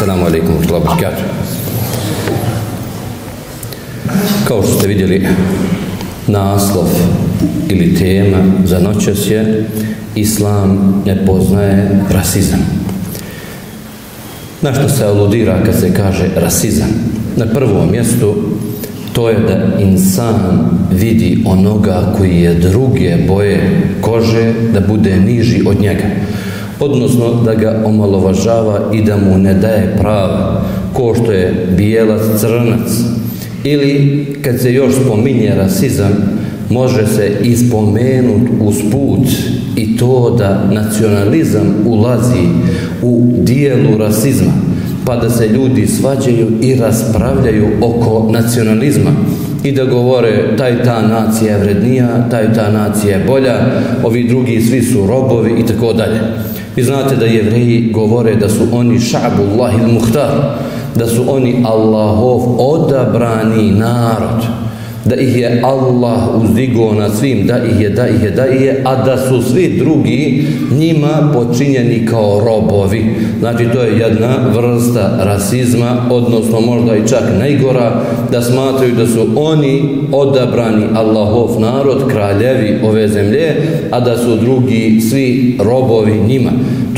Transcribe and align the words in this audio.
Assalamu 0.00 0.26
alaikum 0.26 0.56
wa 0.56 0.80
rahmatullahi 0.80 1.14
Kao 4.48 4.62
što 4.62 4.72
ste 4.78 4.86
vidjeli, 4.88 5.26
naslov 6.26 6.88
ili 7.68 7.94
tema 7.94 8.38
za 8.64 8.78
noćas 8.78 9.30
je 9.30 9.64
Islam 10.14 11.02
ne 11.06 11.26
poznaje 11.26 12.00
rasizam. 12.10 12.60
Na 14.62 14.74
što 14.74 14.88
se 14.88 15.04
aludira 15.04 15.62
kad 15.64 15.80
se 15.80 15.94
kaže 15.94 16.28
rasizam? 16.36 16.90
Na 17.36 17.46
prvom 17.46 17.90
mjestu 17.90 18.34
to 19.12 19.30
je 19.30 19.38
da 19.38 19.82
insan 19.82 20.68
vidi 20.92 21.44
onoga 21.46 22.14
koji 22.18 22.40
je 22.40 22.54
druge 22.54 23.16
boje 23.28 23.82
kože 24.00 24.52
da 24.72 24.80
bude 24.80 25.16
niži 25.16 25.62
od 25.66 25.80
njega 25.80 26.04
odnosno 26.80 27.42
da 27.44 27.54
ga 27.54 27.82
omalovažava 27.84 28.80
i 28.92 29.02
da 29.02 29.16
mu 29.16 29.38
ne 29.38 29.54
daje 29.54 29.96
pravo 30.00 30.60
ko 30.92 31.14
što 31.14 31.32
je 31.32 31.66
bijelac 31.76 32.20
crnac 32.40 32.90
ili 33.64 34.26
kad 34.42 34.60
se 34.60 34.72
još 34.72 34.94
spominje 34.94 35.54
rasizam 35.56 36.12
može 36.70 37.06
se 37.06 37.32
ispomenut 37.42 38.48
uz 38.60 38.76
put 38.92 39.28
i 39.76 39.96
to 39.96 40.36
da 40.38 40.64
nacionalizam 40.70 41.74
ulazi 41.86 42.48
u 43.02 43.32
dijelu 43.42 43.98
rasizma 43.98 44.52
pa 45.04 45.16
da 45.16 45.30
se 45.30 45.48
ljudi 45.48 45.86
svađaju 45.86 46.46
i 46.62 46.74
raspravljaju 46.74 47.66
oko 47.80 48.32
nacionalizma 48.32 49.10
i 49.64 49.72
da 49.72 49.84
govore 49.84 50.56
taj 50.56 50.82
ta 50.82 51.02
nacija 51.02 51.56
je 51.56 51.62
vrednija, 51.62 52.28
taj 52.30 52.52
ta 52.52 52.70
nacija 52.70 53.16
je 53.16 53.24
bolja, 53.24 53.54
ovi 54.04 54.28
drugi 54.28 54.60
svi 54.60 54.82
su 54.82 55.06
robovi 55.06 55.60
i 55.60 55.66
tako 55.66 55.92
dalje. 55.92 56.20
Vi 56.76 56.82
znate 56.82 57.16
da 57.16 57.26
jevreji 57.26 57.90
govore 57.92 58.36
da 58.36 58.48
su 58.48 58.62
oni 58.72 59.00
ša'bullah 59.00 59.74
il 59.74 59.92
muhtar, 59.92 60.30
da 60.94 61.06
su 61.06 61.24
oni 61.28 61.64
Allahov 61.66 62.40
odabrani 62.58 63.70
narod 63.70 64.69
da 65.04 65.16
ih 65.16 65.36
je 65.36 65.60
Allah 65.64 66.42
uzdigao 66.42 66.94
na 66.94 67.10
svim, 67.10 67.46
da 67.46 67.58
ih 67.64 67.80
je, 67.80 67.90
da 67.90 68.08
ih 68.08 68.22
je, 68.22 68.30
da 68.30 68.46
ih 68.46 68.60
je, 68.60 68.82
a 68.84 69.04
da 69.04 69.16
su 69.16 69.42
svi 69.42 69.78
drugi 69.78 70.46
njima 70.78 71.32
počinjeni 71.34 72.06
kao 72.06 72.40
robovi. 72.44 73.04
Znači, 73.38 73.64
to 73.72 73.82
je 73.82 73.98
jedna 73.98 74.36
vrsta 74.54 75.18
rasizma, 75.24 75.96
odnosno 76.10 76.60
možda 76.60 76.96
i 76.96 77.08
čak 77.08 77.22
najgora, 77.38 78.02
da 78.32 78.42
smatraju 78.42 78.94
da 78.94 79.06
su 79.06 79.26
oni 79.36 79.82
odabrani 80.12 80.84
Allahov 80.94 81.60
narod, 81.60 82.08
kraljevi 82.08 82.80
ove 82.84 83.08
zemlje, 83.08 83.54
a 83.90 84.00
da 84.00 84.16
su 84.16 84.36
drugi 84.36 85.00
svi 85.00 85.58
robovi 85.64 86.20
njima. 86.28 86.50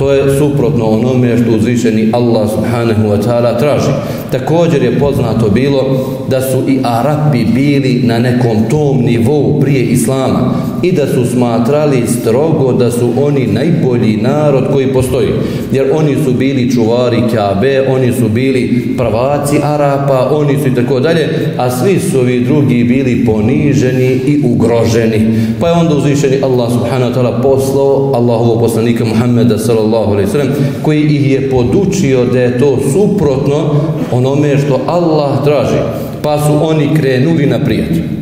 To 0.03 0.13
je 0.13 0.39
suprotno 0.39 0.85
onome 0.87 1.39
što 1.39 1.57
uzvišeni 1.57 2.11
Allah 2.13 2.51
subhanahu 2.51 3.03
wa 3.03 3.23
ta'ala 3.23 3.59
traži. 3.59 3.91
Također 4.33 4.83
je 4.83 4.99
poznato 4.99 5.49
bilo 5.49 6.07
da 6.29 6.41
su 6.41 6.69
i 6.69 6.81
Arapi 6.85 7.45
bili 7.45 8.01
na 8.05 8.19
nekom 8.19 8.57
tom 8.71 8.97
nivou 8.97 9.61
prije 9.61 9.83
Islama 9.85 10.55
i 10.83 10.93
da 10.93 11.07
su 11.07 11.27
smatrali 11.27 12.07
strogo 12.07 12.73
da 12.73 12.91
su 12.91 13.13
oni 13.21 13.47
najbolji 13.47 14.17
narod 14.17 14.65
koji 14.73 14.93
postoji. 14.93 15.29
Jer 15.73 15.87
oni 15.95 16.17
su 16.25 16.33
bili 16.33 16.71
čuvari 16.71 17.23
Kabe, 17.35 17.87
oni 17.89 18.13
su 18.13 18.29
bili 18.29 18.95
prvaci 18.97 19.57
Arapa, 19.63 20.29
oni 20.33 20.59
su 20.59 20.69
i 20.69 20.75
tako 20.75 21.01
dalje, 21.01 21.29
a 21.59 21.71
svi 21.71 22.01
su 22.01 22.19
ovi 22.19 22.41
drugi 22.41 22.85
bili 22.85 23.25
poniženi 23.27 24.07
i 24.07 24.41
ugroženi. 24.45 25.35
Pa 25.61 25.69
je 25.69 25.75
onda 25.75 25.95
uzvišeni 25.95 26.43
Allah 26.43 26.73
subhanahu 26.73 27.13
wa 27.13 27.15
ta'ala 27.15 27.43
poslao 27.43 28.13
Allahovog 28.15 28.61
poslanika 28.61 29.05
Muhammeda 29.05 29.59
sallallahu 29.59 30.13
alaihi 30.13 30.31
sallam 30.31 30.49
koji 30.83 31.01
ih 31.03 31.31
je 31.31 31.51
podučio 31.51 32.25
da 32.25 32.41
je 32.41 32.59
to 32.59 32.79
suprotno 32.93 33.75
onome 34.13 34.59
što 34.59 34.81
Allah 34.87 35.45
traži. 35.45 35.79
Pa 36.23 36.39
su 36.39 36.67
oni 36.69 36.89
krenuli 36.95 37.47
naprijed. 37.47 38.22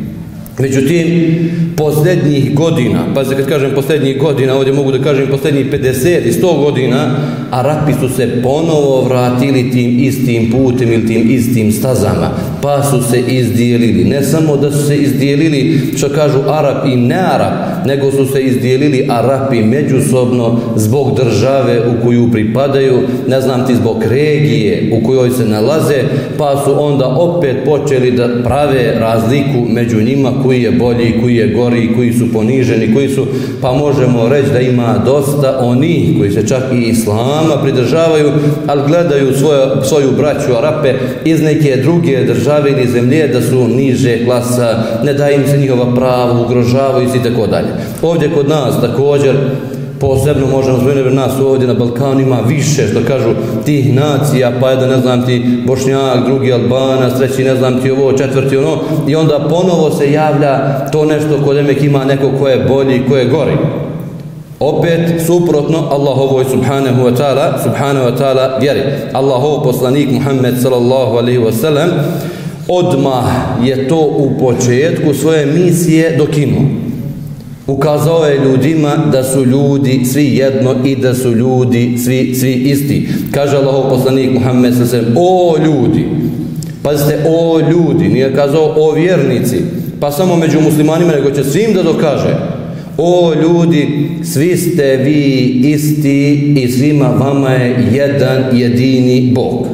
Međutim, 0.61 1.07
posljednjih 1.77 2.55
godina, 2.55 2.99
pa 3.15 3.25
se 3.25 3.35
kad 3.35 3.47
kažem 3.47 3.71
posljednjih 3.75 4.19
godina, 4.19 4.55
ovdje 4.55 4.73
mogu 4.73 4.91
da 4.91 5.03
kažem 5.03 5.27
posljednjih 5.27 5.65
50 5.71 6.27
i 6.27 6.31
100 6.31 6.63
godina, 6.63 7.15
Arapi 7.51 7.93
su 7.99 8.15
se 8.15 8.41
ponovo 8.43 9.01
vratili 9.01 9.71
tim 9.71 9.99
istim 9.99 10.51
putem 10.51 10.93
ili 10.93 11.07
tim 11.07 11.29
istim 11.29 11.71
stazama, 11.71 12.31
pa 12.61 12.83
su 12.83 13.01
se 13.11 13.19
izdijelili. 13.19 14.03
Ne 14.03 14.23
samo 14.23 14.57
da 14.57 14.71
su 14.71 14.87
se 14.87 14.95
izdijelili, 14.95 15.79
što 15.97 16.09
kažu 16.09 16.39
Arab 16.47 16.85
i 16.85 16.95
ne 16.95 17.15
Arab, 17.15 17.53
nego 17.85 18.11
su 18.11 18.25
se 18.25 18.41
izdijelili 18.41 19.07
Arapi 19.09 19.61
međusobno 19.61 20.59
zbog 20.75 21.17
države 21.17 21.79
u 21.79 22.05
koju 22.05 22.31
pripadaju, 22.31 22.99
ne 23.27 23.41
znam 23.41 23.67
ti 23.67 23.75
zbog 23.75 24.03
regije 24.09 24.91
u 24.93 25.05
kojoj 25.05 25.29
se 25.29 25.45
nalaze, 25.45 26.03
pa 26.37 26.61
su 26.65 26.83
onda 26.83 27.07
opet 27.07 27.55
počeli 27.65 28.11
da 28.11 28.29
prave 28.43 28.95
razliku 28.99 29.65
među 29.69 30.01
njima 30.01 30.31
koji 30.43 30.63
je 30.63 30.71
bolji, 30.71 31.19
koji 31.21 31.35
je 31.35 31.47
gori, 31.47 31.93
koji 31.95 32.13
su 32.13 32.33
poniženi, 32.33 32.93
koji 32.93 33.09
su, 33.09 33.27
pa 33.61 33.71
možemo 33.71 34.29
reći 34.29 34.49
da 34.49 34.59
ima 34.59 35.01
dosta 35.05 35.59
onih 35.61 36.17
koji 36.17 36.31
se 36.31 36.47
čak 36.47 36.63
i 36.73 36.89
islama 36.89 37.61
pridržavaju, 37.63 38.31
ali 38.67 38.81
gledaju 38.87 39.33
svoju, 39.33 39.61
svoju 39.83 40.11
braću 40.17 40.57
Arape 40.57 40.93
iz 41.25 41.41
neke 41.41 41.77
druge 41.83 42.23
države 42.23 42.50
ili 42.59 42.87
zemlje 42.87 43.27
da 43.27 43.41
su 43.41 43.67
niže 43.67 44.25
klasa, 44.25 44.83
ne 45.03 45.13
daje 45.13 45.35
im 45.35 45.47
se 45.47 45.57
njihova 45.57 45.95
prava, 45.95 46.41
ugrožavaju 46.41 47.09
i 47.15 47.23
tako 47.23 47.47
dalje. 47.47 47.67
Ovdje 48.01 48.31
kod 48.35 48.49
nas 48.49 48.81
također 48.81 49.35
posebno 50.01 50.47
možemo 50.47 50.77
spomenuti 50.79 51.15
nas 51.15 51.39
ovdje 51.39 51.67
na 51.67 51.73
Balkanu 51.73 52.19
ima 52.19 52.39
više 52.47 52.87
što 52.87 52.99
kažu 53.07 53.29
tih 53.65 53.95
nacija 53.95 54.51
pa 54.59 54.69
jedan 54.69 54.89
ne 54.89 54.97
znam 54.97 55.25
ti 55.25 55.63
Bošnjak, 55.67 56.25
drugi 56.25 56.53
Albana, 56.53 57.09
treći 57.17 57.43
ne 57.43 57.55
znam 57.55 57.81
ti 57.81 57.91
ovo, 57.91 58.11
četvrti 58.11 58.57
ono 58.57 58.77
i 59.07 59.15
onda 59.15 59.39
ponovo 59.49 59.91
se 59.91 60.11
javlja 60.11 60.85
to 60.91 61.05
nešto 61.05 61.39
kod 61.45 61.57
emek 61.57 61.83
ima 61.83 62.05
neko 62.05 62.31
ko 62.39 62.47
je 62.47 62.65
bolji, 62.67 63.03
ko 63.09 63.17
je 63.17 63.25
gori. 63.25 63.57
Opet 64.59 65.25
suprotno 65.25 65.77
Allahovoj 65.91 66.45
subhanahu 66.45 67.01
wa 67.03 67.17
ta'ala 67.17 67.63
subhanahu 67.63 68.05
wa 68.05 68.17
ta'ala 68.17 68.59
vjeri. 68.59 68.81
Allahov 69.13 69.63
poslanik 69.63 70.11
Muhammed 70.11 70.61
sallallahu 70.61 71.17
alaihi 71.17 71.39
wa 71.39 71.51
sallam 71.51 71.89
odmah 72.71 73.25
je 73.63 73.87
to 73.87 73.99
u 74.17 74.31
početku 74.39 75.13
svoje 75.13 75.45
misije 75.45 76.17
dokinuo 76.17 76.61
ukazao 77.67 78.25
je 78.25 78.39
ljudima 78.45 78.97
da 79.11 79.23
su 79.23 79.45
ljudi 79.45 80.01
svi 80.05 80.35
jedno 80.35 80.75
i 80.85 80.95
da 80.95 81.15
su 81.15 81.31
ljudi 81.31 81.97
svi, 81.97 82.35
svi 82.35 82.53
isti. 82.53 83.07
Kaže 83.31 83.57
Allahov 83.57 83.89
poslanik 83.89 84.31
Muhammed 84.33 84.73
sa 84.75 84.97
o 85.15 85.55
ljudi, 85.65 86.05
pazite, 86.83 87.17
o 87.29 87.59
ljudi, 87.59 88.09
nije 88.09 88.35
kazao 88.35 88.73
o 88.77 88.91
vjernici, 88.91 89.57
pa 89.99 90.11
samo 90.11 90.35
među 90.35 90.61
muslimanima, 90.61 91.11
nego 91.11 91.31
će 91.31 91.43
svim 91.43 91.73
da 91.73 91.83
dokaže, 91.83 92.35
o 92.97 93.33
ljudi, 93.33 94.09
svi 94.23 94.57
ste 94.57 94.97
vi 94.97 95.35
isti 95.63 96.53
i 96.63 96.71
svima 96.71 97.07
vama 97.07 97.49
je 97.49 97.87
jedan 97.93 98.43
jedini 98.53 99.31
Bog. 99.35 99.67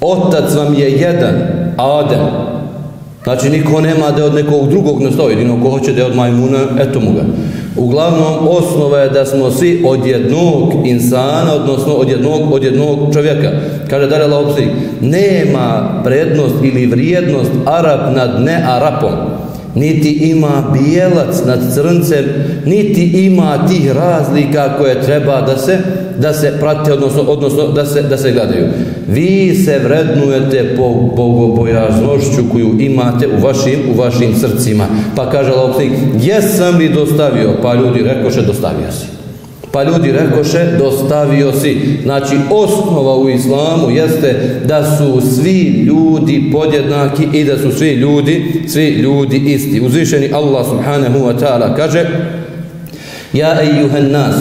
Otac 0.00 0.54
vam 0.54 0.74
je 0.74 0.90
jedan, 0.90 1.63
Adem, 1.76 2.54
Znači, 3.24 3.50
niko 3.50 3.80
nema 3.80 4.10
da 4.10 4.24
od 4.24 4.34
nekog 4.34 4.68
drugog 4.68 5.02
nastoji, 5.02 5.32
jedino 5.32 5.62
ko 5.62 5.70
hoće 5.70 5.92
da 5.92 6.00
je 6.00 6.06
od 6.06 6.16
majmuna, 6.16 6.58
eto 6.80 7.00
mu 7.00 7.12
ga. 7.12 7.22
Uglavnom, 7.76 8.48
osnova 8.48 8.98
je 8.98 9.10
da 9.10 9.24
smo 9.24 9.50
svi 9.50 9.84
od 9.86 10.06
jednog 10.06 10.72
insana, 10.84 11.54
odnosno 11.54 11.92
od 11.92 12.08
jednog, 12.08 12.52
od 12.52 12.64
jednog 12.64 13.14
čovjeka. 13.14 13.50
Kaže 13.90 14.06
Darja 14.06 14.26
Laopsi, 14.26 14.66
nema 15.00 16.00
prednost 16.04 16.54
ili 16.62 16.86
vrijednost 16.86 17.50
Arab 17.66 18.16
nad 18.16 18.42
ne 18.42 18.62
Arapom 18.66 19.12
niti 19.74 20.10
ima 20.10 20.72
bijelac 20.72 21.44
nad 21.46 21.74
crncem, 21.74 22.24
niti 22.64 23.26
ima 23.26 23.66
tih 23.68 23.92
razlika 23.92 24.76
koje 24.78 25.02
treba 25.02 25.40
da 25.40 25.56
se 25.56 25.78
da 26.18 26.32
se 26.32 26.52
prate, 26.60 26.92
odnosno, 26.92 27.22
odnosno 27.22 27.68
da, 27.68 27.86
se, 27.86 28.02
da 28.02 28.16
se 28.16 28.32
gledaju. 28.32 28.66
Vi 29.08 29.54
se 29.54 29.78
vrednujete 29.78 30.74
po 30.76 30.88
bogobojaznošću 31.16 32.42
koju 32.52 32.76
imate 32.80 33.28
u 33.28 33.46
vašim, 33.46 33.78
u 33.94 34.00
vašim 34.00 34.34
srcima. 34.34 34.86
Pa 35.16 35.30
kaže 35.30 35.50
Laopsnik, 35.50 35.92
jesam 36.22 36.76
li 36.76 36.88
dostavio? 36.88 37.50
Pa 37.62 37.74
ljudi 37.74 38.02
rekoše, 38.02 38.42
dostavio 38.42 38.92
si. 38.92 39.06
Pa 39.72 39.82
ljudi 39.82 40.12
rekoše, 40.12 40.76
dostavio 40.78 41.52
si. 41.52 41.98
Znači, 42.02 42.36
osnova 42.50 43.16
u 43.16 43.28
islamu 43.28 43.90
jeste 43.90 44.60
da 44.66 44.96
su 44.96 45.20
svi 45.34 45.84
ljudi 45.86 46.50
podjednaki 46.52 47.28
i 47.32 47.44
da 47.44 47.58
su 47.58 47.72
svi 47.72 47.90
ljudi, 47.90 48.62
svi 48.68 48.88
ljudi 48.88 49.36
isti. 49.36 49.80
Uzvišeni 49.80 50.30
Allah 50.32 50.66
subhanahu 50.66 51.18
wa 51.18 51.38
ta'ala 51.40 51.76
kaže, 51.76 52.06
Ja 53.34 53.58
ejuhan 53.62 54.10
nas, 54.10 54.34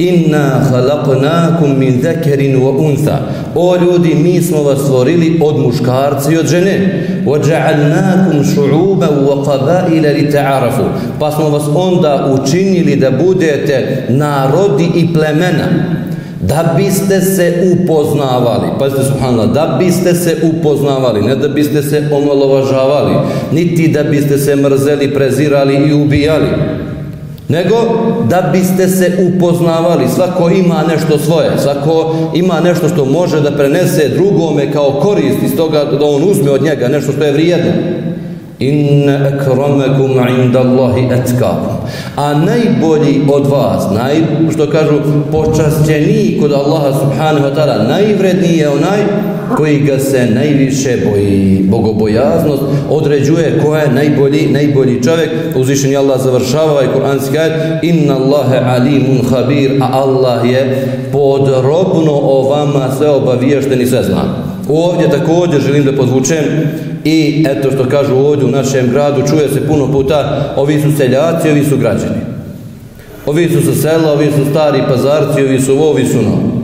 inna 0.00 0.60
khalaqnakum 0.70 1.78
min 1.78 2.02
zekerin 2.02 2.56
wa 2.56 2.70
untha. 2.70 3.18
O 3.54 3.76
ljudi 3.76 4.14
mi 4.14 4.42
smo 4.42 4.62
vas 4.62 4.78
stvorili 4.78 5.40
od 5.42 5.58
muškarca 5.58 6.32
i 6.32 6.36
od 6.36 6.46
žene. 6.46 7.06
Wa 7.26 7.38
ja'alnakum 7.38 8.44
shu'uban 8.54 9.14
wa 9.28 9.44
qaba'ila 9.44 10.14
li 10.14 10.30
ta'arafu 10.30 10.84
pa 11.18 11.30
smo 11.30 11.48
vas 11.48 11.64
onda 11.74 12.36
učinili 12.40 12.96
da 12.96 13.10
budete 13.10 14.06
narodi 14.08 14.88
i 14.94 15.14
plemena. 15.14 16.00
Da 16.40 16.74
biste 16.76 17.20
se 17.20 17.54
upoznavali, 17.72 18.68
pazite 18.78 19.04
subhanallah, 19.04 19.52
da 19.52 19.76
biste 19.78 20.14
se 20.14 20.36
upoznavali, 20.42 21.22
ne 21.22 21.36
da 21.36 21.48
biste 21.48 21.82
se 21.82 22.02
omalovažavali, 22.12 23.14
niti 23.52 23.88
da 23.88 24.02
biste 24.02 24.38
se 24.38 24.56
mrzeli, 24.56 25.14
prezirali 25.14 25.74
i 25.74 25.94
ubijali, 25.94 26.46
nego 27.50 27.76
da 28.28 28.50
biste 28.52 28.88
se 28.88 29.28
upoznavali. 29.28 30.08
Svako 30.14 30.50
ima 30.50 30.84
nešto 30.88 31.18
svoje, 31.18 31.50
svako 31.58 32.14
ima 32.34 32.60
nešto 32.60 32.88
što 32.88 33.04
može 33.04 33.40
da 33.40 33.50
prenese 33.50 34.08
drugome 34.08 34.72
kao 34.72 35.00
korist 35.02 35.42
iz 35.42 35.56
toga 35.56 35.84
da 35.84 36.04
on 36.04 36.22
uzme 36.30 36.50
od 36.50 36.62
njega 36.62 36.88
nešto 36.88 37.12
što 37.12 37.24
je 37.24 37.32
vrijedno. 37.32 37.70
Inna 38.58 39.18
akramakum 39.34 40.10
inda 40.42 40.60
Allahi 40.60 41.04
etkakum. 41.04 41.76
A 42.16 42.34
najbolji 42.34 43.22
od 43.32 43.46
vas, 43.46 43.84
naj, 43.94 44.16
što 44.52 44.70
kažu, 44.70 45.00
počašćeniji 45.32 46.38
kod 46.40 46.52
Allaha 46.52 46.98
subhanahu 46.98 47.46
wa 47.46 47.54
ta'ala, 47.54 47.88
najvredniji 47.88 48.58
je 48.58 48.68
onaj 48.68 49.00
koji 49.56 49.78
ga 49.78 49.98
se 49.98 50.26
najviše 50.26 50.96
boji. 51.10 51.64
Bogobojaznost 51.68 52.62
određuje 52.90 53.60
ko 53.64 53.76
je 53.76 53.92
najbolji, 53.92 54.48
najbolji 54.50 55.02
čovjek. 55.02 55.30
Uzvišen 55.56 55.90
je 55.90 55.96
Allah 55.96 56.20
završava 56.22 56.72
ovaj 56.72 56.86
kuranski 56.94 57.38
ajed. 57.38 57.52
Inna 57.82 58.16
Allahe 58.16 58.58
alimun 58.66 59.20
habir, 59.30 59.70
a 59.80 59.88
Allah 59.92 60.50
je 60.50 60.88
podrobno 61.12 62.12
o 62.12 62.48
vama 62.48 62.88
sve 62.98 63.10
obaviješten 63.10 63.80
i 63.80 63.86
sve 63.86 64.02
zna. 64.02 64.22
Ovdje 64.68 65.10
također 65.10 65.60
želim 65.60 65.84
da 65.84 65.96
podvučem 65.96 66.44
i 67.04 67.44
eto 67.48 67.70
što 67.70 67.88
kažu 67.88 68.16
ovdje 68.16 68.44
u 68.44 68.50
našem 68.50 68.90
gradu, 68.90 69.22
čuje 69.28 69.48
se 69.48 69.66
puno 69.66 69.92
puta, 69.92 70.52
ovi 70.56 70.80
su 70.80 70.96
seljaci, 70.96 71.50
ovi 71.50 71.64
su 71.64 71.76
građani. 71.76 72.20
Ovi 73.26 73.48
su 73.48 73.62
sa 73.62 73.82
sela, 73.82 74.12
ovi 74.12 74.26
su 74.26 74.50
stari 74.50 74.82
pazarci, 74.88 75.42
ovi 75.42 75.60
su 75.60 75.82
ovi 75.82 76.06
su 76.06 76.16
novi. 76.16 76.59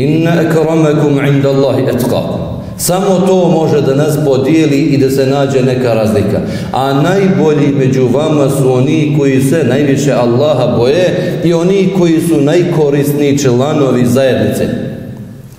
Inna 0.00 0.30
akramakum 0.30 1.20
inda 1.26 1.48
Allahi 1.48 1.82
etkakum. 1.82 2.40
Samo 2.78 3.26
to 3.26 3.48
može 3.48 3.80
da 3.80 3.94
nas 3.94 4.18
podijeli 4.24 4.76
i 4.76 4.98
da 4.98 5.10
se 5.10 5.26
nađe 5.26 5.62
neka 5.62 5.94
razlika. 5.94 6.40
A 6.72 6.92
najbolji 6.92 7.74
među 7.78 8.08
vama 8.12 8.50
su 8.50 8.72
oni 8.72 9.16
koji 9.18 9.42
se 9.42 9.64
najviše 9.68 10.12
Allaha 10.12 10.76
boje 10.76 11.40
i 11.44 11.52
oni 11.52 11.92
koji 11.98 12.20
su 12.20 12.40
najkorisniji 12.40 13.38
članovi 13.38 14.06
zajednice. 14.06 14.68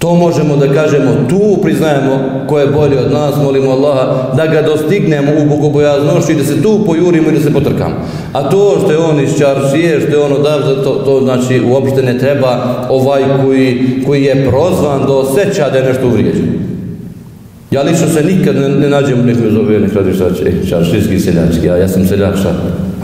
To 0.02 0.16
možemo 0.16 0.56
da 0.56 0.74
kažemo, 0.74 1.12
tu 1.30 1.62
priznajemo 1.62 2.20
ko 2.48 2.60
je 2.60 2.68
bolji 2.68 2.98
od 2.98 3.12
nas, 3.12 3.36
molimo 3.44 3.72
Allaha 3.72 4.34
da 4.38 4.48
ga 4.48 4.62
dostignemo 4.62 5.32
u 5.42 5.50
bogobojaznošću 5.50 6.32
i 6.32 6.36
da 6.36 6.44
se 6.44 6.62
tu 6.62 6.80
pojurimo 6.86 7.30
i 7.30 7.34
da 7.34 7.40
se 7.40 7.54
potrkamo. 7.54 7.96
A 8.34 8.50
to 8.50 8.78
što 8.84 8.92
je 8.92 8.98
on 8.98 9.20
iz 9.20 9.38
Čaršije, 9.38 10.02
što 10.02 10.12
je 10.12 10.24
on 10.24 10.34
odavde, 10.34 10.84
to, 10.84 10.92
to 11.06 11.22
znači 11.24 11.62
uopšte 11.72 12.04
ne 12.04 12.20
treba 12.20 12.58
ovaj 12.90 13.22
koji, 13.44 14.04
koji 14.06 14.24
je 14.24 14.50
prozvan 14.50 15.06
da 15.08 15.14
osjeća 15.14 15.70
da 15.70 15.78
je 15.78 15.84
nešto 15.84 16.08
uvrijeđen. 16.08 16.71
Ja 17.72 17.82
lično 17.82 18.08
se 18.08 18.24
nikad 18.24 18.56
ne, 18.56 18.70
ne 18.70 18.90
nađem 18.90 19.20
u 19.20 19.24
nekom 19.24 19.52
zove, 19.52 19.80
nek 19.80 19.94
radi 19.94 20.14
šta 20.14 20.34
će, 20.34 20.70
čaršijski 20.70 21.20
seljački, 21.20 21.68
ja, 21.68 21.78
ja 21.78 21.88
sam 21.88 22.08
seljak 22.08 22.38
šta, 22.38 22.54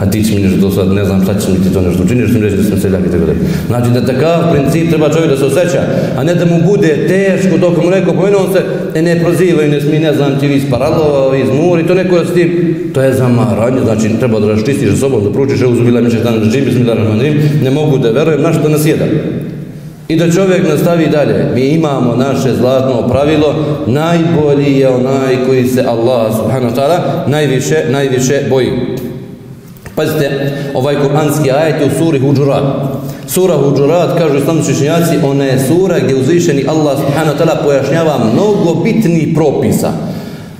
a 0.00 0.10
ti 0.10 0.24
će 0.24 0.34
mi 0.34 0.42
nešto 0.42 0.60
do 0.60 0.70
sad, 0.70 0.92
ne 0.92 1.04
znam 1.04 1.22
šta 1.22 1.34
će 1.34 1.52
mi 1.52 1.64
ti 1.64 1.72
to 1.74 1.80
nešto 1.80 2.02
učiniti, 2.02 2.28
što 2.28 2.38
mi 2.38 2.44
reći 2.44 2.56
da 2.56 2.62
sam 2.62 2.80
seljak 2.80 3.00
i 3.06 3.10
tako 3.10 3.26
dalje. 3.26 3.38
Znači 3.66 3.90
da 3.90 4.06
takav 4.06 4.52
princip 4.52 4.88
treba 4.88 5.12
čovjek 5.12 5.30
da 5.30 5.36
se 5.36 5.44
osjeća, 5.44 5.82
a 6.16 6.24
ne 6.24 6.34
da 6.34 6.44
mu 6.44 6.60
bude 6.66 7.06
teško 7.08 7.58
dok 7.58 7.84
mu 7.84 7.90
neko 7.90 8.12
pomenu, 8.12 8.38
on 8.38 8.52
se 8.52 8.62
e, 8.94 9.02
ne 9.02 9.20
proziva 9.20 9.62
i 9.62 9.68
ne 9.68 9.80
smije, 9.80 10.00
ne 10.00 10.14
znam 10.14 10.40
ti 10.40 10.46
vi 10.46 10.54
iz 10.54 10.70
Paralova, 10.70 11.36
iz 11.36 11.48
Muri, 11.48 11.86
to 11.86 11.94
neko 11.94 12.24
s 12.24 12.34
tim, 12.34 12.74
to 12.94 13.02
je 13.02 13.14
zamaranje, 13.14 13.80
znači 13.84 14.08
treba 14.18 14.40
da 14.40 14.46
raščistiš 14.46 14.88
za 14.88 14.96
sobom, 14.96 15.24
da 15.24 15.32
pručiš, 15.32 15.60
evo 15.60 15.74
zubila 15.74 16.00
mi 16.00 16.10
će 16.10 16.22
tamo 16.22 16.38
da 16.38 16.50
živim, 16.50 16.86
ne 17.62 17.70
mogu 17.70 17.98
da 17.98 18.10
verujem, 18.10 18.42
na 18.42 18.50
da 18.50 18.68
nas 18.68 18.86
jedan. 18.86 19.08
I 20.08 20.16
da 20.16 20.32
čovjek 20.32 20.68
nastavi 20.68 21.06
dalje. 21.06 21.46
Mi 21.54 21.60
imamo 21.60 22.16
naše 22.16 22.54
zlatno 22.54 23.08
pravilo, 23.08 23.54
najbolji 23.86 24.78
je 24.78 24.88
onaj 24.88 25.46
koji 25.46 25.64
se 25.64 25.84
Allah 25.88 26.36
subhanahu 26.36 26.74
wa 26.74 26.80
ta'ala 26.80 26.98
najviše, 27.26 27.84
najviše 27.90 28.42
boji. 28.50 28.72
Pazite, 29.94 30.52
ovaj 30.74 30.96
kuranski 30.96 31.50
ajet 31.50 31.76
u 31.86 31.98
suri 31.98 32.18
Huđurat. 32.18 32.62
Sura 33.26 33.56
Huđurat, 33.56 34.18
kažu 34.18 34.36
islamu 34.36 34.62
šešenjaci, 34.62 35.16
ona 35.24 35.44
je 35.44 35.66
sura 35.68 35.98
gdje 35.98 36.16
uzvišeni 36.16 36.64
Allah 36.68 36.98
subhanahu 36.98 37.36
wa 37.36 37.44
ta'ala 37.44 37.64
pojašnjava 37.64 38.18
mnogo 38.32 38.80
bitnih 38.84 39.28
propisa 39.34 39.92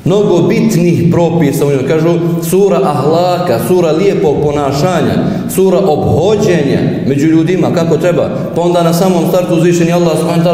mnogo 0.09 0.43
bitnih 0.43 1.03
propisa 1.13 1.67
u 1.67 1.71
njoj. 1.71 1.89
Kažu 1.89 2.19
sura 2.51 2.81
ahlaka, 2.83 3.61
sura 3.69 3.91
lijepog 3.91 4.37
ponašanja, 4.43 5.15
sura 5.55 5.79
obhođenja 5.79 6.81
među 7.07 7.27
ljudima, 7.27 7.75
kako 7.75 7.97
treba. 7.97 8.31
Pa 8.55 8.61
onda 8.61 8.83
na 8.83 8.95
samom 8.95 9.29
startu 9.29 9.55
uzvišeni 9.55 9.93
Allah 9.93 10.13
s.w.t. 10.19 10.51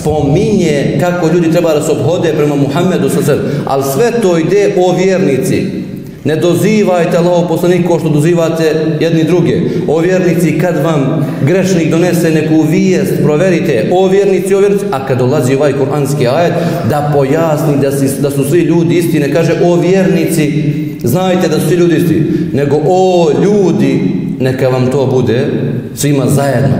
spominje 0.00 0.98
kako 1.00 1.28
ljudi 1.28 1.52
treba 1.52 1.74
da 1.74 1.82
se 1.82 1.92
obhode 1.92 2.32
prema 2.36 2.56
Muhammedu 2.56 3.08
sa 3.08 3.22
sebe. 3.22 3.42
Ali 3.66 3.84
sve 3.94 4.20
to 4.22 4.38
ide 4.38 4.74
o 4.78 4.92
vjernici. 4.92 5.87
Ne 6.24 6.36
dozivajte 6.36 7.16
Allahov 7.16 7.48
poslanik 7.48 7.86
ko 7.86 7.98
što 7.98 8.08
dozivate 8.08 8.74
jedni 9.00 9.24
druge. 9.24 9.60
O 9.88 9.98
vjernici, 10.00 10.58
kad 10.58 10.76
vam 10.84 11.26
grešnik 11.46 11.90
donese 11.90 12.30
neku 12.30 12.62
vijest, 12.70 13.12
proverite. 13.22 13.90
O 13.92 14.08
vjernici, 14.08 14.54
o 14.54 14.58
vjernici. 14.58 14.84
A 14.90 15.06
kad 15.06 15.18
dolazi 15.18 15.54
ovaj 15.54 15.72
kuranski 15.72 16.26
ajet, 16.26 16.52
da 16.90 17.10
pojasni 17.14 17.80
da, 17.82 17.92
si, 17.92 18.22
da 18.22 18.30
su 18.30 18.44
svi 18.44 18.60
ljudi 18.60 18.98
isti, 18.98 19.20
ne 19.20 19.32
kaže 19.32 19.52
o 19.64 19.76
vjernici, 19.76 20.72
znajte 21.02 21.48
da 21.48 21.60
su 21.60 21.68
svi 21.68 21.76
ljudi 21.76 21.96
isti. 21.96 22.22
Nego 22.52 22.76
o 22.86 23.30
ljudi, 23.44 24.00
neka 24.40 24.68
vam 24.68 24.90
to 24.90 25.06
bude 25.06 25.46
svima 25.94 26.26
zajedno. 26.26 26.76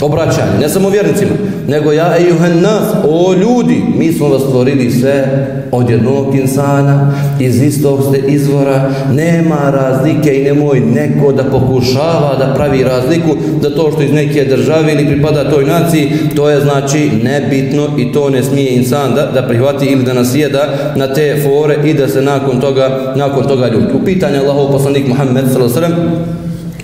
Obraćanje, 0.00 0.58
ne 0.60 0.68
samo 0.68 0.88
vjernicima 0.88 1.30
nego 1.68 1.92
ja 1.92 2.16
ejuhen 2.18 2.60
nas, 2.60 2.94
o 3.08 3.32
ljudi, 3.32 3.82
mi 3.98 4.12
smo 4.12 4.28
vas 4.28 4.42
stvorili 4.42 4.90
sve 4.90 5.26
od 5.76 5.90
jednog 5.90 6.34
insana, 6.34 7.12
iz 7.40 7.62
istog 7.62 8.00
ste 8.08 8.18
izvora, 8.18 8.90
nema 9.12 9.70
razlike 9.70 10.40
i 10.40 10.44
nemoj 10.44 10.80
neko 10.80 11.32
da 11.32 11.44
pokušava 11.44 12.36
da 12.38 12.54
pravi 12.54 12.82
razliku, 12.82 13.36
da 13.62 13.74
to 13.76 13.90
što 13.92 14.02
iz 14.02 14.12
neke 14.12 14.44
države 14.44 14.92
ili 14.92 15.06
pripada 15.06 15.50
toj 15.50 15.64
naciji, 15.64 16.10
to 16.36 16.50
je 16.50 16.60
znači 16.60 17.10
nebitno 17.22 17.88
i 17.98 18.12
to 18.12 18.30
ne 18.30 18.42
smije 18.42 18.76
insan 18.76 19.14
da, 19.14 19.26
da 19.26 19.46
prihvati 19.48 19.86
ili 19.86 20.04
da 20.04 20.14
nasijeda 20.14 20.68
na 20.96 21.14
te 21.14 21.42
fore 21.44 21.76
i 21.84 21.94
da 21.94 22.08
se 22.08 22.22
nakon 22.22 22.60
toga, 22.60 23.12
nakon 23.16 23.44
toga 23.44 23.68
ljudi. 23.68 23.86
U 24.02 24.04
pitanje 24.04 24.38
Allahov 24.38 24.72
poslanik 24.72 25.08
Muhammed 25.08 25.44
s.a.v. 25.52 25.86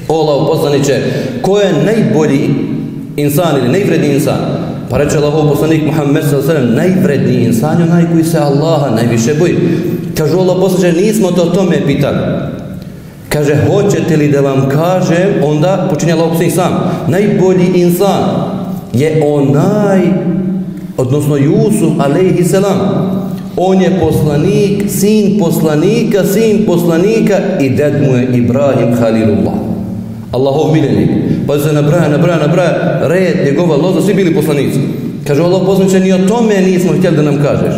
O 0.09 0.21
Allahov 0.21 0.47
poslaniće, 0.47 1.01
ko 1.43 1.59
je 1.59 1.73
najbolji 1.85 2.51
insan 3.17 3.59
ili 3.59 3.73
najvredniji 3.73 4.15
insan? 4.15 4.60
Pa 4.91 4.99
reče 4.99 5.19
Allahov 5.19 5.49
poslanik 5.49 5.87
Muhammed 5.87 6.25
s.a.v. 6.25 6.75
najvredniji 6.75 7.45
insan 7.45 7.79
je 7.79 7.85
onaj 7.87 8.05
koji 8.13 8.25
se 8.25 8.39
Allaha 8.39 8.91
najviše 8.97 9.35
boji. 9.39 9.57
Kažu 10.19 10.39
Allah 10.39 10.57
poslanik, 10.61 10.97
nismo 10.97 11.31
to 11.31 11.45
tome 11.45 11.87
pitali. 11.87 12.19
Kaže, 13.29 13.57
hoćete 13.67 14.17
li 14.17 14.29
da 14.29 14.41
vam 14.41 14.69
kažem, 14.69 15.45
onda 15.45 15.87
počinje 15.91 16.13
Allah 16.13 16.29
poslanik 16.29 16.53
sam. 16.53 16.73
Najbolji 17.09 17.71
insan 17.75 18.23
je 18.93 19.23
onaj, 19.27 20.01
odnosno 20.97 21.37
Jusuf 21.37 21.93
alaihi 21.99 22.45
selam. 22.45 22.79
On 23.57 23.83
je 23.83 24.01
poslanik, 24.01 24.91
sin 24.91 25.39
poslanika, 25.39 26.25
sin 26.25 26.67
poslanika 26.67 27.39
i 27.61 27.71
ded 27.71 28.03
mu 28.03 28.17
je 28.17 28.29
Ibrahim 28.39 28.95
Halilullah. 28.95 29.70
Allahov 30.33 30.73
miljenik. 30.73 31.11
Pa 31.47 31.59
se 31.59 31.73
nabraja, 31.73 32.09
nabraja, 32.09 32.39
nabraja, 32.39 33.01
red, 33.09 33.37
njegova 33.45 33.77
loza, 33.77 34.03
svi 34.07 34.15
bili 34.15 34.35
poslanici. 34.35 34.79
Kaže, 35.27 35.43
Allah 35.43 35.63
poslaniče, 35.67 36.01
ni 36.01 36.13
o 36.13 36.19
tome 36.29 36.61
nismo 36.61 36.93
htjeli 36.99 37.17
da 37.17 37.23
nam 37.23 37.43
kažeš. 37.43 37.75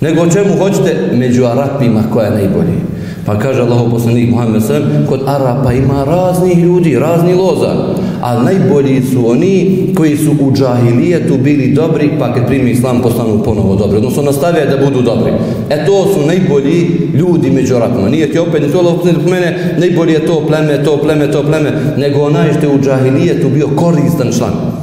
Nego 0.00 0.22
o 0.22 0.30
čemu 0.30 0.56
hoćete? 0.58 0.96
Među 1.12 1.44
Arapima 1.44 2.02
koja 2.12 2.26
je 2.26 2.30
najbolji. 2.30 2.78
Pa 3.26 3.38
kaže 3.38 3.64
Allah 3.64 3.80
poslanik 3.90 4.30
Muhammed 4.30 4.62
sallam, 4.62 5.08
kod 5.08 5.20
Arapa 5.26 5.72
ima 5.72 6.04
raznih 6.04 6.58
ljudi, 6.58 6.98
razni 6.98 7.34
loza. 7.34 7.72
A 8.22 8.42
najbolji 8.42 9.02
su 9.02 9.30
oni 9.30 9.86
koji 9.96 10.16
su 10.16 10.30
u 10.40 10.52
džahilijetu 10.52 11.38
bili 11.38 11.72
dobri, 11.72 12.10
pa 12.18 12.34
kad 12.34 12.46
primi 12.46 12.70
islam 12.70 13.02
postanu 13.02 13.42
ponovo 13.44 13.76
dobri. 13.76 13.96
Odnosno 13.96 14.22
nastave 14.22 14.66
da 14.66 14.84
budu 14.84 15.02
dobri. 15.02 15.32
E 15.70 15.86
to 15.86 16.06
su 16.14 16.26
najbolji 16.26 16.90
ljudi 17.14 17.50
među 17.50 17.76
Arapima. 17.76 18.08
Nije 18.08 18.32
ti 18.32 18.38
opet, 18.38 18.62
ni 18.62 18.72
to 18.72 18.78
Allah 18.78 18.94
poslanik 18.94 19.26
mene, 19.26 19.76
najbolji 19.78 20.12
je 20.12 20.26
to 20.26 20.46
pleme, 20.46 20.84
to 20.84 20.96
pleme, 20.96 21.32
to 21.32 21.42
pleme, 21.42 21.72
nego 21.96 22.20
onaj 22.20 22.52
što 22.52 22.66
je 22.66 22.74
u 22.74 22.80
džahilijetu 22.80 23.48
bio 23.48 23.68
koristan 23.76 24.32
član. 24.38 24.73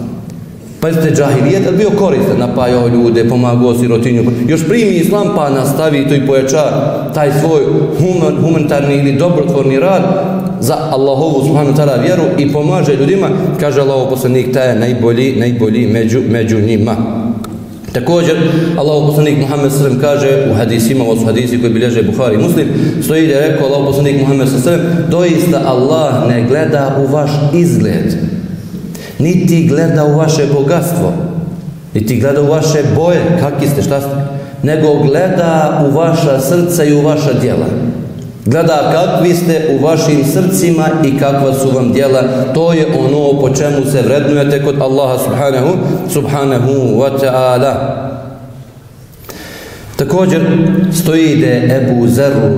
Pa 0.82 0.90
džahilijet, 0.90 1.66
je 1.66 1.72
bio 1.72 1.90
koristan, 1.90 2.38
napajao 2.40 2.88
ljude, 2.88 3.30
pomagao 3.30 3.80
sirotinju. 3.80 4.24
Još 4.48 4.68
primi 4.68 4.92
islam 4.92 5.28
pa 5.36 5.50
nastavi 5.50 6.08
to 6.08 6.16
i 6.16 6.28
pojača 6.28 6.64
taj 7.14 7.32
svoj 7.40 7.62
human, 7.98 8.42
humanitarni 8.42 8.96
ili 8.96 9.18
dobrotvorni 9.18 9.80
rad 9.80 10.04
za 10.60 10.78
Allahovu 10.92 11.46
subhanu 11.46 11.74
ta'ala 11.74 12.02
vjeru 12.04 12.24
i 12.38 12.54
pomaže 12.54 12.96
ljudima, 12.96 13.30
kaže 13.60 13.82
Allahov 13.82 14.10
poslanik, 14.10 14.54
taj 14.54 14.70
je 14.70 14.80
najbolji, 14.80 15.36
najbolji 15.40 15.88
među, 15.88 16.22
među 16.30 16.60
njima. 16.60 16.96
Također, 17.94 18.36
Allahov 18.78 19.08
poslanik 19.08 19.38
Muhammed 19.40 19.72
sallam 19.72 20.00
kaže 20.02 20.48
u 20.52 20.54
hadisima, 20.54 21.04
ovo 21.04 21.16
su 21.16 21.26
hadisi 21.26 21.62
koji 21.62 21.74
bilježe 21.74 22.04
Buhari 22.04 22.36
i 22.36 22.44
Muslim, 22.44 22.68
stoji 23.04 23.28
da 23.28 23.34
je 23.34 23.48
rekao 23.48 23.68
Allahov 23.68 23.86
poslanik 23.86 24.20
Muhammed 24.20 24.48
sallam, 24.64 24.82
doista 25.10 25.62
Allah 25.66 26.28
ne 26.28 26.46
gleda 26.48 26.98
u 27.00 27.12
vaš 27.12 27.32
izgled, 27.54 28.31
niti 29.22 29.68
gleda 29.68 30.06
u 30.06 30.18
vaše 30.18 30.46
bogatstvo, 30.54 31.14
niti 31.94 32.20
gleda 32.20 32.42
u 32.42 32.48
vaše 32.48 32.84
boje, 32.96 33.22
kakvi 33.40 33.68
ste, 33.68 33.82
šta 33.82 34.02
ste, 34.02 34.10
nego 34.64 35.04
gleda 35.04 35.86
u 35.88 35.98
vaša 35.98 36.40
srca 36.40 36.84
i 36.84 36.94
u 36.94 37.02
vaša 37.02 37.34
djela. 37.42 37.66
Gleda 38.46 38.92
kakvi 38.94 39.36
ste 39.36 39.78
u 39.80 39.86
vašim 39.86 40.26
srcima 40.26 40.86
i 41.06 41.20
kakva 41.20 41.54
su 41.54 41.72
vam 41.76 41.94
djela. 41.94 42.22
To 42.54 42.74
je 42.74 42.86
ono 43.00 43.42
po 43.42 43.50
čemu 43.50 43.92
se 43.92 44.02
vrednujete 44.02 44.64
kod 44.66 44.82
Allaha 44.82 45.18
subhanahu, 45.24 45.78
subhanahu 46.10 46.72
wa 46.72 47.10
ta'ala. 47.22 48.11
Također 50.02 50.42
stoji 50.94 51.36
da 51.36 51.48
je 51.48 51.78
Ebu 51.78 52.08
Zeru, 52.08 52.50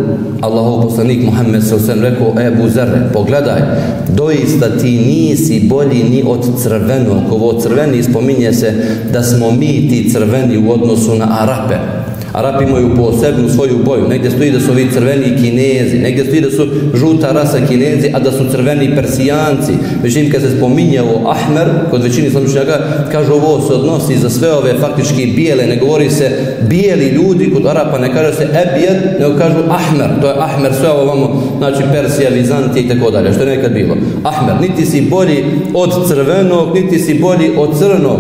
Allahov 0.42 0.82
poslanik 0.82 1.26
Muhammed 1.26 1.64
s.a.v. 1.64 2.02
rekao 2.02 2.34
Ebu 2.42 2.70
Zerre, 2.70 3.10
pogledaj, 3.14 3.62
doista 4.10 4.78
ti 4.78 4.92
nisi 4.92 5.68
bolji 5.70 6.04
ni 6.04 6.24
od 6.28 6.62
crvenog. 6.64 7.32
Ovo 7.32 7.60
crveni 7.60 8.04
spominje 8.04 8.54
se 8.54 8.74
da 9.14 9.24
smo 9.24 9.52
mi 9.52 9.90
ti 9.90 10.10
crveni 10.14 10.68
u 10.68 10.72
odnosu 10.72 11.16
na 11.16 11.28
Arape. 11.40 12.03
Arapi 12.34 12.64
imaju 12.64 12.96
posebnu 12.96 13.50
svoju 13.50 13.78
boju. 13.86 14.08
Negdje 14.08 14.32
stoji 14.32 14.52
da 14.52 14.60
su 14.60 14.72
ovi 14.72 14.92
crveni 14.94 15.38
kinezi, 15.42 15.98
negdje 15.98 16.26
stoji 16.26 16.42
da 16.42 16.52
su 16.52 16.68
žuta 16.94 17.32
rasa 17.32 17.66
kinezi, 17.68 18.12
a 18.14 18.20
da 18.20 18.32
su 18.32 18.46
crveni 18.52 18.96
persijanci. 18.96 19.74
Međutim, 20.04 20.32
kad 20.32 20.42
se 20.42 20.58
spominje 20.58 21.02
ovo 21.02 21.30
Ahmer, 21.30 21.68
kod 21.92 22.04
većini 22.04 22.30
slamičnjaka, 22.30 22.80
kažu 23.12 23.34
ovo 23.34 23.62
se 23.68 23.74
odnosi 23.74 24.18
za 24.18 24.30
sve 24.30 24.54
ove 24.54 24.74
faktički 24.80 25.34
bijele, 25.36 25.66
ne 25.66 25.78
govori 25.78 26.10
se 26.10 26.32
bijeli 26.70 27.06
ljudi, 27.06 27.52
kod 27.54 27.66
Arapa 27.66 27.98
ne 27.98 28.14
kaže 28.14 28.34
se 28.34 28.44
Ebjed, 28.44 29.20
nego 29.20 29.38
kažu 29.38 29.58
Ahmer, 29.70 30.10
to 30.22 30.28
je 30.28 30.36
Ahmer, 30.38 30.72
sve 30.80 30.90
ovo 30.90 31.06
vamo, 31.06 31.44
znači 31.58 31.84
Persija, 31.92 32.30
Vizantija 32.30 32.86
i 32.86 32.90
tako 32.90 33.12
dalje, 33.12 33.34
što 33.34 33.44
je 33.44 33.58
nekad 33.58 33.74
bilo. 33.74 33.96
Ahmer, 34.24 34.56
niti 34.62 34.86
si 34.86 35.02
bolji 35.02 35.44
od 35.74 36.08
crvenog, 36.08 36.76
niti 36.76 37.00
si 37.00 37.20
bolji 37.20 37.52
od 37.58 37.80
crnog. 37.80 38.20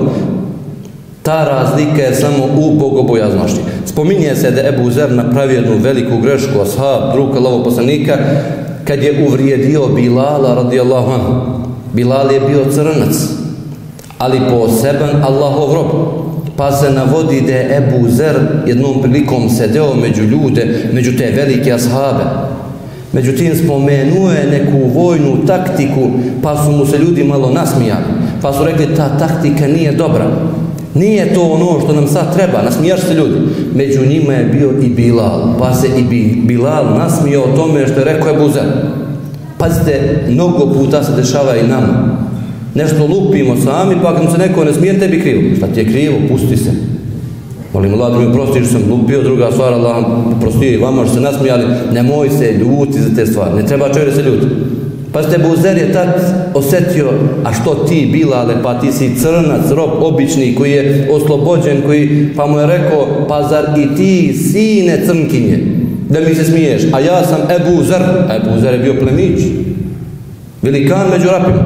Ta 1.23 1.43
razlika 1.43 2.01
je 2.01 2.15
samo 2.15 2.45
u 2.57 2.71
bogobojaznošći. 2.71 3.59
Spominje 3.85 4.35
se 4.35 4.51
da 4.51 4.61
je 4.61 4.69
Ebu 4.69 4.91
Zer 4.91 5.11
napravio 5.11 5.55
jednu 5.55 5.77
veliku 5.77 6.17
grešku, 6.17 6.61
ashab, 6.61 7.13
drug 7.13 7.37
Allahov 7.37 7.63
poslanika, 7.63 8.17
kad 8.83 9.03
je 9.03 9.25
uvrijedio 9.27 9.87
Bilala 9.87 10.55
radijallahu 10.55 11.11
anhu. 11.11 11.33
Bilal 11.93 12.31
je 12.31 12.39
bio 12.39 12.65
crnac, 12.73 13.15
ali 14.17 14.41
poseban 14.49 15.23
Allahov 15.23 15.73
rob. 15.73 15.87
Pa 16.57 16.71
se 16.71 16.91
navodi 16.91 17.41
da 17.41 17.51
je 17.51 17.77
Ebu 17.77 18.09
Zer 18.09 18.35
jednom 18.67 19.01
prilikom 19.01 19.49
sedeo 19.49 19.95
među 19.95 20.23
ljude, 20.23 20.89
među 20.93 21.17
te 21.17 21.31
velike 21.35 21.73
ashabe. 21.73 22.23
Međutim, 23.13 23.55
spomenuo 23.63 24.31
je 24.31 24.51
neku 24.51 24.89
vojnu 24.99 25.45
taktiku, 25.47 26.09
pa 26.41 26.63
su 26.63 26.71
mu 26.71 26.85
se 26.85 26.97
ljudi 26.97 27.23
malo 27.23 27.49
nasmijali. 27.49 28.03
Pa 28.41 28.53
su 28.53 28.63
rekli, 28.63 28.95
ta 28.95 29.17
taktika 29.17 29.67
nije 29.67 29.91
dobra. 29.91 30.27
Nije 30.95 31.33
to 31.33 31.41
ono 31.41 31.79
što 31.83 31.93
nam 31.93 32.07
sad 32.07 32.35
treba, 32.35 32.61
nasmijaš 32.61 33.01
se 33.01 33.13
ljudi. 33.13 33.35
Među 33.75 34.05
njima 34.05 34.33
je 34.33 34.45
bio 34.45 34.71
i 34.81 34.89
Bilal, 34.89 35.59
pa 35.59 35.73
se 35.73 35.87
i 35.97 36.35
Bilal 36.35 36.85
nasmio 36.97 37.41
o 37.41 37.55
tome 37.55 37.87
što 37.87 37.99
je 37.99 38.05
rekao 38.05 38.27
je 38.27 38.39
Buzer. 38.39 38.63
Pazite, 39.57 40.23
mnogo 40.29 40.73
puta 40.73 41.03
se 41.03 41.11
dešava 41.11 41.55
i 41.55 41.67
nama. 41.67 42.17
Nešto 42.75 43.07
lupimo 43.07 43.55
sami, 43.55 43.95
pa 44.03 44.15
kad 44.15 44.31
se 44.31 44.37
neko 44.37 44.63
ne 44.63 44.73
smije, 44.73 44.99
tebi 44.99 45.21
krivo. 45.21 45.55
Šta 45.57 45.67
ti 45.67 45.79
je 45.79 45.85
krivo? 45.85 46.15
Pusti 46.29 46.57
se. 46.57 46.71
Molim 47.73 47.93
Allah 47.93 48.13
da 48.13 48.19
mi 48.19 48.33
prosti 48.33 48.59
što 48.59 48.71
sam 48.71 48.91
lupio, 48.91 49.23
druga 49.23 49.51
stvar, 49.51 49.73
Allah 49.73 50.05
prostio 50.41 50.73
i 50.73 50.77
vama 50.77 51.05
što 51.05 51.13
se 51.13 51.21
nasmijali, 51.21 51.63
nemoj 51.93 52.29
se 52.29 52.51
ljuti 52.51 53.01
za 53.01 53.15
te 53.15 53.25
stvari, 53.25 53.55
ne 53.55 53.65
treba 53.65 53.93
čovjek 53.93 54.15
se 54.15 54.21
ljuti. 54.21 54.45
Pa 55.13 55.23
ste 55.23 55.37
Buzer 55.37 55.77
je 55.77 55.93
tad 55.93 56.09
osjetio, 56.53 57.09
a 57.43 57.53
što 57.53 57.75
ti 57.75 58.09
Bilale, 58.11 58.55
pa 58.63 58.79
ti 58.79 58.91
si 58.91 59.15
crnac, 59.15 59.71
rob 59.71 59.89
obični 60.01 60.55
koji 60.55 60.71
je 60.71 61.09
oslobođen, 61.11 61.81
koji, 61.85 62.29
pa 62.35 62.47
mu 62.47 62.59
je 62.59 62.67
rekao, 62.67 63.07
pa 63.27 63.47
zar 63.47 63.65
i 63.79 63.95
ti 63.95 64.33
sine 64.33 65.05
crnkinje, 65.05 65.59
da 66.09 66.19
mi 66.19 66.35
se 66.35 66.43
smiješ, 66.43 66.81
a 66.93 66.99
ja 66.99 67.25
sam 67.25 67.39
Ebu 67.41 67.83
Zer, 67.83 68.01
a 68.01 68.35
Ebu 68.35 68.61
Zer 68.61 68.73
je 68.73 68.79
bio 68.79 68.95
plemić, 68.99 69.41
velikan 70.61 71.09
među 71.11 71.27
rapima. 71.27 71.63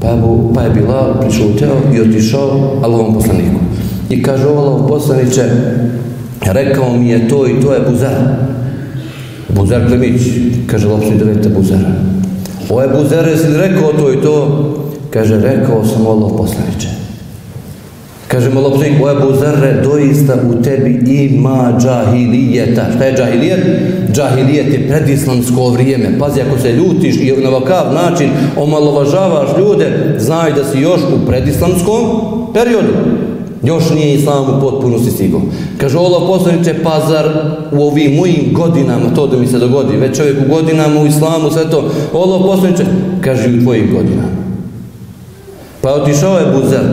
Pa, 0.00 0.12
Ebu, 0.12 0.52
pa 0.54 0.62
je 0.62 0.70
Bilal 0.70 1.20
pričuteo 1.20 1.76
i 1.94 2.00
otišao 2.00 2.78
Allahom 2.82 3.14
poslaniku. 3.14 3.60
I 4.10 4.22
kaže, 4.22 4.44
Allahom 4.44 4.88
poslaniće, 4.88 5.42
rekao 6.40 6.96
mi 6.96 7.08
je 7.08 7.28
to 7.28 7.48
i 7.48 7.60
to 7.62 7.74
je 7.74 7.80
Buzer. 7.90 8.16
Buzer 9.48 9.86
plemić, 9.86 10.22
kaže, 10.66 10.88
lopsi 10.88 11.18
dovedite 11.18 11.48
Buzera. 11.48 12.13
O 12.70 12.82
Ebu 12.82 13.04
Zer, 13.08 13.28
jesi 13.28 13.48
li 13.48 13.58
rekao 13.58 13.92
to 13.92 14.12
i 14.12 14.22
to? 14.22 14.64
Kaže, 15.10 15.40
rekao 15.40 15.84
sam 15.84 16.06
Allah 16.06 16.32
poslaniče. 16.36 16.88
Kaže 18.28 18.50
mu 18.50 18.60
lopnik, 18.60 18.92
o 19.02 19.10
Ebu 19.10 19.32
Zerre, 19.40 19.82
doista 19.82 20.34
u 20.50 20.62
tebi 20.62 21.02
ima 21.06 21.78
džahilijeta. 21.80 22.86
Šta 22.94 23.04
je 23.04 23.16
džahilijet? 23.16 23.60
Džahilijet 24.12 24.72
je 24.72 24.88
predislamsko 24.88 25.68
vrijeme. 25.68 26.18
Pazi, 26.18 26.40
ako 26.40 26.58
se 26.58 26.72
ljutiš 26.72 27.16
i 27.16 27.34
na 27.42 27.48
ovakav 27.48 27.94
način 27.94 28.30
omalovažavaš 28.56 29.48
ljude, 29.58 30.16
znaj 30.18 30.52
da 30.52 30.64
si 30.64 30.80
još 30.80 31.00
u 31.00 31.26
predislamskom 31.26 32.00
periodu. 32.54 32.94
Još 33.64 33.90
nije 33.90 34.14
islam 34.14 34.44
u 34.44 34.60
potpunosti 34.60 35.10
stigao. 35.10 35.40
Kaže, 35.78 35.98
Allah 35.98 36.22
poslaniče, 36.26 36.74
pa 36.82 37.00
zar 37.08 37.28
u 37.72 37.82
ovim 37.82 38.14
mojim 38.14 38.52
godinama, 38.52 39.14
to 39.14 39.26
da 39.26 39.36
mi 39.36 39.46
se 39.46 39.58
dogodi, 39.58 39.96
već 39.96 40.16
čovjek 40.16 40.36
u 40.46 40.54
godinama 40.54 41.00
u 41.00 41.06
islamu, 41.06 41.50
sve 41.50 41.70
to, 41.70 41.90
Allah 42.14 42.42
poslaniče, 42.46 42.84
kaže, 43.20 43.58
u 43.58 43.62
tvojim 43.62 43.90
godinama. 43.94 44.44
Pa 45.80 45.88
je 45.88 45.94
otišao 45.94 46.38
je 46.38 46.46
Buzer, 46.52 46.84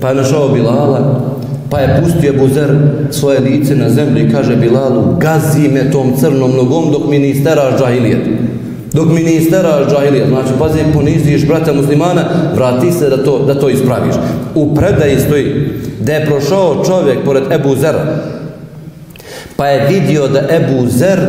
pa 0.00 0.08
je 0.08 0.14
našao 0.14 0.48
Bilala, 0.48 1.20
pa 1.70 1.78
je 1.78 2.02
pustio 2.02 2.32
Buzer 2.38 2.70
svoje 3.10 3.40
lice 3.40 3.76
na 3.76 3.90
zemlju 3.90 4.26
i 4.26 4.30
kaže 4.30 4.56
Bilalu, 4.56 5.02
gazi 5.20 5.68
me 5.68 5.90
tom 5.90 6.12
crnom 6.20 6.56
nogom 6.56 6.92
dok 6.92 7.10
mi 7.10 7.18
ne 7.18 7.30
isteraš 7.30 7.80
džahilijet. 7.80 8.26
Dok 8.94 9.08
mi 9.08 9.22
ne 9.22 9.34
isteraš 9.34 9.90
džahilija, 9.90 10.28
znači 10.28 10.48
pazi, 10.58 10.78
poniziš 10.94 11.46
brata 11.46 11.72
muslimana, 11.72 12.24
vrati 12.54 12.92
se 12.92 13.08
da 13.10 13.24
to, 13.24 13.38
da 13.38 13.54
to 13.54 13.68
ispraviš. 13.68 14.14
U 14.54 14.74
predaji 14.74 15.20
stoji, 15.20 15.70
da 16.00 16.12
je 16.12 16.26
prošao 16.26 16.84
čovjek 16.86 17.18
pored 17.24 17.42
Ebu 17.52 17.76
Zera, 17.76 18.04
pa 19.56 19.66
je 19.66 19.88
vidio 19.88 20.28
da 20.28 20.40
Ebu 20.50 20.86
Zer 20.86 21.20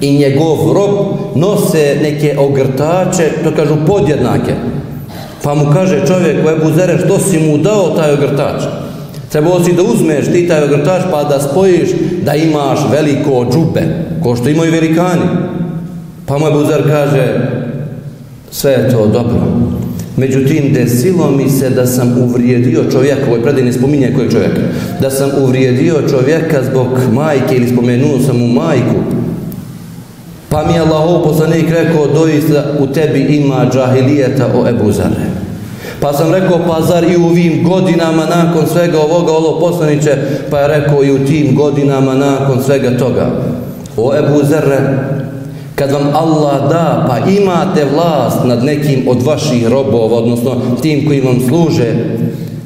i 0.00 0.18
njegov 0.18 0.72
rob 0.72 1.06
nose 1.34 1.96
neke 2.02 2.36
ogrtače, 2.38 3.30
to 3.44 3.52
kažu 3.56 3.74
podjednake. 3.86 4.54
Pa 5.42 5.54
mu 5.54 5.64
kaže 5.72 6.06
čovjek 6.06 6.46
u 6.46 6.50
Ebu 6.50 6.72
Zere, 6.76 6.98
što 7.04 7.18
si 7.18 7.38
mu 7.38 7.58
dao 7.58 7.90
taj 7.90 8.12
ogrtač? 8.12 8.62
Trebao 9.32 9.64
si 9.64 9.72
da 9.72 9.82
uzmeš 9.82 10.26
ti 10.32 10.48
taj 10.48 10.64
ogrtač 10.64 11.02
pa 11.10 11.24
da 11.24 11.40
spojiš 11.40 11.88
da 12.22 12.34
imaš 12.34 12.78
veliko 12.92 13.46
džube, 13.52 13.82
ko 14.22 14.36
što 14.36 14.48
imaju 14.48 14.72
velikani. 14.72 15.22
Pa 16.26 16.38
moj 16.38 16.50
buzar 16.50 16.82
kaže, 16.82 17.50
sve 18.50 18.72
je 18.72 18.90
to 18.90 19.06
dobro, 19.06 19.42
Međutim, 20.16 20.72
desilo 20.72 21.30
mi 21.30 21.50
se 21.50 21.70
da 21.70 21.86
sam 21.86 22.18
uvrijedio 22.22 22.84
čovjeka, 22.92 23.26
ovoj 23.28 23.42
predaj 23.42 23.64
ne 23.64 23.72
spominje 23.72 24.12
kojeg 24.14 24.32
čovjeka, 24.32 24.60
da 25.00 25.10
sam 25.10 25.30
uvrijedio 25.42 25.94
čovjeka 26.10 26.62
zbog 26.70 26.86
majke 27.12 27.56
ili 27.56 27.68
spomenuo 27.68 28.18
sam 28.26 28.38
mu 28.38 28.46
majku. 28.46 28.96
Pa 30.48 30.66
mi 30.66 30.72
je 30.72 30.80
Allahov 30.80 31.22
poslanik 31.24 31.70
rekao, 31.70 32.06
doista 32.06 32.64
u 32.78 32.86
tebi 32.86 33.20
ima 33.20 33.66
džahilijeta 33.72 34.46
o 34.54 34.68
Ebu 34.68 34.92
Zare. 34.92 35.26
Pa 36.00 36.12
sam 36.12 36.32
rekao, 36.32 36.58
pa 36.68 36.82
zar 36.82 37.04
i 37.04 37.16
u 37.16 37.26
ovim 37.26 37.64
godinama 37.64 38.26
nakon 38.26 38.66
svega 38.72 38.98
ovoga, 38.98 39.32
ovo 39.32 39.60
poslaniće, 39.60 40.16
pa 40.50 40.58
je 40.58 40.68
rekao 40.68 41.04
i 41.04 41.10
u 41.10 41.26
tim 41.26 41.56
godinama 41.56 42.14
nakon 42.14 42.62
svega 42.64 42.98
toga. 42.98 43.26
O 43.96 44.16
Ebu 44.16 44.44
Zerre, 44.44 44.78
Kad 45.76 45.90
vam 45.92 46.06
Allah 46.14 46.68
da, 46.68 47.06
pa 47.08 47.30
imate 47.30 47.86
vlast 47.94 48.44
nad 48.44 48.64
nekim 48.64 49.08
od 49.08 49.22
vaših 49.22 49.68
robova, 49.68 50.16
odnosno 50.16 50.56
tim 50.82 51.06
koji 51.06 51.20
vam 51.20 51.40
služe, 51.48 51.94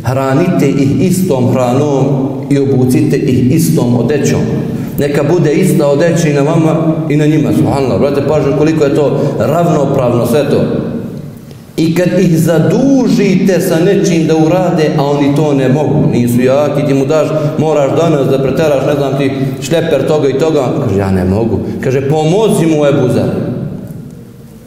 hranite 0.02 0.68
ih 0.68 1.02
istom 1.02 1.52
hranom 1.52 2.04
i 2.50 2.58
obucite 2.58 3.16
ih 3.16 3.54
istom 3.54 3.96
odećom. 3.96 4.40
Neka 4.98 5.22
bude 5.34 5.52
ista 5.52 5.86
odeća 5.86 6.28
i 6.28 6.32
na 6.32 6.40
vama 6.42 6.76
i 7.08 7.16
na 7.16 7.26
njima. 7.26 7.52
Subhanallah, 7.56 8.00
brate, 8.00 8.22
pažno 8.28 8.56
koliko 8.58 8.84
je 8.84 8.94
to 8.94 9.20
ravnopravno 9.38 10.26
sve 10.26 10.50
to. 10.50 10.89
I 11.80 11.94
kad 11.94 12.08
ih 12.20 12.38
zadužite 12.38 13.60
sa 13.60 13.78
nečim 13.84 14.26
da 14.26 14.36
urade, 14.36 14.90
a 14.98 15.04
oni 15.04 15.36
to 15.36 15.54
ne 15.54 15.68
mogu, 15.68 16.08
nisu 16.12 16.40
jaki, 16.40 16.86
ti 16.86 16.94
mu 16.94 17.06
daš, 17.06 17.28
moraš 17.58 17.90
danas 17.96 18.28
da 18.28 18.42
preteraš, 18.42 18.86
ne 18.86 18.94
znam 18.94 19.18
ti, 19.18 19.30
šleper 19.60 20.06
toga 20.06 20.28
i 20.28 20.38
toga, 20.38 20.72
kaže, 20.84 20.98
ja 20.98 21.10
ne 21.10 21.24
mogu. 21.24 21.58
Kaže, 21.80 22.08
pomozi 22.08 22.66
mu 22.66 22.86
Ebuza. 22.86 23.24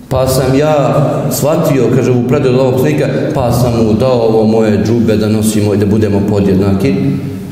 Pa 0.10 0.28
sam 0.28 0.58
ja 0.58 0.96
shvatio, 1.32 1.84
kaže, 1.96 2.12
u 2.12 2.28
predu 2.28 2.50
od 2.50 2.60
ovog 2.60 2.80
slika, 2.80 3.08
pa 3.34 3.52
sam 3.52 3.86
mu 3.86 3.94
dao 3.94 4.20
ovo 4.20 4.46
moje 4.46 4.84
džube 4.86 5.16
da 5.16 5.30
nosimo 5.30 5.74
i 5.74 5.78
da 5.78 5.86
budemo 5.86 6.22
podjednaki 6.30 6.94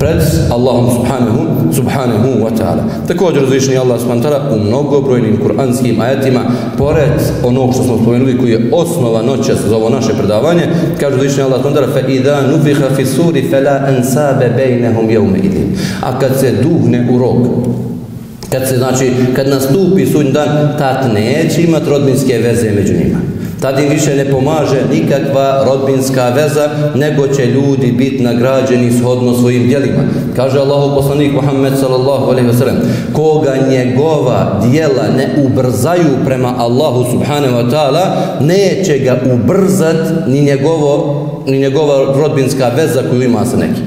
pred 0.01 0.21
Allahom 0.51 0.91
subhanahu, 0.91 1.73
subhanahu 1.73 2.27
wa 2.45 2.51
ta'ala. 2.57 2.83
Također 3.07 3.43
uzvišeni 3.43 3.77
Allah 3.77 3.99
subhanahu 3.99 4.23
wa 4.23 4.29
ta'ala 4.29 4.55
u 4.55 4.59
mnogobrojnim 4.59 5.39
kuranskim 5.41 6.01
ajetima, 6.01 6.41
pored 6.77 7.17
onog 7.43 7.73
što 7.73 7.83
smo 7.83 7.97
spomenuli 7.97 8.37
koji 8.37 8.51
je 8.51 8.69
osnova 8.73 9.21
noća 9.21 9.55
za 9.69 9.75
ovo 9.75 9.89
naše 9.89 10.13
predavanje, 10.13 10.63
kaže 10.99 11.15
uzvišeni 11.15 11.43
Allah 11.43 11.61
subhanahu 11.61 11.85
wa 11.85 11.89
ta'ala 11.89 11.95
فَإِذَا 11.97 12.35
نُفِخَ 12.51 12.79
فِي 12.97 13.05
سُورِ 13.05 13.35
فَلَا 13.51 13.75
أَنْسَابَ 13.89 14.39
بَيْنَهُمْ 14.57 15.09
يَوْمَ 15.09 15.33
إِذِمْ 15.35 15.67
A 16.01 16.19
kad 16.19 16.39
se 16.39 16.51
duhne 16.63 17.07
u 17.11 17.17
rog, 17.17 17.47
kad 18.51 18.67
se 18.67 18.77
znači, 18.77 19.11
kad 19.35 19.47
nastupi 19.47 20.05
sudnji 20.05 20.31
dan, 20.31 20.77
tad 20.77 21.13
neće 21.13 21.63
imati 21.63 21.89
rodbinske 21.89 22.37
veze 22.37 22.71
među 22.71 22.93
njima. 22.93 23.30
Tad 23.62 23.78
im 23.78 23.88
više 23.88 24.16
ne 24.16 24.30
pomaže 24.30 24.80
nikakva 24.92 25.64
rodbinska 25.66 26.28
veza, 26.28 26.68
nego 26.94 27.28
će 27.28 27.46
ljudi 27.46 27.92
biti 27.92 28.22
nagrađeni 28.22 28.92
shodno 28.92 29.34
svojim 29.34 29.66
djelima. 29.66 30.02
Kaže 30.36 30.58
Allahu 30.58 30.94
poslanik 30.96 31.32
Muhammed 31.32 31.72
sallallahu 31.80 32.30
alaihi 32.30 32.48
wa 32.48 32.58
sallam, 32.58 32.76
koga 33.12 33.54
njegova 33.70 34.60
djela 34.70 35.02
ne 35.16 35.28
ubrzaju 35.44 36.24
prema 36.24 36.54
Allahu 36.58 37.10
subhanahu 37.10 37.54
wa 37.54 37.70
ta'ala, 37.70 38.04
neće 38.40 38.98
ga 38.98 39.16
ubrzat 39.34 40.26
ni, 40.26 40.40
njegovo, 40.40 41.26
ni 41.46 41.58
njegova 41.58 42.14
rodbinska 42.16 42.70
veza 42.76 43.02
koju 43.10 43.22
ima 43.22 43.44
sa 43.44 43.56
nekim. 43.56 43.84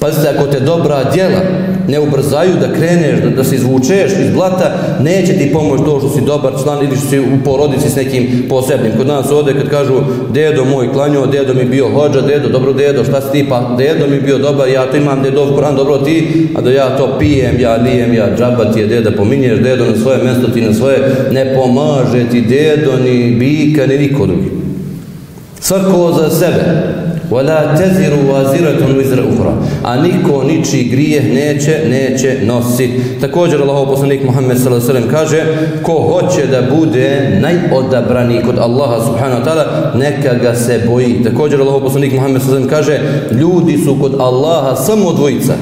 Pazite, 0.00 0.28
ako 0.28 0.46
te 0.46 0.60
dobra 0.60 1.04
djela 1.12 1.40
ne 1.88 2.00
ubrzaju 2.00 2.52
da 2.60 2.72
kreneš, 2.72 3.20
da, 3.22 3.30
da 3.30 3.44
se 3.44 3.54
izvučeš 3.54 4.12
iz 4.12 4.34
blata, 4.34 4.74
neće 5.00 5.32
ti 5.32 5.52
pomoći 5.52 5.84
to 5.84 5.98
što 5.98 6.08
si 6.08 6.20
dobar 6.20 6.52
član 6.62 6.84
ili 6.84 6.96
što 6.96 7.06
si 7.08 7.20
u 7.20 7.44
porodici 7.44 7.90
s 7.90 7.96
nekim 7.96 8.46
posebnim. 8.48 8.92
Kod 8.96 9.06
nas 9.06 9.30
ovdje 9.30 9.54
kad 9.54 9.68
kažu, 9.68 9.94
dedo 10.32 10.64
moj 10.64 10.92
klanio, 10.92 11.26
dedo 11.26 11.54
mi 11.54 11.64
bio 11.64 11.88
hođa, 11.88 12.20
dedo, 12.20 12.48
dobro 12.48 12.72
dedo, 12.72 13.04
šta 13.04 13.20
si 13.20 13.32
ti, 13.32 13.46
pa 13.48 13.74
dedo 13.78 14.06
mi 14.10 14.20
bio 14.20 14.38
dobar, 14.38 14.68
ja 14.68 14.90
to 14.90 14.96
imam 14.96 15.22
dedov 15.22 15.48
Kur'an, 15.56 15.76
dobro 15.76 15.98
ti, 15.98 16.48
a 16.56 16.60
da 16.60 16.70
ja 16.70 16.96
to 16.96 17.16
pijem, 17.18 17.60
ja 17.60 17.76
lijem, 17.76 18.14
ja 18.14 18.28
džaba 18.38 18.72
ti 18.72 18.80
je 18.80 18.86
deda, 18.86 19.10
pominješ 19.10 19.58
dedo 19.58 19.84
na 19.84 19.96
svoje 19.96 20.24
mjesto, 20.24 20.48
ti 20.48 20.60
na 20.60 20.74
svoje, 20.74 20.98
ne 21.30 21.54
pomaže 21.54 22.30
ti 22.30 22.40
dedo, 22.40 22.92
ni 23.04 23.30
bika, 23.30 23.86
ni 23.86 23.98
niko 23.98 24.26
drugi. 24.26 24.50
Svako 25.60 26.12
za 26.12 26.30
sebe. 26.30 26.97
ولا 27.31 27.75
تزر 27.75 28.13
وازرة 28.29 28.81
وزر 28.97 29.19
أخرى 29.33 29.53
a 29.83 30.01
niko 30.01 30.43
niči 30.43 30.83
grijeh 30.83 31.33
neće 31.33 31.79
neće 31.89 32.37
nositi 32.45 32.99
također 33.21 33.61
Allahov 33.61 33.85
poslanik 33.85 34.23
Muhammed 34.23 34.57
sallallahu 34.57 34.89
alejhi 34.89 35.07
ve 35.07 35.11
sellem 35.11 35.27
kaže 35.27 35.43
ko 35.83 35.93
hoće 35.93 36.47
da 36.47 36.75
bude 36.77 37.39
najodabrani 37.41 38.41
kod 38.45 38.57
Allaha 38.57 39.05
subhanahu 39.05 39.41
wa 39.41 39.45
taala 39.45 39.93
neka 39.95 40.33
ga 40.33 40.55
se 40.55 40.81
boji 40.87 41.23
također 41.23 41.61
Allahov 41.61 41.81
poslanik 41.81 42.13
Muhammed 42.13 42.41
sallallahu 42.41 42.69
alejhi 42.69 42.81
ve 42.81 42.85
sellem 42.85 43.01
kaže 43.31 43.39
ljudi 43.41 43.77
su 43.85 43.97
kod 44.01 44.15
Allaha 44.19 44.75
samo 44.75 45.13
dvojica 45.13 45.53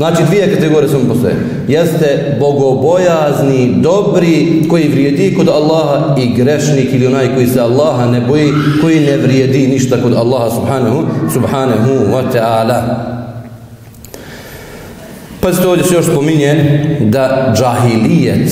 Znači 0.00 0.22
dvije 0.24 0.54
kategorije 0.54 0.88
samo 0.88 1.04
postoje. 1.08 1.36
Jeste 1.68 2.36
bogobojazni, 2.40 3.74
dobri, 3.76 4.62
koji 4.68 4.88
vrijedi 4.88 5.34
kod 5.36 5.48
Allaha 5.48 6.16
i 6.18 6.34
grešnik 6.34 6.88
ili 6.92 7.06
onaj 7.06 7.34
koji 7.34 7.46
se 7.46 7.60
Allaha 7.60 8.06
ne 8.06 8.20
boji, 8.20 8.52
koji 8.80 9.00
ne 9.00 9.16
vrijedi 9.16 9.68
ništa 9.68 10.02
kod 10.02 10.12
Allaha 10.14 10.50
subhanahu, 10.50 11.02
subhanahu 11.32 11.90
wa 11.90 12.22
ta'ala. 12.34 12.82
Pa 15.40 15.52
se 15.52 15.68
ovdje 15.68 15.84
se 15.84 15.94
još 15.94 16.06
spominje 16.06 16.84
da 17.00 17.54
džahilijet 17.56 18.50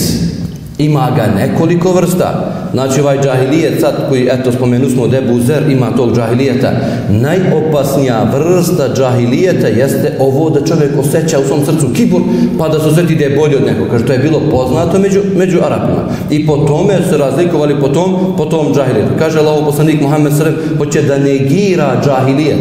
ima 0.78 1.08
ga 1.16 1.26
nekoliko 1.40 1.92
vrsta. 1.92 2.52
Znači 2.72 3.00
ovaj 3.00 3.18
džahilijet 3.22 3.80
sad 3.80 4.08
koji 4.08 4.28
eto 4.32 4.52
spomenu 4.52 4.90
smo 4.90 5.06
Debu 5.06 5.40
Zer 5.40 5.70
ima 5.70 5.90
tog 5.96 6.16
džahilijeta. 6.16 6.72
Najopasnija 7.10 8.32
vrsta 8.34 8.88
džahilijeta 8.96 9.66
jeste 9.66 10.16
ovo 10.20 10.50
da 10.50 10.66
čovjek 10.66 10.98
osjeća 10.98 11.38
u 11.38 11.46
svom 11.46 11.64
srcu 11.64 11.86
kibur 11.94 12.20
pa 12.58 12.68
da 12.68 12.80
se 12.80 12.88
osjeti 12.88 13.14
da 13.14 13.24
je 13.24 13.36
bolji 13.36 13.56
od 13.56 13.66
nekog. 13.66 13.88
Kaže 13.90 14.06
to 14.06 14.12
je 14.12 14.18
bilo 14.18 14.40
poznato 14.50 14.98
među, 14.98 15.20
među 15.36 15.58
Arapima. 15.58 16.08
I 16.30 16.46
po 16.46 16.56
tome 16.56 16.94
su 17.02 17.08
se 17.08 17.16
razlikovali 17.16 17.80
po 17.80 17.88
tom, 17.88 18.16
po 18.36 18.44
tom 18.44 18.74
džahilijetu. 18.74 19.12
Kaže 19.18 19.38
Allah 19.38 19.64
poslanik 19.64 20.00
Muhammed 20.00 20.32
Srem 20.36 20.54
hoće 20.78 21.02
da 21.02 21.18
negira 21.18 22.00
džahilijet. 22.04 22.58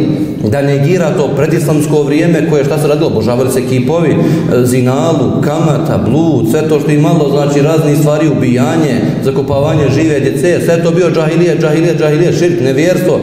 Da 0.50 0.62
negira 0.62 1.10
to 1.16 1.28
predislamsko 1.36 2.02
vrijeme 2.02 2.50
koje 2.50 2.64
šta 2.64 2.78
se 2.78 2.86
radilo. 2.88 3.10
Božavali 3.10 3.50
se 3.50 3.66
kipovi, 3.68 4.16
zinalu, 4.62 5.40
kamata, 5.44 5.98
blud, 6.06 6.50
sve 6.50 6.68
to 6.68 6.80
što 6.80 6.90
imalo 6.90 7.30
znači 7.30 7.62
razni 7.62 7.96
stvari, 7.96 8.28
ubijanje, 8.28 9.00
zakopavanje 9.24 9.88
žive 10.02 10.20
djece, 10.20 10.60
sve 10.64 10.82
to 10.82 10.90
bio 10.90 11.10
džahilije, 11.10 11.58
džahilije, 11.60 11.96
džahilije, 11.98 12.32
širk, 12.32 12.60
nevjerstvo. 12.60 13.20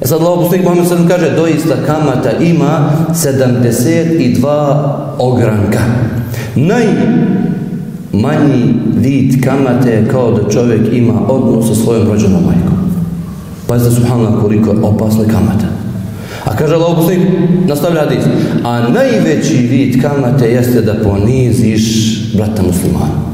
E 0.00 0.06
sad 0.06 0.20
Allah 0.20 0.38
poslanik 0.38 0.64
Muhammed 0.64 0.88
sallam 0.88 1.08
kaže, 1.08 1.30
doista 1.36 1.74
kamata 1.86 2.30
ima 2.40 2.90
72 3.10 4.76
ogranka. 5.18 5.80
Naj 6.54 6.84
manji 8.12 8.74
vid 8.96 9.44
kamate 9.44 9.90
je 9.90 10.08
kao 10.10 10.30
da 10.30 10.50
čovjek 10.50 10.92
ima 10.92 11.26
odnos 11.28 11.68
sa 11.68 11.74
svojom 11.74 12.08
rođenom 12.08 12.44
majkom. 12.44 12.78
Pazite, 13.66 13.94
subhanallah, 13.94 14.40
koliko 14.42 14.70
je 14.70 14.78
opasna 14.82 15.24
kamata. 15.24 15.66
A 16.44 16.56
kaže 16.56 16.74
Allah 16.74 16.96
poslanik, 16.96 17.28
nastavlja 17.66 18.00
hadis, 18.00 18.24
a 18.64 18.88
najveći 18.88 19.56
vid 19.56 20.02
kamate 20.02 20.46
jeste 20.46 20.80
da 20.80 20.94
poniziš 20.94 21.84
brata 22.36 22.62
muslimana. 22.62 23.33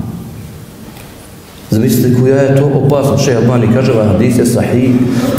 Zamislite 1.70 2.20
koja 2.20 2.42
je 2.42 2.56
to 2.56 2.70
opasno. 2.74 3.18
Še 3.18 3.36
Albani 3.36 3.68
kaže 3.74 3.92
vam 3.92 4.08
hadis 4.08 4.38
je 4.38 4.46
sahih 4.46 4.90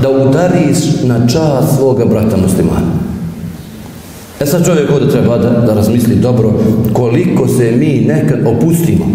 da 0.01 0.09
udariš 0.09 1.03
na 1.03 1.27
čas 1.27 1.75
svoga 1.77 2.05
brata 2.05 2.37
muslimana. 2.37 3.01
E 4.39 4.45
sad 4.45 4.65
čovjek 4.65 4.91
ovdje 4.91 5.09
treba 5.09 5.37
da, 5.37 5.49
da 5.49 5.73
razmisli 5.73 6.15
dobro 6.15 6.53
koliko 6.93 7.47
se 7.47 7.71
mi 7.71 8.05
nekad 8.07 8.39
opustimo. 8.45 9.05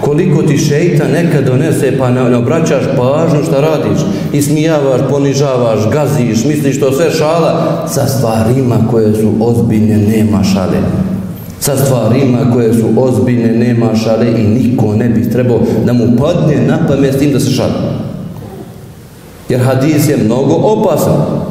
Koliko 0.00 0.42
ti 0.42 0.58
šeita 0.58 1.04
nekad 1.08 1.44
donese 1.44 1.98
pa 1.98 2.10
ne, 2.10 2.30
ne 2.30 2.36
obraćaš 2.36 2.84
pažnju 2.96 3.44
šta 3.46 3.60
radiš. 3.60 4.00
Ismijavaš, 4.32 5.00
ponižavaš, 5.10 5.90
gaziš, 5.92 6.44
misliš 6.44 6.80
to 6.80 6.92
sve 6.92 7.10
šala 7.10 7.84
sa 7.88 8.06
stvarima 8.06 8.76
koje 8.90 9.14
su 9.14 9.32
ozbiljne, 9.40 9.98
nema 9.98 10.44
šale 10.44 10.78
sa 11.60 11.76
stvarima 11.76 12.38
koje 12.52 12.74
su 12.74 12.86
ozbiljne, 12.96 13.52
nema 13.52 13.94
šale 13.94 14.26
i 14.26 14.42
niko 14.42 14.94
ne 14.94 15.08
bi 15.08 15.30
trebao 15.30 15.60
da 15.86 15.92
mu 15.92 16.04
padne 16.18 16.66
na 16.66 16.78
pamet 16.88 17.14
s 17.14 17.18
tim 17.18 17.32
da 17.32 17.40
se 17.40 17.50
šale. 17.50 17.72
Jer 19.48 19.60
hadis 19.60 20.08
je 20.08 20.16
mnogo 20.24 20.54
opasan. 20.54 21.46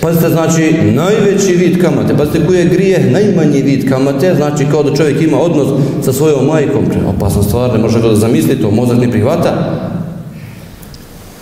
Pazite, 0.00 0.28
znači, 0.28 0.92
najveći 0.94 1.52
vid 1.52 1.80
kamate, 1.82 2.16
pazite, 2.16 2.46
koji 2.46 2.58
je 2.58 2.64
grijeh, 2.64 3.12
najmanji 3.12 3.62
vid 3.62 3.88
kamate, 3.88 4.34
znači 4.34 4.66
kao 4.70 4.82
da 4.82 4.96
čovjek 4.96 5.22
ima 5.22 5.38
odnos 5.40 5.68
sa 6.04 6.12
svojom 6.12 6.46
majkom, 6.46 6.84
opasna 7.16 7.42
stvar, 7.42 7.72
ne 7.72 7.78
može 7.78 8.00
da 8.00 8.14
zamisli 8.14 8.60
to, 8.60 8.70
mozak 8.70 8.98
ne 8.98 9.10
prihvata. 9.10 9.52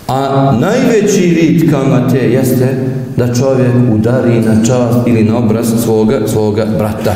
A 0.09 0.53
najveći 0.61 1.21
vid 1.21 1.71
kamate 1.71 2.19
jeste 2.19 2.77
da 3.17 3.35
čovjek 3.35 3.73
udari 3.95 4.41
na 4.41 4.65
čast 4.65 4.99
ili 5.07 5.25
na 5.25 5.39
obraz 5.39 5.67
svoga, 5.85 6.21
svoga 6.27 6.67
brata. 6.79 7.15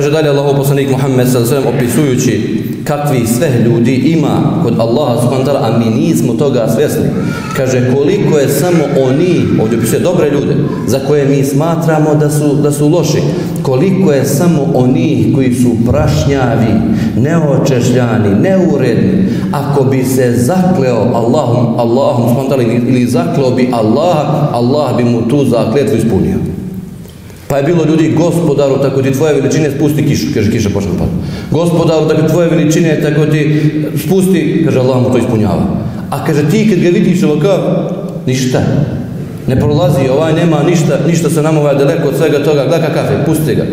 Kaže 0.00 0.16
dalje 0.16 0.32
Allahov 0.32 0.56
poslanik 0.56 0.88
Muhammed 0.90 1.28
sallallahu 1.28 1.56
alejhi 1.56 1.68
ve 1.68 1.84
opisujući 1.84 2.64
kakvi 2.84 3.26
sve 3.26 3.50
ljudi 3.64 3.94
ima 3.94 4.62
kod 4.62 4.80
Allaha 4.80 5.20
subhanahu 5.20 5.64
a 5.64 5.78
mi 5.78 6.00
nismo 6.00 6.32
toga 6.34 6.68
svjesni. 6.74 7.04
Kaže 7.56 7.94
koliko 7.94 8.38
je 8.38 8.48
samo 8.48 8.84
oni, 9.00 9.44
ovdje 9.62 9.78
opisuje 9.78 10.00
dobre 10.00 10.30
ljude, 10.30 10.56
za 10.86 10.98
koje 10.98 11.26
mi 11.26 11.44
smatramo 11.44 12.14
da 12.14 12.30
su, 12.30 12.54
da 12.54 12.72
su 12.72 12.88
loši, 12.88 13.18
koliko 13.62 14.12
je 14.12 14.24
samo 14.24 14.66
oni 14.74 15.32
koji 15.34 15.54
su 15.54 15.70
prašnjavi, 15.90 16.72
neočešljani, 17.16 18.40
neuredni, 18.40 19.28
ako 19.52 19.84
bi 19.84 20.04
se 20.04 20.32
zakleo 20.36 20.98
Allahom, 21.14 21.78
Allahom 21.78 22.28
subhanahu 22.28 22.88
ili 22.88 23.06
zakleo 23.06 23.50
bi 23.50 23.68
Allah, 23.72 24.26
Allah 24.52 24.96
bi 24.96 25.04
mu 25.04 25.28
tu 25.28 25.44
zakletvu 25.44 25.96
ispunio. 25.96 26.49
Pa 27.50 27.56
je 27.56 27.62
bilo 27.62 27.84
ljudi, 27.84 28.14
gospodaru, 28.16 28.78
tako 28.82 29.02
ti 29.02 29.12
tvoje 29.12 29.34
veličine 29.34 29.70
spusti 29.70 30.06
kišu, 30.06 30.26
kaže 30.34 30.50
kiša 30.50 30.70
počne 30.74 30.90
pati. 30.98 31.10
Gospodaru, 31.50 32.08
tako 32.08 32.28
tvoje 32.28 32.48
veličine, 32.48 33.00
tako 33.02 33.26
ti 33.26 33.62
spusti, 34.04 34.62
kaže 34.64 34.78
Allah 34.78 35.02
mu 35.02 35.10
to 35.10 35.18
ispunjava. 35.18 35.62
A 36.10 36.24
kaže 36.24 36.50
ti 36.50 36.68
kad 36.70 36.78
ga 36.78 36.88
vidiš 36.88 37.22
ovakav, 37.22 37.58
ništa. 38.26 38.62
Ne 39.46 39.60
prolazi, 39.60 40.08
ovaj 40.08 40.32
nema 40.32 40.62
ništa, 40.62 40.98
ništa 41.06 41.30
se 41.30 41.42
nam 41.42 41.58
ovaj 41.58 41.74
daleko 41.74 42.08
od 42.08 42.16
svega 42.16 42.44
toga, 42.44 42.66
gleda 42.66 42.86
kakav 42.86 43.12
je, 43.12 43.24
pusti 43.26 43.54
ga. 43.54 43.64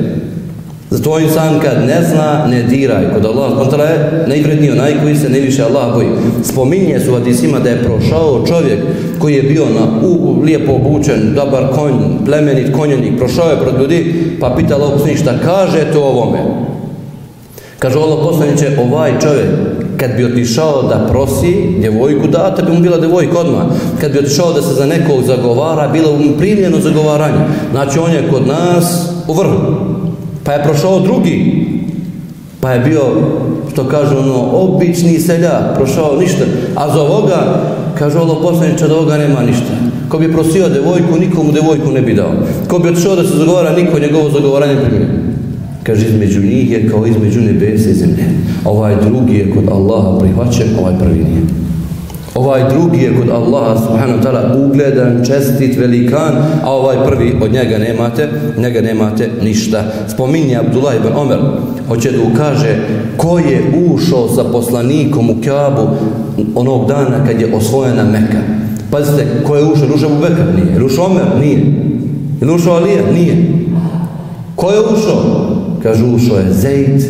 Zato 0.89 1.19
insan 1.19 1.59
kad 1.59 1.87
ne 1.87 2.03
zna, 2.03 2.47
ne 2.47 2.63
diraj. 2.63 3.13
Kod 3.13 3.25
Allah 3.25 3.57
kontra 3.57 3.83
je 3.83 4.25
najvredniji 4.27 4.71
onaj 4.71 4.93
koji 5.01 5.15
se 5.15 5.29
ne 5.29 5.39
više 5.39 5.63
Allah 5.63 5.93
boji. 5.95 6.07
Spominje 6.43 6.99
su 6.99 7.13
hadisima 7.13 7.59
da 7.59 7.69
je 7.69 7.83
prošao 7.83 8.45
čovjek 8.47 8.79
koji 9.19 9.33
je 9.35 9.43
bio 9.43 9.65
na 9.65 10.07
u, 10.07 10.11
u, 10.11 10.41
lijepo 10.41 10.71
obučen, 10.71 11.33
dobar 11.35 11.67
konj, 11.75 11.93
plemenit 12.25 12.75
konjenik, 12.75 13.17
prošao 13.17 13.49
je 13.49 13.59
pred 13.59 13.81
ljudi, 13.81 14.13
pa 14.39 14.55
pita 14.57 14.75
Allah 14.75 14.91
poslanik 14.93 15.17
šta 15.17 15.33
kaže 15.45 15.91
to 15.93 16.03
ovome. 16.03 16.39
Kaže 17.79 17.99
Allah 17.99 18.19
poslaniće, 18.23 18.67
ovaj 18.79 19.19
čovjek 19.19 19.47
kad 19.97 20.11
bi 20.17 20.25
otišao 20.25 20.83
da 20.83 21.07
prosi 21.09 21.75
djevojku, 21.79 22.27
data 22.27 22.61
bi 22.61 22.71
mu 22.71 22.79
bila 22.79 22.97
djevojka 22.97 23.39
odmah. 23.39 23.63
Kad 24.01 24.11
bi 24.11 24.19
otišao 24.19 24.53
da 24.53 24.61
se 24.61 24.73
za 24.73 24.85
nekog 24.85 25.23
zagovara, 25.23 25.87
bilo 25.87 26.11
mu 26.11 26.37
primljeno 26.37 26.79
zagovaranje. 26.79 27.39
Znači 27.71 27.99
on 27.99 28.11
je 28.11 28.29
kod 28.31 28.47
nas 28.47 29.09
u 29.27 29.33
vrhu. 29.33 29.86
Pa 30.47 30.53
je 30.53 30.63
prošao 30.63 30.99
drugi, 30.99 31.65
pa 32.59 32.71
je 32.71 32.79
bio, 32.79 33.01
što 33.71 33.83
kažu 33.89 34.17
ono, 34.17 34.49
obični 34.51 35.19
seljak, 35.19 35.75
prošao 35.75 36.19
ništa. 36.19 36.45
A 36.75 36.93
za 36.93 37.01
ovoga, 37.01 37.61
kaže 37.99 38.19
ovo 38.19 38.41
poslaniče, 38.41 38.87
da 38.87 38.95
ovoga 38.95 39.17
nema 39.17 39.41
ništa. 39.41 39.73
Ko 40.09 40.19
bi 40.19 40.33
prosio 40.33 40.69
devojku, 40.69 41.19
nikomu 41.19 41.51
devojku 41.51 41.91
ne 41.91 42.01
bi 42.01 42.13
dao. 42.13 42.31
Ko 42.67 42.79
bi 42.79 42.89
otišao 42.89 43.15
da 43.15 43.23
se 43.23 43.37
zagovara, 43.37 43.75
niko 43.75 43.99
njegovo 43.99 44.29
zagovaranje 44.29 44.75
primio. 44.85 45.07
Kaže, 45.83 46.07
između 46.07 46.41
njih 46.41 46.71
je 46.71 46.89
kao 46.89 47.07
između 47.07 47.41
nebesa 47.41 47.89
i 47.89 47.93
zemlje. 47.93 48.25
Ovaj 48.65 48.95
drugi 49.05 49.35
je 49.35 49.51
kod 49.51 49.69
Allaha 49.69 50.19
prihvaćen, 50.19 50.67
ovaj 50.79 50.93
prvi 50.99 51.23
nije. 51.23 51.66
Ovaj 52.37 52.63
drugi 52.69 52.97
je 53.03 53.15
kod 53.19 53.29
Allaha 53.29 53.77
subhanahu 53.77 54.19
wa 54.19 54.23
ta'ala 54.23 54.65
ugledan, 54.65 55.25
čestit, 55.25 55.77
velikan, 55.77 56.33
a 56.63 56.71
ovaj 56.71 56.97
prvi 57.05 57.35
od 57.41 57.53
njega 57.53 57.77
nemate, 57.77 58.29
njega 58.57 58.81
nemate 58.81 59.29
ništa. 59.43 59.83
Spominje 60.07 60.55
Abdullah 60.55 60.95
ibn 60.95 61.17
Omer, 61.17 61.37
hoće 61.87 62.11
da 62.11 62.17
ukaže 62.33 62.77
ko 63.17 63.39
je 63.39 63.61
ušao 63.93 64.29
sa 64.35 64.43
poslanikom 64.43 65.29
u 65.29 65.35
Kaabu 65.45 65.87
onog 66.55 66.87
dana 66.87 67.25
kad 67.27 67.41
je 67.41 67.55
osvojena 67.55 68.03
Meka. 68.03 68.41
Pazite, 68.91 69.25
ko 69.47 69.55
je 69.55 69.63
ušao? 69.63 69.87
Rušao 69.87 70.09
u 70.09 70.13
Nije. 70.55 70.79
Rušao 70.79 71.05
Omer? 71.05 71.23
Nije. 71.39 71.59
Je 72.41 72.51
ušao 72.51 72.75
Alija? 72.75 73.11
Nije. 73.13 73.35
Ko 74.55 74.71
je 74.71 74.79
ušao? 74.79 75.47
Kažu, 75.83 76.05
ušao 76.15 76.37
je 76.37 76.53
Zaid, 76.53 77.03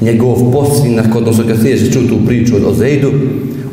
njegov 0.00 0.52
posvinak, 0.52 1.16
odnosno 1.16 1.44
kad 1.48 1.58
sliješ 1.58 1.92
čutu 1.92 2.14
priču 2.26 2.54
o 2.66 2.74
Zaidu, 2.74 3.10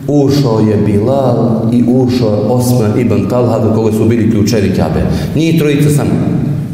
ušao 0.09 0.59
je 0.59 0.77
Bilal 0.85 1.61
i 1.71 1.83
ušao 1.87 2.29
je 2.29 2.41
Osman 2.49 2.99
ibn 2.99 3.29
Talha 3.29 3.59
do 3.59 3.73
koga 3.75 3.91
su 3.91 4.05
bili 4.05 4.31
ključevi 4.31 4.69
Kabe. 4.75 5.05
Njih 5.35 5.59
trojica 5.59 5.89
samo. 5.89 6.09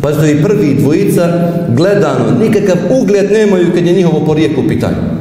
Pa 0.01 0.11
što 0.11 0.25
i 0.25 0.43
prvi 0.43 0.73
dvojica 0.73 1.51
gledano, 1.69 2.25
nikakav 2.41 2.77
ugled 3.01 3.31
nemaju 3.31 3.65
kad 3.75 3.85
je 3.85 3.93
njihovo 3.93 4.25
porijeklo 4.25 4.63
pitanje. 4.67 5.14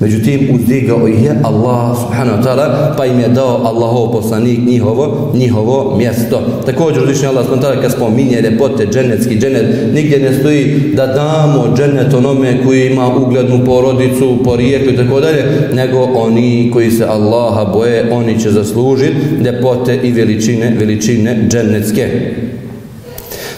Međutim, 0.00 0.48
uzdigao 0.54 1.08
ih 1.08 1.24
je 1.24 1.40
Allah 1.42 1.96
subhanahu 2.00 2.38
wa 2.38 2.44
ta'ala, 2.44 2.94
pa 2.96 3.06
im 3.06 3.20
je 3.20 3.28
dao 3.28 3.60
Allahov 3.64 4.12
poslanik 4.12 4.58
njihovo, 4.66 5.32
njihovo 5.34 5.94
mjesto. 5.96 6.40
Također, 6.66 7.02
uzvišnji 7.02 7.26
Allah 7.26 7.44
subhanahu 7.44 7.66
wa 7.66 7.74
ta'ala, 7.74 7.82
kad 7.82 7.92
spominje 7.92 8.40
ljepote, 8.40 8.86
dženecki 8.86 9.38
dženet, 9.40 9.94
nigdje 9.94 10.18
ne 10.18 10.38
stoji 10.38 10.92
da 10.96 11.06
damo 11.06 11.74
dženet 11.76 12.14
onome 12.14 12.64
koji 12.64 12.86
ima 12.86 13.16
uglednu 13.16 13.64
porodicu, 13.64 14.38
porijeklu 14.44 14.92
i 14.92 14.96
tako 14.96 15.20
dalje, 15.20 15.44
nego 15.74 16.08
oni 16.14 16.70
koji 16.72 16.90
se 16.90 17.04
Allaha 17.04 17.64
boje, 17.72 18.12
oni 18.12 18.40
će 18.40 18.50
zaslužiti 18.50 19.16
ljepote 19.44 19.98
i 20.02 20.12
veličine, 20.12 20.76
veličine 20.78 21.46
dženecke. 21.48 22.34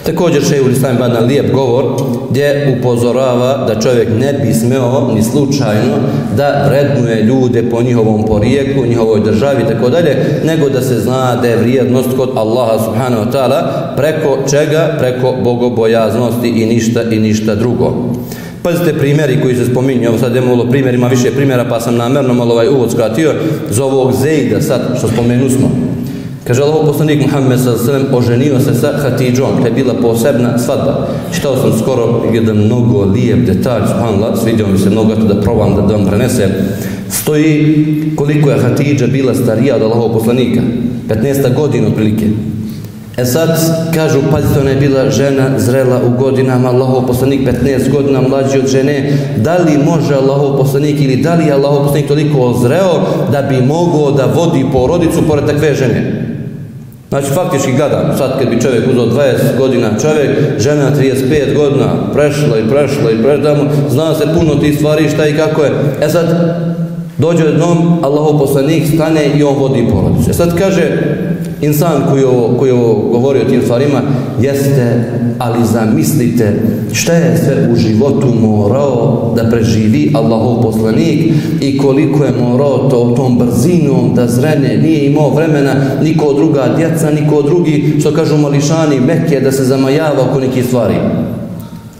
Također 0.05 0.43
še 0.43 0.61
u 0.61 0.69
Islam 0.69 0.95
ima 0.95 1.07
lijep 1.07 1.51
govor 1.53 1.85
gdje 2.29 2.77
upozorava 2.79 3.65
da 3.67 3.81
čovjek 3.81 4.09
ne 4.19 4.33
bi 4.33 4.53
smeo 4.53 5.11
ni 5.13 5.23
slučajno 5.23 5.95
da 6.37 6.65
vrednuje 6.67 7.23
ljude 7.23 7.63
po 7.69 7.81
njihovom 7.81 8.25
porijeklu, 8.25 8.85
njihovoj 8.85 9.19
državi 9.19 9.63
i 9.63 9.73
tako 9.73 9.89
dalje, 9.89 10.41
nego 10.45 10.69
da 10.69 10.81
se 10.81 10.99
zna 10.99 11.35
da 11.35 11.47
je 11.47 11.57
vrijednost 11.57 12.09
kod 12.17 12.29
Allaha 12.35 12.83
subhanahu 12.85 13.23
wa 13.23 13.31
ta'ala 13.31 13.61
preko 13.95 14.37
čega? 14.49 14.95
Preko 14.99 15.33
bogobojaznosti 15.43 16.47
i 16.47 16.65
ništa 16.65 17.03
i 17.03 17.19
ništa 17.19 17.55
drugo. 17.55 17.93
Pazite 18.63 18.93
primjeri 18.99 19.41
koji 19.41 19.55
se 19.55 19.65
spominju, 19.65 20.03
evo 20.03 20.17
sad 20.17 20.35
imamo 20.35 20.65
primjer, 20.71 20.95
ima 20.95 21.07
više 21.07 21.31
primjera 21.31 21.65
pa 21.69 21.79
sam 21.79 21.95
namjerno 21.95 22.33
malo 22.33 22.53
ovaj 22.53 22.67
uvod 22.67 22.91
skratio, 22.91 23.33
za 23.69 23.85
ovog 23.85 24.13
Zejda 24.13 24.61
sad 24.61 24.81
što 24.97 25.07
spomenu 25.07 25.49
smo. 25.49 25.90
Kaže 26.41 26.65
Allah 26.65 26.81
poslanik 26.89 27.21
Muhammed 27.21 27.59
s.a.v. 27.59 28.09
oženio 28.09 28.59
se 28.59 28.73
sa 28.73 28.97
Hatidžom, 28.97 29.61
to 29.61 29.67
je 29.69 29.77
bila 29.77 29.93
posebna 29.93 30.57
svadba. 30.57 31.07
Čitao 31.33 31.57
sam 31.57 31.79
skoro 31.79 32.25
jedan 32.33 32.57
mnogo 32.57 33.05
lijep 33.05 33.45
detalj, 33.45 33.81
subhanallah, 33.87 34.39
svidio 34.43 34.67
mi 34.67 34.77
se 34.77 34.89
mnogo 34.89 35.15
to 35.15 35.23
da 35.23 35.41
probam 35.41 35.75
da, 35.75 35.81
da 35.81 35.95
vam 35.95 36.05
prenesem. 36.05 36.49
Stoji 37.09 37.75
koliko 38.15 38.49
je 38.49 38.59
Hatidža 38.59 39.07
bila 39.07 39.35
starija 39.35 39.75
od 39.75 39.81
Allahov 39.81 40.13
poslanika, 40.13 40.61
15 41.09 41.55
godina 41.55 41.87
otprilike. 41.87 42.25
E 43.17 43.25
sad, 43.25 43.49
kažu, 43.93 44.19
pazite, 44.31 44.59
ona 44.59 44.69
je 44.69 44.75
bila 44.75 45.09
žena 45.09 45.59
zrela 45.59 46.01
u 46.07 46.17
godinama, 46.17 46.69
Allahov 46.69 47.07
poslanik 47.07 47.41
15 47.41 47.91
godina 47.91 48.21
mlađi 48.21 48.59
od 48.59 48.67
žene, 48.67 49.17
da 49.37 49.57
li 49.57 49.77
može 49.85 50.15
Allahov 50.15 50.57
poslanik 50.57 51.01
ili 51.01 51.15
da 51.15 51.35
li 51.35 51.45
je 51.45 51.53
Allahov 51.53 51.83
poslanik 51.83 52.07
toliko 52.07 52.39
ozreo 52.39 52.93
da 53.31 53.41
bi 53.41 53.61
mogao 53.61 54.11
da 54.11 54.25
vodi 54.25 54.65
porodicu 54.73 55.27
pored 55.27 55.45
takve 55.45 55.75
žene? 55.75 56.20
Znači, 57.11 57.27
faktički 57.27 57.71
gledam, 57.71 58.17
sad 58.17 58.39
kad 58.39 58.49
bi 58.49 58.61
čovjek 58.61 58.83
uzao 58.91 59.05
20 59.05 59.57
godina 59.57 59.89
čovjek, 60.01 60.59
žena 60.59 60.91
35 60.97 61.55
godina, 61.55 61.85
prešla 62.13 62.57
i 62.57 62.69
prešla 62.69 63.11
i 63.11 63.23
prešla, 63.23 63.55
zna 63.89 64.15
se 64.15 64.23
puno 64.39 64.55
tih 64.55 64.77
stvari, 64.77 65.09
šta 65.09 65.27
i 65.27 65.37
kako 65.37 65.63
je. 65.63 65.71
E 66.01 66.09
sad, 66.09 66.25
dođe 67.17 67.43
jednom, 67.43 67.99
Allahov 68.03 68.39
poslanik 68.39 68.83
stane 68.95 69.25
i 69.35 69.43
on 69.43 69.55
vodi 69.55 69.87
porodicu. 69.91 70.29
E 70.29 70.33
sad 70.33 70.57
kaže, 70.57 70.81
insan 71.61 72.03
koji 72.09 72.23
ovo, 72.23 72.55
koji 72.59 72.71
ovo 72.71 72.93
govori 73.11 73.39
o 73.39 73.49
tim 73.49 73.61
stvarima, 73.61 74.01
jeste, 74.41 75.11
ali 75.39 75.65
zamislite 75.65 76.53
šta 76.93 77.13
je 77.13 77.37
sve 77.37 77.69
u 77.71 77.75
životu 77.75 78.27
morao 78.41 79.33
da 79.35 79.49
preživi 79.49 80.11
Allahov 80.15 80.61
poslanik 80.61 81.33
i 81.61 81.77
koliko 81.77 82.25
je 82.25 82.31
morao 82.31 82.89
to 82.89 83.13
tom 83.15 83.37
brzinom 83.37 84.15
da 84.15 84.27
zrene, 84.27 84.77
nije 84.77 85.05
imao 85.05 85.29
vremena 85.29 85.75
niko 86.03 86.33
druga 86.33 86.73
djeca, 86.77 87.09
niko 87.09 87.41
drugi, 87.41 87.95
što 87.99 88.13
kažu 88.13 88.37
mališani, 88.37 88.99
meke 88.99 89.39
da 89.39 89.51
se 89.51 89.63
zamajava 89.63 90.29
oko 90.29 90.39
nekih 90.39 90.65
stvari. 90.65 90.95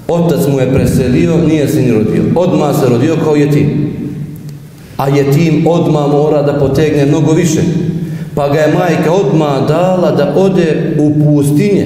Otac 0.07 0.47
mu 0.47 0.59
je 0.59 0.73
preselio, 0.73 1.37
nije 1.47 1.67
se 1.67 1.81
ni 1.81 1.91
rodio. 1.91 2.23
Odma 2.35 2.73
se 2.73 2.89
rodio 2.89 3.15
kao 3.23 3.35
je 3.35 3.51
ti. 3.51 3.67
A 4.97 5.07
je 5.07 5.31
tim 5.31 5.67
odma 5.67 6.07
mora 6.07 6.41
da 6.41 6.59
potegne 6.59 7.05
mnogo 7.05 7.31
više 7.31 7.61
pa 8.35 8.49
ga 8.49 8.59
je 8.59 8.73
majka 8.73 9.11
odma 9.11 9.65
dala 9.67 10.11
da 10.11 10.33
ode 10.37 10.95
u 10.99 11.11
pustinje. 11.25 11.85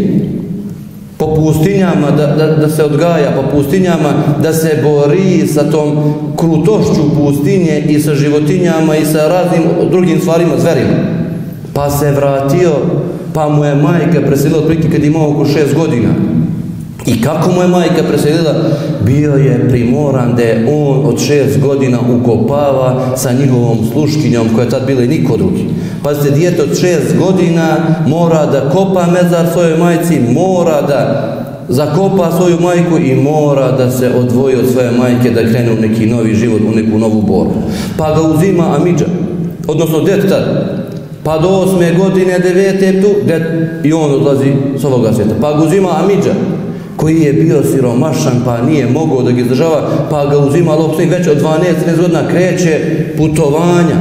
Po 1.17 1.35
pustinjama 1.35 2.11
da, 2.17 2.27
da, 2.27 2.47
da 2.47 2.69
se 2.69 2.83
odgaja 2.83 3.31
po 3.31 3.57
pustinjama 3.57 4.13
da 4.43 4.53
se 4.53 4.79
bori 4.83 5.47
sa 5.47 5.71
tom 5.71 6.13
krutošću 6.37 7.01
pustinje 7.17 7.83
i 7.89 7.99
sa 7.99 8.15
životinjama 8.15 8.95
i 8.95 9.05
sa 9.05 9.27
raznim 9.27 9.63
drugim 9.89 10.19
stvarima 10.19 10.59
zverima. 10.59 10.97
Pa 11.73 11.89
se 11.89 12.11
vratio 12.11 12.71
pa 13.33 13.49
mu 13.49 13.65
je 13.65 13.75
majka 13.75 14.21
preselila 14.27 14.59
otprilike 14.59 14.89
kad 14.89 15.03
imao 15.03 15.31
oko 15.31 15.45
šest 15.45 15.75
godina. 15.75 16.09
I 17.05 17.21
kako 17.21 17.51
mu 17.51 17.61
je 17.61 17.67
majka 17.67 18.03
preselila? 18.09 18.53
Bio 19.01 19.33
je 19.33 19.69
primoran 19.69 20.35
da 20.35 20.41
je 20.41 20.67
on 20.69 21.05
od 21.05 21.19
šest 21.19 21.59
godina 21.59 21.99
ukopava 22.19 23.15
sa 23.15 23.31
njihovom 23.31 23.77
sluškinjom 23.91 24.47
koja 24.55 24.63
je 24.63 24.69
tad 24.69 24.85
bila 24.85 25.01
i 25.01 25.07
niko 25.07 25.37
drugi. 25.37 25.65
Pazite, 26.03 26.35
djete 26.35 26.63
od 26.63 26.79
šest 26.79 27.15
godina 27.17 27.77
mora 28.07 28.45
da 28.45 28.69
kopa 28.69 29.05
mezar 29.05 29.45
svojoj 29.53 29.77
majci, 29.77 30.19
mora 30.33 30.81
da 30.81 31.31
zakopa 31.69 32.31
svoju 32.37 32.57
majku 32.61 32.97
i 32.97 33.15
mora 33.15 33.71
da 33.71 33.91
se 33.91 34.11
odvoji 34.19 34.55
od 34.55 34.71
svoje 34.71 34.91
majke 34.91 35.31
da 35.31 35.41
krene 35.41 35.71
u 35.71 35.81
neki 35.81 36.05
novi 36.05 36.35
život, 36.35 36.61
u 36.61 36.75
neku 36.75 36.99
novu 36.99 37.21
borbu. 37.21 37.61
Pa 37.97 38.15
ga 38.15 38.21
uzima 38.21 38.75
Amidža, 38.75 39.05
odnosno 39.67 40.01
djet 40.01 40.29
tad, 40.29 40.43
pa 41.23 41.37
do 41.37 41.47
osme 41.47 41.93
godine, 41.93 42.39
devete 42.39 43.01
tu, 43.01 43.07
det, 43.27 43.69
i 43.83 43.93
on 43.93 44.13
odlazi 44.13 44.53
s 44.77 44.83
ovoga 44.83 45.13
svijeta. 45.13 45.35
Pa 45.41 45.53
ga 45.53 45.63
uzima 45.63 45.89
Amidža, 46.03 46.33
koji 47.05 47.21
je 47.21 47.33
bio 47.33 47.63
siromašan 47.63 48.41
pa 48.45 48.61
nije 48.61 48.87
mogao 48.87 49.21
da 49.21 49.31
ga 49.31 49.41
izdržava, 49.41 49.81
pa 50.09 50.25
ga 50.25 50.37
uzima 50.37 50.75
lopsnik 50.75 51.11
već 51.11 51.27
od 51.27 51.41
12 51.41 52.01
godina 52.01 52.27
kreće 52.27 52.79
putovanja, 53.17 53.95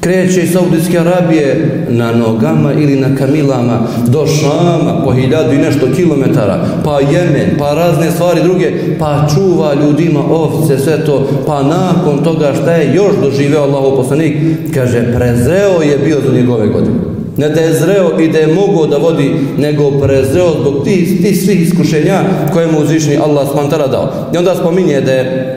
kreće 0.00 0.42
iz 0.42 0.52
Saudijske 0.52 0.98
Arabije 0.98 1.86
na 1.88 2.12
nogama 2.12 2.72
ili 2.72 2.96
na 2.96 3.16
kamilama 3.16 3.80
do 4.06 4.26
Šama 4.26 5.04
po 5.04 5.12
hiljadu 5.12 5.52
i 5.52 5.58
nešto 5.58 5.86
kilometara, 5.96 6.64
pa 6.84 7.00
Jemen, 7.00 7.56
pa 7.58 7.74
razne 7.74 8.10
stvari 8.10 8.40
druge, 8.42 8.72
pa 8.98 9.26
čuva 9.34 9.74
ljudima 9.74 10.20
ovce, 10.30 10.78
sve 10.78 11.04
to, 11.04 11.28
pa 11.46 11.62
nakon 11.62 12.24
toga 12.24 12.52
šta 12.62 12.72
je 12.72 12.94
još 12.94 13.12
doživeo 13.22 13.62
Allahov 13.62 13.96
poslanik, 13.96 14.36
kaže, 14.74 15.12
prezeo 15.14 15.82
je 15.82 15.98
bio 16.04 16.16
za 16.26 16.32
njegove 16.32 16.66
godine 16.66 17.09
ne 17.40 17.48
da 17.48 17.60
je 17.60 17.74
zreo 17.74 18.20
i 18.20 18.28
da 18.28 18.38
je 18.38 18.54
mogao 18.54 18.86
da 18.86 18.96
vodi, 18.96 19.34
nego 19.58 19.90
prezreo 19.90 20.50
zbog 20.60 20.84
ti, 20.84 21.22
ti 21.22 21.34
svih 21.34 21.62
iskušenja 21.62 22.20
koje 22.52 22.66
mu 22.66 22.80
uzvišni 22.80 23.16
Allah 23.16 23.48
smantara 23.52 23.86
dao. 23.86 24.12
I 24.34 24.36
onda 24.36 24.54
spominje 24.54 25.00
da 25.00 25.12
je 25.12 25.56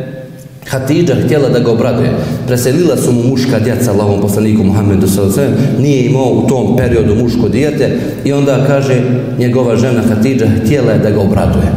Hatidža 0.67 1.15
htjela 1.25 1.49
da 1.49 1.59
ga 1.59 1.71
obraduje. 1.71 2.11
Preselila 2.47 2.97
su 2.97 3.11
mu 3.11 3.23
muška 3.23 3.59
djeca 3.59 3.91
Allahom 3.91 4.21
poslaniku 4.21 4.63
Muhammedu 4.63 5.07
s.a.v. 5.07 5.47
Nije 5.79 6.05
imao 6.05 6.25
u 6.25 6.47
tom 6.47 6.77
periodu 6.77 7.15
muško 7.15 7.49
dijete 7.49 7.99
i 8.25 8.33
onda 8.33 8.65
kaže 8.67 9.01
njegova 9.39 9.75
žena 9.75 10.01
Hatidža 10.09 10.45
htjela 10.63 10.91
je 10.91 10.99
da 10.99 11.09
ga 11.09 11.19
obraduje. 11.21 11.73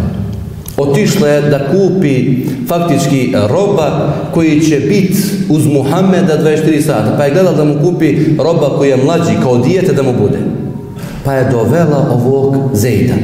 Otišla 0.77 1.29
je 1.29 1.41
da 1.41 1.59
kupi 1.59 2.47
faktički 2.69 3.33
e, 3.35 3.49
roba 3.49 4.13
koji 4.35 4.61
će 4.61 4.77
biti 4.77 5.19
uz 5.49 5.67
Muhameda 5.67 6.39
24 6.45 6.81
sata. 6.81 7.15
Pa 7.17 7.25
je 7.25 7.33
gledala 7.33 7.57
da 7.57 7.65
mu 7.65 7.75
kupi 7.83 8.17
roba 8.39 8.79
koji 8.79 8.91
je 8.91 9.05
mlađi 9.05 9.33
kao 9.43 9.59
dijete 9.59 9.93
da 9.93 10.03
mu 10.03 10.13
bude. 10.21 10.39
Pa 11.25 11.33
je 11.33 11.51
dovela 11.51 12.11
ovog 12.13 12.57
Zejda 12.73 13.15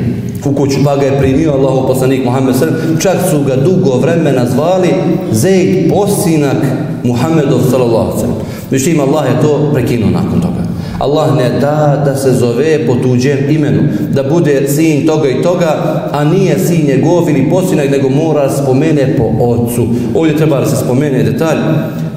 u 0.45 0.53
kuću, 0.53 0.79
pa 0.85 0.97
ga 0.97 1.03
je 1.03 1.19
primio 1.19 1.53
Allah 1.53 1.85
poslanik 1.87 2.25
Muhammed 2.25 2.57
sallam, 2.57 2.75
čak 3.01 3.17
su 3.31 3.43
ga 3.47 3.57
dugo 3.57 3.99
vremena 3.99 4.47
zvali 4.47 4.89
Zejd 5.33 5.93
posinak 5.93 6.57
Muhammedov 7.05 7.61
sallallahu 7.71 8.21
sallam. 8.21 8.37
Međutim, 8.71 9.01
Allah 9.01 9.25
je 9.25 9.43
to 9.43 9.71
prekinuo 9.73 10.11
nakon 10.11 10.41
toga. 10.41 10.72
Allah 11.03 11.37
ne 11.37 11.61
da 11.61 12.03
da 12.05 12.17
se 12.17 12.33
zove 12.33 12.87
po 12.87 12.95
tuđem 12.95 13.39
imenu, 13.51 13.83
da 14.11 14.23
bude 14.23 14.69
sin 14.69 15.07
toga 15.07 15.29
i 15.29 15.43
toga, 15.43 15.77
a 16.13 16.25
nije 16.25 16.59
sin 16.59 16.87
njegov 16.87 17.31
ili 17.31 17.51
posinak, 17.51 17.91
nego 17.91 18.09
mora 18.09 18.51
spomene 18.51 19.17
po 19.17 19.45
ocu. 19.45 19.87
Ovdje 20.15 20.37
treba 20.37 20.61
da 20.61 20.67
se 20.67 20.77
spomene 20.77 21.23
detalj 21.23 21.59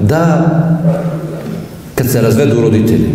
da 0.02 0.50
kad 1.96 2.10
se 2.10 2.22
razvedu 2.22 2.62
roditelji, 2.62 3.10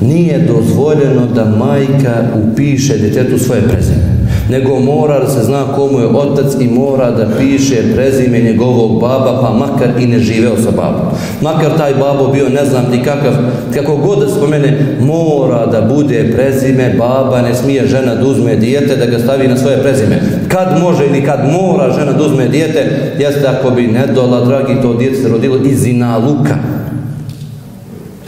nije 0.00 0.38
dozvoljeno 0.38 1.26
da 1.34 1.44
majka 1.44 2.14
upiše 2.44 2.98
djetetu 2.98 3.38
svoje 3.38 3.62
prezime 3.62 4.09
nego 4.50 4.80
mora 4.80 5.20
da 5.20 5.28
se 5.28 5.42
zna 5.42 5.64
komu 5.74 6.00
je 6.00 6.06
otac 6.06 6.52
i 6.60 6.68
mora 6.68 7.10
da 7.10 7.26
piše 7.38 7.94
prezime 7.94 8.38
njegovog 8.38 9.00
baba, 9.00 9.40
pa 9.42 9.50
makar 9.50 9.88
i 10.00 10.06
ne 10.06 10.18
živeo 10.18 10.56
sa 10.56 10.70
babom. 10.70 11.06
Makar 11.40 11.78
taj 11.78 11.94
babo 11.94 12.28
bio 12.28 12.48
ne 12.48 12.64
znam 12.64 12.90
ti 12.92 13.02
kakav, 13.04 13.32
kako 13.74 13.96
god 13.96 14.18
da 14.18 14.28
spomene, 14.28 14.96
mora 15.00 15.66
da 15.66 15.80
bude 15.80 16.32
prezime 16.34 16.94
baba, 16.98 17.42
ne 17.42 17.54
smije 17.54 17.86
žena 17.86 18.14
da 18.14 18.26
uzme 18.26 18.56
dijete, 18.56 18.96
da 18.96 19.06
ga 19.06 19.18
stavi 19.18 19.48
na 19.48 19.56
svoje 19.56 19.82
prezime. 19.82 20.20
Kad 20.48 20.80
može 20.80 21.06
ili 21.06 21.24
kad 21.24 21.40
mora 21.52 21.92
žena 21.98 22.12
da 22.12 22.24
uzme 22.24 22.48
dijete, 22.48 23.12
jeste 23.18 23.46
ako 23.46 23.70
bi 23.70 23.86
ne 23.86 24.06
dola, 24.06 24.44
dragi, 24.44 24.82
to 24.82 24.94
dijete 24.94 25.16
se 25.16 25.28
rodilo 25.28 25.56
iz 25.64 25.86
Luka. 26.26 26.79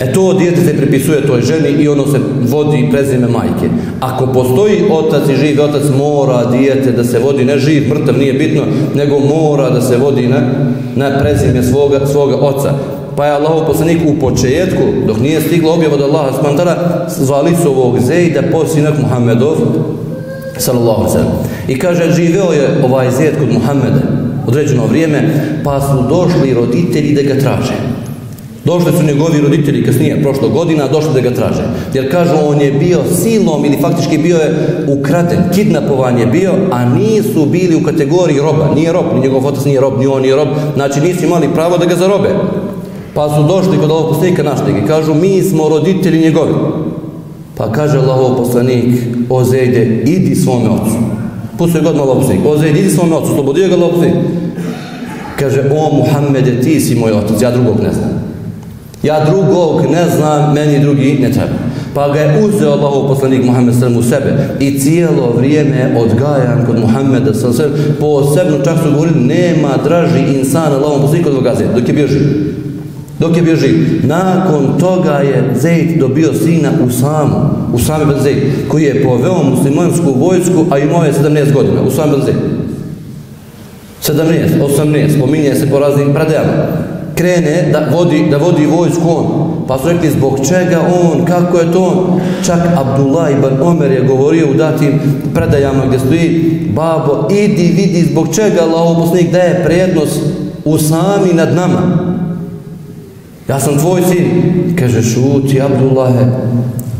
E 0.02 0.12
to 0.12 0.32
dijete 0.32 0.60
se 0.64 0.76
pripisuje 0.76 1.26
toj 1.26 1.42
ženi 1.42 1.68
i 1.82 1.88
ono 1.88 2.06
se 2.06 2.18
vodi 2.48 2.88
prezime 2.90 3.28
majke. 3.28 3.68
Ako 4.00 4.26
postoji 4.26 4.84
otac 4.90 5.28
i 5.28 5.36
živ 5.36 5.62
otac, 5.62 5.82
mora 5.98 6.44
dijete 6.44 6.92
da 6.92 7.04
se 7.04 7.18
vodi, 7.18 7.44
ne 7.44 7.58
živ, 7.58 7.88
mrtav, 7.88 8.18
nije 8.18 8.32
bitno, 8.32 8.62
nego 8.94 9.18
mora 9.18 9.70
da 9.70 9.80
se 9.80 9.96
vodi 9.96 10.28
na, 10.28 10.40
na 10.96 11.18
prezime 11.18 11.62
svoga, 11.62 12.06
svoga 12.06 12.36
oca. 12.36 12.74
Pa 13.16 13.26
je 13.26 13.32
Allah 13.32 13.64
poslanik 13.66 13.98
u 14.06 14.20
početku, 14.20 14.82
dok 15.06 15.20
nije 15.20 15.40
stigla 15.40 15.72
objava 15.72 15.94
od 15.94 16.02
Allaha 16.02 16.38
smantara, 16.40 17.06
zvali 17.18 17.50
su 17.62 17.70
ovog 17.70 18.00
Zejda, 18.00 18.40
posinak 18.52 18.94
Muhammedov, 19.02 19.56
sallallahu 20.58 21.12
sallam. 21.12 21.32
I 21.68 21.78
kaže, 21.78 22.12
živeo 22.12 22.52
je 22.52 22.68
ovaj 22.84 23.10
Zejd 23.10 23.38
kod 23.38 23.52
Muhammeda 23.52 24.00
određeno 24.46 24.86
vrijeme, 24.86 25.22
pa 25.64 25.80
su 25.80 26.08
došli 26.08 26.54
roditelji 26.54 27.14
da 27.14 27.22
ga 27.22 27.40
traže. 27.40 27.91
Došli 28.64 28.92
su 28.92 29.02
njegovi 29.02 29.40
roditelji 29.40 29.84
kasnije, 29.84 30.22
prošlo 30.22 30.48
godina, 30.48 30.88
došli 30.88 31.10
da 31.14 31.20
ga 31.20 31.30
traže. 31.30 31.62
Jer 31.94 32.10
kažu, 32.10 32.32
on 32.46 32.60
je 32.60 32.72
bio 32.72 32.98
silom 33.22 33.64
ili 33.64 33.78
faktički 33.80 34.18
bio 34.18 34.36
je 34.36 34.56
ukraden, 34.88 35.38
kidnapovan 35.54 36.18
je 36.18 36.26
bio, 36.26 36.52
a 36.70 36.84
nisu 36.84 37.46
bili 37.46 37.76
u 37.76 37.82
kategoriji 37.82 38.38
roba. 38.38 38.74
Nije 38.74 38.92
rob, 38.92 39.04
ni 39.14 39.20
njegov 39.20 39.46
otac 39.46 39.64
nije 39.64 39.80
rob, 39.80 39.98
ni 39.98 40.06
on 40.06 40.22
nije 40.22 40.36
rob. 40.36 40.48
Znači 40.74 41.00
nisu 41.00 41.24
imali 41.24 41.48
pravo 41.54 41.78
da 41.78 41.86
ga 41.86 41.96
zarobe. 41.96 42.28
Pa 43.14 43.28
su 43.28 43.42
došli 43.42 43.78
kod 43.78 43.90
ovog 43.90 44.08
poslanika 44.08 44.42
našli 44.42 44.72
i 44.72 44.86
kažu, 44.86 45.14
mi 45.14 45.42
smo 45.42 45.68
roditelji 45.68 46.20
njegovi. 46.20 46.52
Pa 47.56 47.72
kaže 47.72 47.98
Allahov 47.98 48.36
poslanik, 48.36 48.94
o 49.30 49.44
Zejde, 49.44 50.02
idi 50.06 50.34
svome 50.36 50.70
ocu. 50.70 50.96
Pustuje 51.58 51.82
god 51.82 51.96
malo 51.96 52.14
poslanik, 52.14 52.46
o 52.46 52.58
Zejde, 52.58 52.80
idi 52.80 52.90
svome 52.90 53.16
ocu, 53.16 53.34
slobodio 53.34 53.68
ga 53.68 53.74
Allahov 53.74 53.94
poslanik. 53.94 54.14
Kaže, 55.38 55.62
o 55.74 55.96
Muhammede, 55.96 56.60
ti 56.60 56.80
si 56.80 56.94
moj 56.94 57.12
otac, 57.12 57.42
ja 57.42 57.50
drugog 57.50 57.80
ne 57.82 57.92
znam. 57.92 58.21
Ja 59.02 59.24
drugog 59.24 59.82
ne 59.90 60.08
znam, 60.16 60.54
meni 60.54 60.80
drugi 60.80 61.18
ne 61.22 61.32
treba. 61.32 61.54
Pa 61.94 62.08
ga 62.08 62.20
je 62.20 62.44
uzeo 62.44 62.72
Allahov 62.72 63.08
poslanik 63.08 63.44
Muhammed 63.44 63.74
sallam 63.74 63.96
u 63.96 64.02
sebe 64.02 64.48
i 64.60 64.78
cijelo 64.78 65.34
vrijeme 65.36 65.96
odgajan 65.98 66.66
kod 66.66 66.80
Muhammeda 66.80 67.34
sallam 67.34 67.56
sallam 67.56 67.72
posebno 68.00 68.64
čak 68.64 68.78
su 68.84 68.92
govorili 68.92 69.20
nema 69.20 69.68
draži 69.84 70.38
insan 70.38 70.72
Allahom 70.72 71.00
poslanik 71.00 71.26
od 71.26 71.34
Vagazija 71.34 71.68
dok 71.74 71.88
je 71.88 71.94
bio 71.94 72.06
živ. 72.06 72.22
Dok 73.18 73.36
je 73.36 73.42
bio 73.42 73.56
živ. 73.56 74.00
Nakon 74.02 74.78
toga 74.80 75.12
je 75.12 75.54
Zeyd 75.62 75.98
dobio 75.98 76.34
sina 76.34 76.70
Usamu, 76.86 77.50
Usame 77.72 78.04
ben 78.04 78.16
Zeyd, 78.24 78.42
koji 78.68 78.84
je 78.84 79.02
poveo 79.04 79.42
muslimansku 79.42 80.14
vojsku, 80.16 80.66
a 80.70 80.78
imao 80.78 81.04
je 81.04 81.12
17 81.12 81.52
godina. 81.52 81.82
Usame 81.82 82.12
ben 82.12 82.20
Zeyd. 82.20 82.62
17, 84.02 84.48
18, 84.78 85.20
pominje 85.20 85.54
se 85.54 85.70
po 85.70 85.78
raznim 85.78 86.14
predajama 86.14 86.81
krene 87.14 87.68
da 87.72 87.88
vodi, 87.96 88.26
da 88.30 88.36
vodi 88.36 88.66
vojsku 88.66 89.08
on. 89.08 89.26
Pa 89.68 89.78
su 89.78 89.88
rekli 89.88 90.10
zbog 90.10 90.38
čega 90.48 90.80
on, 90.80 91.24
kako 91.24 91.58
je 91.58 91.72
to 91.72 91.84
on. 91.84 92.20
Čak 92.46 92.60
Abdullah 92.76 93.32
ibn 93.32 93.62
Omer 93.62 93.90
je 93.90 94.04
govorio 94.04 94.50
u 94.50 94.54
datim 94.54 95.00
predajama 95.34 95.86
gdje 95.86 95.98
stoji 95.98 96.60
babo, 96.74 97.28
idi 97.30 97.74
vidi 97.76 98.08
zbog 98.10 98.34
čega 98.34 98.60
Allah 98.62 98.96
poslanik 98.98 99.32
daje 99.32 99.64
prednost 99.64 100.20
u 100.64 100.78
sami 100.78 101.32
nad 101.34 101.54
nama. 101.54 102.12
Ja 103.48 103.60
sam 103.60 103.78
tvoj 103.78 104.02
sin. 104.02 104.26
Kaže 104.78 105.02
šuti 105.02 105.62
Abdullahe, 105.62 106.26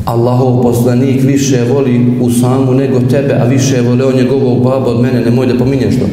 Allahov 0.05 0.63
poslanik 0.63 1.23
više 1.23 1.65
voli 1.75 2.17
u 2.21 2.31
samu 2.31 2.75
nego 2.75 3.01
tebe, 3.01 3.35
a 3.35 3.45
više 3.45 3.81
vole 3.81 4.05
on 4.05 4.17
njegovog 4.17 4.63
baba 4.63 4.87
od 4.87 5.01
mene, 5.01 5.21
nemoj 5.21 5.47
da 5.47 5.59
pominješ 5.59 5.99
to. 5.99 6.07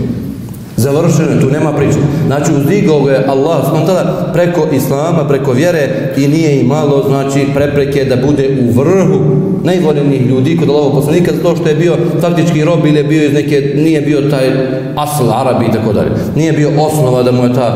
Završeno, 0.80 1.42
tu 1.42 1.52
nema 1.52 1.74
priče. 1.74 2.00
Znači, 2.28 2.52
uzdigao 2.54 3.02
ga 3.02 3.12
je 3.12 3.26
Allah 3.28 3.58
spontana 3.70 4.34
preko 4.34 4.68
Islama, 4.74 5.28
preko 5.28 5.52
vjere 5.52 6.14
i 6.18 6.28
nije 6.28 6.62
imalo, 6.62 7.04
znači, 7.08 7.48
prepreke 7.54 8.06
da 8.06 8.16
bude 8.16 8.58
u 8.64 8.80
vrhu 8.80 9.20
najvoljenih 9.64 10.28
ljudi 10.28 10.58
kod 10.58 10.70
Allahog 10.70 10.94
poslanika, 10.94 11.32
zato 11.36 11.56
što 11.56 11.70
je 11.70 11.76
bio 11.76 11.98
faktički 12.22 12.66
rob 12.66 12.86
ili 12.86 12.98
je 12.98 13.04
bio 13.04 13.26
iz 13.26 13.34
neke, 13.34 13.74
nije 13.76 14.02
bio 14.02 14.22
taj 14.30 14.48
asl 14.96 15.32
Arabi 15.34 15.66
i 15.66 15.72
tako 15.72 15.94
dalje. 15.94 16.12
Nije 16.36 16.52
bio 16.52 16.70
osnova 16.78 17.24
da 17.24 17.32
mu 17.32 17.44
je 17.44 17.54
ta 17.54 17.70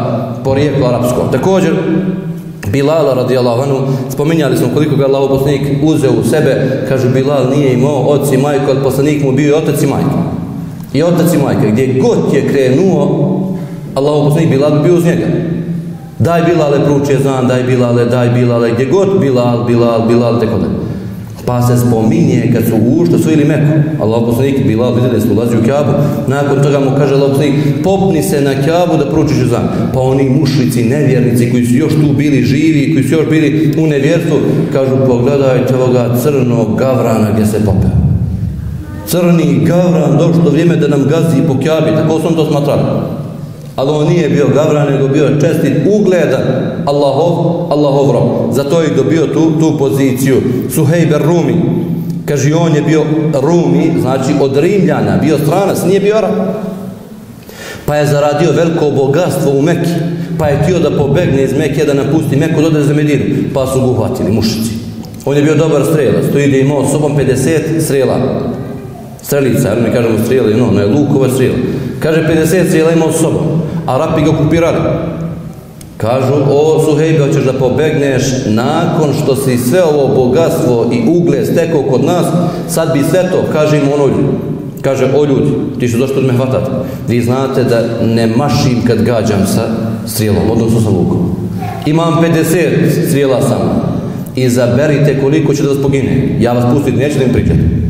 porijeklo 0.43 0.87
arapsko. 0.87 1.29
Također, 1.31 1.73
Bilala 2.67 3.13
radijallahu 3.13 3.61
anhu, 3.61 3.77
spominjali 4.09 4.57
smo 4.57 4.67
koliko 4.73 4.95
ga 4.95 5.05
Allahog 5.05 5.29
poslanik 5.29 5.61
uzeo 5.83 6.11
u 6.11 6.23
sebe, 6.23 6.83
kažu 6.89 7.09
Bilal 7.09 7.49
nije 7.49 7.73
imao 7.73 8.07
oci 8.07 8.35
i 8.35 8.37
majko, 8.37 8.65
ali 8.69 8.83
poslanik 8.83 9.23
mu 9.23 9.31
bio 9.31 9.49
i 9.49 9.53
otac 9.53 9.83
i 9.83 9.87
majka 9.87 10.22
i 10.93 11.03
otac 11.03 11.33
i 11.33 11.37
majka, 11.37 11.71
gdje 11.71 11.99
god 12.01 12.33
je 12.33 12.47
krenuo, 12.47 13.29
Allah 13.95 14.25
poslanik 14.25 14.49
Bilal 14.49 14.83
bio 14.83 14.95
uz 14.95 15.05
njega. 15.05 15.25
Daj 16.19 16.41
Bilale 16.43 16.85
pruče 16.85 17.19
zan, 17.23 17.47
daj 17.47 17.63
Bilale, 17.63 18.05
daj 18.05 18.29
Bilale, 18.29 18.71
gdje 18.71 18.85
god 18.85 19.19
Bilal, 19.19 19.63
Bilal, 19.63 20.07
Bilal, 20.07 20.39
tako 20.39 20.57
da. 20.57 20.67
Pa 21.45 21.61
se 21.61 21.87
spominje 21.87 22.51
kad 22.53 22.63
su 22.63 22.75
ušli, 22.97 23.19
su 23.19 23.31
ili 23.31 23.45
Meku. 23.45 23.73
Allah 24.01 24.21
poslanik 24.25 24.67
Bilal 24.67 24.95
vidjeli 24.95 25.21
su 25.21 25.27
ulazi 25.31 25.57
u 25.57 25.63
Kjabu. 25.63 25.91
Nakon 26.27 26.63
toga 26.63 26.79
mu 26.79 26.91
kaže 26.97 27.13
Allah 27.15 27.29
poslanik, 27.29 27.55
popni 27.83 28.23
se 28.23 28.41
na 28.41 28.53
Kjabu 28.63 28.97
da 28.97 29.11
pručiš 29.11 29.37
zan. 29.37 29.67
Pa 29.93 29.99
oni 29.99 30.29
mušlici, 30.29 30.83
nevjernici 30.83 31.51
koji 31.51 31.65
su 31.65 31.75
još 31.75 31.93
tu 31.93 32.13
bili 32.17 32.43
živi, 32.43 32.93
koji 32.93 33.03
su 33.03 33.13
još 33.13 33.29
bili 33.29 33.73
u 33.77 33.87
nevjerstvu, 33.87 34.37
kažu 34.73 34.95
pogledajte 35.07 35.75
ovoga 35.75 36.17
crnog 36.23 36.79
gavrana 36.79 37.31
gdje 37.33 37.45
se 37.45 37.65
popeo 37.65 38.02
crni 39.13 39.65
gavran 39.65 40.17
došlo 40.17 40.51
vrijeme 40.51 40.75
da 40.75 40.87
nam 40.87 41.03
gazi 41.03 41.41
po 41.47 41.53
kjabi, 41.59 41.95
tako 41.95 42.19
sam 42.19 42.35
to 42.35 42.45
smatrali. 42.45 42.81
Ali 43.75 43.89
on 43.89 44.07
nije 44.07 44.29
bio 44.29 44.47
gavran, 44.53 44.93
nego 44.93 45.07
bio 45.07 45.29
čestit, 45.41 45.73
ugledan 45.99 46.41
Allahov, 46.85 47.31
Allahov 47.71 48.11
rob. 48.11 48.53
Zato 48.53 48.81
je 48.81 48.95
dobio 48.95 49.27
tu, 49.27 49.51
tu 49.59 49.77
poziciju. 49.77 50.41
Suhejber 50.69 51.21
Rumi. 51.21 51.55
Kaže, 52.25 52.55
on 52.55 52.75
je 52.75 52.81
bio 52.81 53.03
Rumi, 53.41 53.91
znači 54.01 54.33
od 54.41 54.57
Rimljana, 54.57 55.17
bio 55.21 55.37
stranac, 55.37 55.77
nije 55.87 55.99
bio 55.99 56.17
Arab. 56.17 56.33
Pa 57.85 57.95
je 57.95 58.07
zaradio 58.07 58.51
veliko 58.51 58.91
bogatstvo 58.91 59.51
u 59.51 59.61
Mekki, 59.61 59.89
Pa 60.37 60.47
je 60.47 60.59
htio 60.63 60.79
da 60.79 60.97
pobegne 60.97 61.43
iz 61.43 61.53
Mekije, 61.57 61.85
da 61.85 61.93
napusti 61.93 62.35
Meku, 62.35 62.61
da 62.61 62.67
ode 62.67 62.83
za 62.83 62.93
Medinu. 62.93 63.25
Pa 63.53 63.67
su 63.67 63.79
ga 63.79 63.85
uhvatili, 63.85 64.31
mušici. 64.31 64.71
On 65.25 65.37
je 65.37 65.43
bio 65.43 65.55
dobar 65.55 65.81
strelac, 65.91 66.25
to 66.33 66.39
ide 66.39 66.59
imao 66.59 66.87
sobom 66.87 67.17
50 67.17 67.81
strela 67.81 68.17
strelica, 69.23 69.69
jer 69.69 69.77
mi 69.81 69.93
kažemo 69.93 70.25
strijeli, 70.25 70.53
no, 70.53 70.71
ne, 70.71 70.85
lukova 70.85 71.29
strijela. 71.29 71.57
Kaže, 71.99 72.27
50 72.45 72.67
strijela 72.67 72.91
ima 72.91 73.05
s 73.11 73.21
sobom, 73.21 73.61
a 73.85 73.97
rapi 73.97 74.21
ga 74.21 74.29
okupirali. 74.29 74.79
Kažu, 75.97 76.33
o 76.49 76.83
Suhejbe, 76.85 77.19
hoćeš 77.19 77.43
da 77.43 77.53
pobegneš 77.53 78.23
nakon 78.47 79.13
što 79.23 79.35
si 79.35 79.57
sve 79.57 79.83
ovo 79.83 80.15
bogatstvo 80.15 80.89
i 80.93 81.09
ugle 81.09 81.45
stekao 81.45 81.83
kod 81.83 82.03
nas, 82.03 82.25
sad 82.67 82.93
bi 82.93 83.03
sve 83.09 83.29
to, 83.31 83.43
kaže 83.53 83.77
im 83.77 83.93
ono 83.93 84.05
ljudi. 84.05 84.37
Kaže, 84.81 85.05
o 85.15 85.25
ljudi, 85.25 85.51
ti 85.79 85.87
što 85.87 85.97
došli 85.97 86.17
od 86.17 86.25
me 86.25 86.33
hvatati. 86.33 86.71
Vi 87.07 87.21
znate 87.21 87.63
da 87.63 88.05
ne 88.05 88.27
mašim 88.27 88.81
kad 88.87 89.01
gađam 89.01 89.47
sa 89.47 89.61
strijelom, 90.05 90.51
odnosno 90.51 90.81
sa 90.81 90.89
lukom. 90.89 91.35
Imam 91.85 92.13
50 92.13 93.07
strijela 93.07 93.41
samo. 93.41 93.93
Izaberite 94.35 95.21
koliko 95.21 95.53
će 95.53 95.63
da 95.63 95.69
vas 95.69 95.81
pogine. 95.81 96.37
Ja 96.39 96.53
vas 96.53 96.73
pustiti, 96.73 96.97
neću 96.97 97.17
da 97.17 97.23
im 97.23 97.33
pričati 97.33 97.82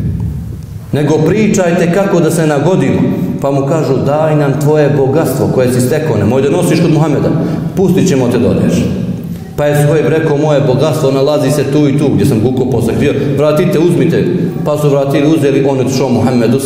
nego 0.94 1.18
pričajte 1.18 1.94
kako 1.94 2.20
da 2.20 2.32
se 2.32 2.48
nagodimo. 2.48 3.02
pa 3.42 3.52
mu 3.52 3.66
kažu 3.66 3.98
daj 4.06 4.36
nam 4.36 4.60
tvoje 4.62 4.90
bogatstvo 4.98 5.48
koje 5.48 5.74
si 5.74 5.82
stekao, 5.82 6.18
nemoj 6.18 6.42
da 6.42 6.50
nosiš 6.50 6.82
kod 6.82 6.94
Muhameda, 6.94 7.30
pustit 7.76 8.10
ćemo 8.10 8.28
te 8.28 8.38
dodeš. 8.38 9.03
Pa 9.56 9.66
je 9.66 9.86
svojim 9.86 10.08
rekao, 10.08 10.38
moje 10.38 10.62
bogatstvo 10.62 11.12
nalazi 11.12 11.52
se 11.52 11.64
tu 11.64 11.88
i 11.88 11.98
tu, 11.98 12.10
gdje 12.14 12.26
sam 12.26 12.42
gukao 12.42 12.72
posakrio, 12.72 13.14
vratite, 13.38 13.80
uzmite. 13.80 14.26
Pa 14.66 14.78
su 14.78 14.90
vratili, 14.90 15.36
uzeli, 15.38 15.66
on 15.70 15.78
je 15.78 15.88
tišao 15.88 16.10
Muhammedu, 16.10 16.60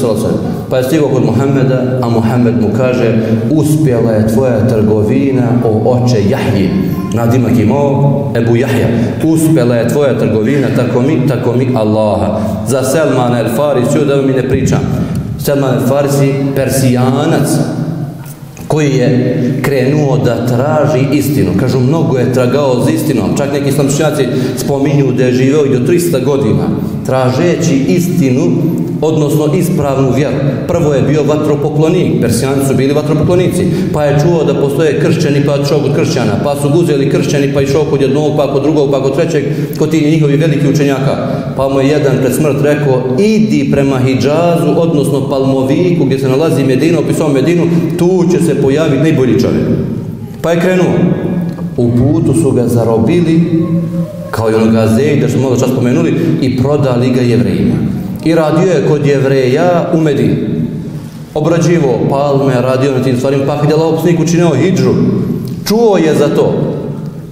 pa 0.69 0.77
je 0.77 0.83
stigao 0.83 1.07
kod 1.07 1.25
Muhammeda, 1.25 1.99
a 2.01 2.09
Muhammed 2.09 2.61
mu 2.61 2.67
kaže, 2.77 3.15
uspjela 3.51 4.11
je 4.11 4.27
tvoja 4.27 4.67
trgovina 4.67 5.43
o 5.65 5.91
oče 5.91 6.29
Jahji. 6.29 6.69
Nadimak 7.13 7.59
imao 7.59 8.31
Ebu 8.35 8.55
Jahja. 8.55 8.87
Uspjela 9.23 9.75
je 9.75 9.89
tvoja 9.89 10.19
trgovina, 10.19 10.67
tako 10.75 11.01
mi, 11.01 11.27
tako 11.27 11.53
mi 11.53 11.67
Allaha. 11.75 12.39
Za 12.67 12.83
Selman 12.83 13.35
el 13.35 13.47
Farisi, 13.55 14.05
da 14.07 14.21
mi 14.21 14.33
ne 14.33 14.49
pričam. 14.49 14.79
Selman 15.39 15.73
el 15.73 15.87
Farisi, 15.87 16.33
persijanac, 16.55 17.47
koji 18.77 18.97
je 18.97 19.53
krenuo 19.61 20.17
da 20.17 20.45
traži 20.47 21.05
istinu. 21.13 21.51
Kažu, 21.59 21.79
mnogo 21.79 22.17
je 22.17 22.33
tragao 22.33 22.83
za 22.83 22.91
istinom. 22.91 23.37
Čak 23.37 23.53
neki 23.53 23.69
islamčnjaci 23.69 24.25
spominju 24.57 25.11
da 25.11 25.23
je 25.23 25.33
živeo 25.33 25.65
i 25.65 25.69
do 25.69 25.79
300 25.79 26.23
godina 26.23 26.67
tražeći 27.05 27.75
istinu, 27.87 28.43
odnosno 29.01 29.53
ispravnu 29.55 30.11
vjeru. 30.15 30.35
Prvo 30.67 30.93
je 30.93 31.01
bio 31.01 31.23
vatropoklonik, 31.23 32.21
persijani 32.21 32.65
su 32.67 32.75
bili 32.75 32.93
vatropoklonici, 32.93 33.67
pa 33.93 34.03
je 34.03 34.19
čuo 34.21 34.43
da 34.43 34.61
postoje 34.61 34.99
kršćani, 34.99 35.45
pa 35.45 35.53
je 35.53 35.65
šao 35.65 35.79
kod 35.79 35.95
kršćana, 35.95 36.31
pa 36.43 36.55
su 36.61 36.69
guzeli 36.69 37.09
kršćani, 37.09 37.53
pa 37.53 37.61
išao 37.61 37.85
kod 37.85 38.01
jednog, 38.01 38.33
pa 38.37 38.53
kod 38.53 38.63
drugog, 38.63 38.91
pa 38.91 39.03
kod 39.03 39.15
trećeg, 39.15 39.43
kod 39.79 39.91
tih 39.91 40.11
njihovi 40.11 40.37
veliki 40.37 40.67
učenjaka. 40.67 41.36
Pa 41.57 41.69
mu 41.69 41.79
je 41.79 41.87
jedan 41.87 42.17
pred 42.21 42.35
smrt 42.35 42.61
rekao, 42.61 43.03
idi 43.19 43.71
prema 43.71 43.99
Hidžazu, 43.99 44.73
odnosno 44.77 45.29
Palmoviku, 45.29 46.05
gdje 46.05 46.19
se 46.19 46.29
nalazi 46.29 46.63
Medina, 46.63 46.99
opisao 46.99 47.29
Medinu, 47.29 47.63
tu 47.97 48.25
će 48.31 48.45
se 48.45 48.61
pojaviti 48.61 49.03
najbolji 49.03 49.39
čovjek. 49.39 49.65
Pa 50.41 50.51
je 50.51 50.59
krenuo. 50.59 50.93
U 51.77 51.91
putu 51.91 52.33
su 52.41 52.51
ga 52.51 52.67
zarobili, 52.67 53.63
kao 54.31 54.51
i 54.51 54.53
onoga 54.53 54.87
Zejda 54.87 55.27
što 55.27 55.37
smo 55.37 55.49
malo 55.49 55.59
čas 55.59 55.69
spomenuli, 55.69 56.13
i 56.41 56.57
prodali 56.57 57.09
ga 57.09 57.21
jevrejima. 57.21 57.75
I 58.25 58.35
radio 58.35 58.71
je 58.71 58.87
kod 58.87 59.05
jevreja 59.05 59.91
u 59.93 60.01
Medini. 60.01 60.37
Obrađivo 61.33 61.99
palme, 62.09 62.61
radio 62.61 62.91
na 62.91 63.03
tim 63.03 63.17
stvarima, 63.17 63.45
pa 63.45 63.53
je 63.53 63.69
je 63.69 63.75
laopsnik 63.75 64.19
učinio 64.19 64.49
hidžu, 64.49 64.93
čuo 65.65 65.97
je 65.97 66.15
za 66.15 66.35
to. 66.35 66.76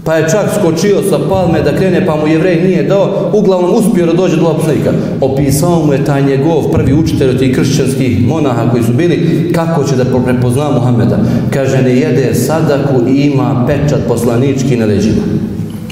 Pa 0.05 0.15
je 0.15 0.29
čak 0.29 0.45
skočio 0.59 1.01
sa 1.09 1.19
palme 1.29 1.61
da 1.61 1.77
krene, 1.77 2.05
pa 2.05 2.15
mu 2.15 2.27
jevrej 2.27 2.63
nije 2.63 2.83
dao, 2.83 3.31
uglavnom 3.33 3.73
uspio 3.73 4.05
da 4.05 4.13
dođe 4.13 4.37
do 4.37 4.43
laopsnika. 4.43 4.91
Opisao 5.21 5.85
mu 5.85 5.93
je 5.93 6.05
taj 6.05 6.23
njegov 6.23 6.71
prvi 6.71 6.93
učitelj 6.93 7.29
od 7.29 7.39
tih 7.39 7.55
kršćanskih 7.55 8.27
monaha 8.27 8.71
koji 8.71 8.83
su 8.83 8.93
bili, 8.93 9.51
kako 9.55 9.83
će 9.83 9.95
da 9.95 10.05
prepozna 10.25 10.71
Muhameda. 10.71 11.17
Kaže, 11.53 11.81
ne 11.81 11.95
jede 11.95 12.35
sadaku 12.35 13.09
i 13.09 13.21
ima 13.21 13.65
pečat 13.67 13.99
poslanički 14.07 14.77
na 14.77 14.85
leđima 14.85 15.21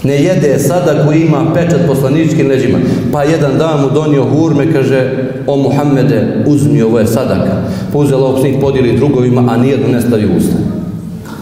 ne 0.03 0.23
jede 0.23 0.59
sada 0.59 1.05
koji 1.05 1.21
ima 1.21 1.53
pečat 1.53 1.87
poslaničkim 1.87 2.47
leđima. 2.47 2.77
Pa 3.11 3.23
jedan 3.23 3.57
dan 3.57 3.81
mu 3.81 3.89
donio 3.89 4.25
hurme, 4.25 4.73
kaže, 4.73 5.11
o 5.47 5.57
Muhammede, 5.57 6.43
uzmi 6.45 6.81
ovo 6.81 6.99
je 6.99 7.07
sadaka. 7.07 7.61
Pa 7.93 7.97
uzela 7.97 8.27
ovog 8.27 8.45
podijeli 8.61 8.97
drugovima, 8.97 9.45
a 9.49 9.57
nijedno 9.57 9.87
ne 9.87 10.01
stavi 10.01 10.27
usta. 10.37 10.55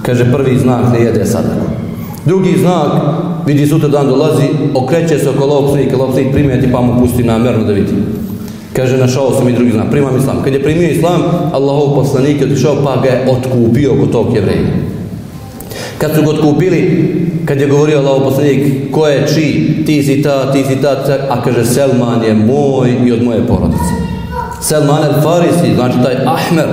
Kaže, 0.02 0.32
prvi 0.32 0.60
znak 0.60 0.94
ne 0.94 1.00
jede 1.00 1.26
sadaku. 1.26 1.71
Drugi 2.26 2.58
znak, 2.60 2.92
vidi 3.46 3.68
sutra 3.68 3.90
dan 3.90 4.08
dolazi, 4.08 4.44
okreće 4.76 5.20
se 5.20 5.30
oko 5.30 5.44
ovog 5.44 5.70
snika, 5.74 5.96
ovog 5.96 6.14
snik 6.14 6.32
primijeti 6.34 6.72
pa 6.72 6.82
mu 6.82 7.02
pusti 7.02 7.24
namjerno 7.24 7.64
da 7.64 7.74
vidi. 7.74 7.92
Kaže, 8.74 8.98
našao 8.98 9.32
sam 9.32 9.50
i 9.50 9.54
drugi 9.54 9.72
znak, 9.72 9.92
primam 9.92 10.18
islam. 10.18 10.38
Kad 10.44 10.54
je 10.54 10.64
primio 10.64 10.90
islam, 10.90 11.22
Allahov 11.54 11.96
poslanik 11.96 12.42
je 12.42 12.48
otišao 12.48 12.76
pa 12.84 13.02
ga 13.02 13.10
je 13.10 13.28
otkupio 13.30 13.96
kod 14.00 14.12
tog 14.12 14.36
jevreja. 14.36 14.68
Kad 15.98 16.12
su 16.16 16.22
ga 16.22 16.30
otkupili, 16.30 17.12
kad 17.46 17.62
je 17.62 17.68
govorio 17.68 18.00
Allah 18.00 18.22
poslanik, 18.24 18.92
ko 18.92 19.08
je 19.08 19.28
čiji, 19.34 19.84
ti 19.86 20.04
si 20.04 20.22
ta, 20.22 20.52
ti 20.52 20.64
si 20.64 20.82
ta, 20.82 21.04
a 21.30 21.42
kaže 21.44 21.66
Selman 21.66 22.24
je 22.24 22.34
moj 22.34 22.90
i 23.06 23.12
od 23.12 23.24
moje 23.24 23.48
porodice. 23.48 23.94
Selman 24.62 25.04
el 25.04 25.22
Farisi, 25.22 25.76
znači 25.76 25.98
taj 26.04 26.16
Ahmer, 26.26 26.68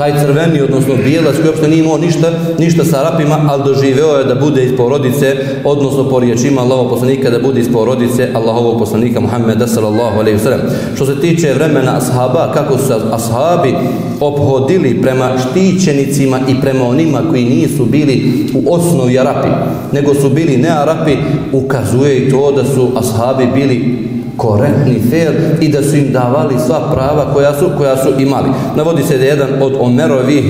taj 0.00 0.12
crveni, 0.20 0.60
odnosno 0.60 0.94
bijelac 1.04 1.36
koji 1.36 1.48
uopšte 1.48 1.68
nije 1.68 1.84
imao 1.84 1.98
ništa, 1.98 2.30
ništa 2.58 2.84
sa 2.84 3.00
Arapima, 3.00 3.40
ali 3.48 3.62
doživeo 3.64 4.16
je 4.16 4.24
da 4.24 4.34
bude 4.34 4.64
iz 4.64 4.76
porodice, 4.76 5.36
odnosno 5.64 6.08
po 6.08 6.20
riječima 6.20 6.60
Allahovog 6.60 6.90
poslanika 6.90 7.30
da 7.30 7.38
bude 7.38 7.60
iz 7.60 7.72
porodice 7.72 8.28
Allahovog 8.34 8.78
poslanika 8.78 9.20
Muhammeda 9.20 9.66
sallallahu 9.66 10.20
alaihi 10.20 10.38
wa 10.38 10.42
sallam. 10.42 10.60
Što 10.94 11.06
se 11.06 11.20
tiče 11.20 11.52
vremena 11.52 11.96
ashaba, 11.96 12.52
kako 12.54 12.78
su 12.78 12.92
ashabi 13.12 13.74
obhodili 14.20 15.02
prema 15.02 15.30
štićenicima 15.38 16.40
i 16.48 16.60
prema 16.60 16.84
onima 16.88 17.22
koji 17.30 17.44
nisu 17.44 17.84
bili 17.84 18.46
u 18.54 18.74
osnovi 18.74 19.18
Arapi, 19.18 19.48
nego 19.92 20.14
su 20.14 20.30
bili 20.30 20.56
ne 20.56 20.68
Arapi, 20.68 21.16
ukazuje 21.52 22.16
i 22.16 22.30
to 22.30 22.52
da 22.52 22.64
su 22.64 22.88
ashabi 22.96 23.46
bili 23.54 24.09
korektni, 24.40 25.00
fair 25.10 25.32
i 25.60 25.68
da 25.68 25.82
su 25.82 25.96
im 25.96 26.12
davali 26.12 26.54
sva 26.66 26.92
prava 26.94 27.34
koja 27.34 27.54
su, 27.58 27.70
koja 27.78 27.96
su 27.96 28.08
imali. 28.18 28.48
Navodi 28.76 29.02
se 29.02 29.18
da 29.18 29.24
jedan 29.24 29.48
od 29.62 29.72
Omerovih 29.80 30.44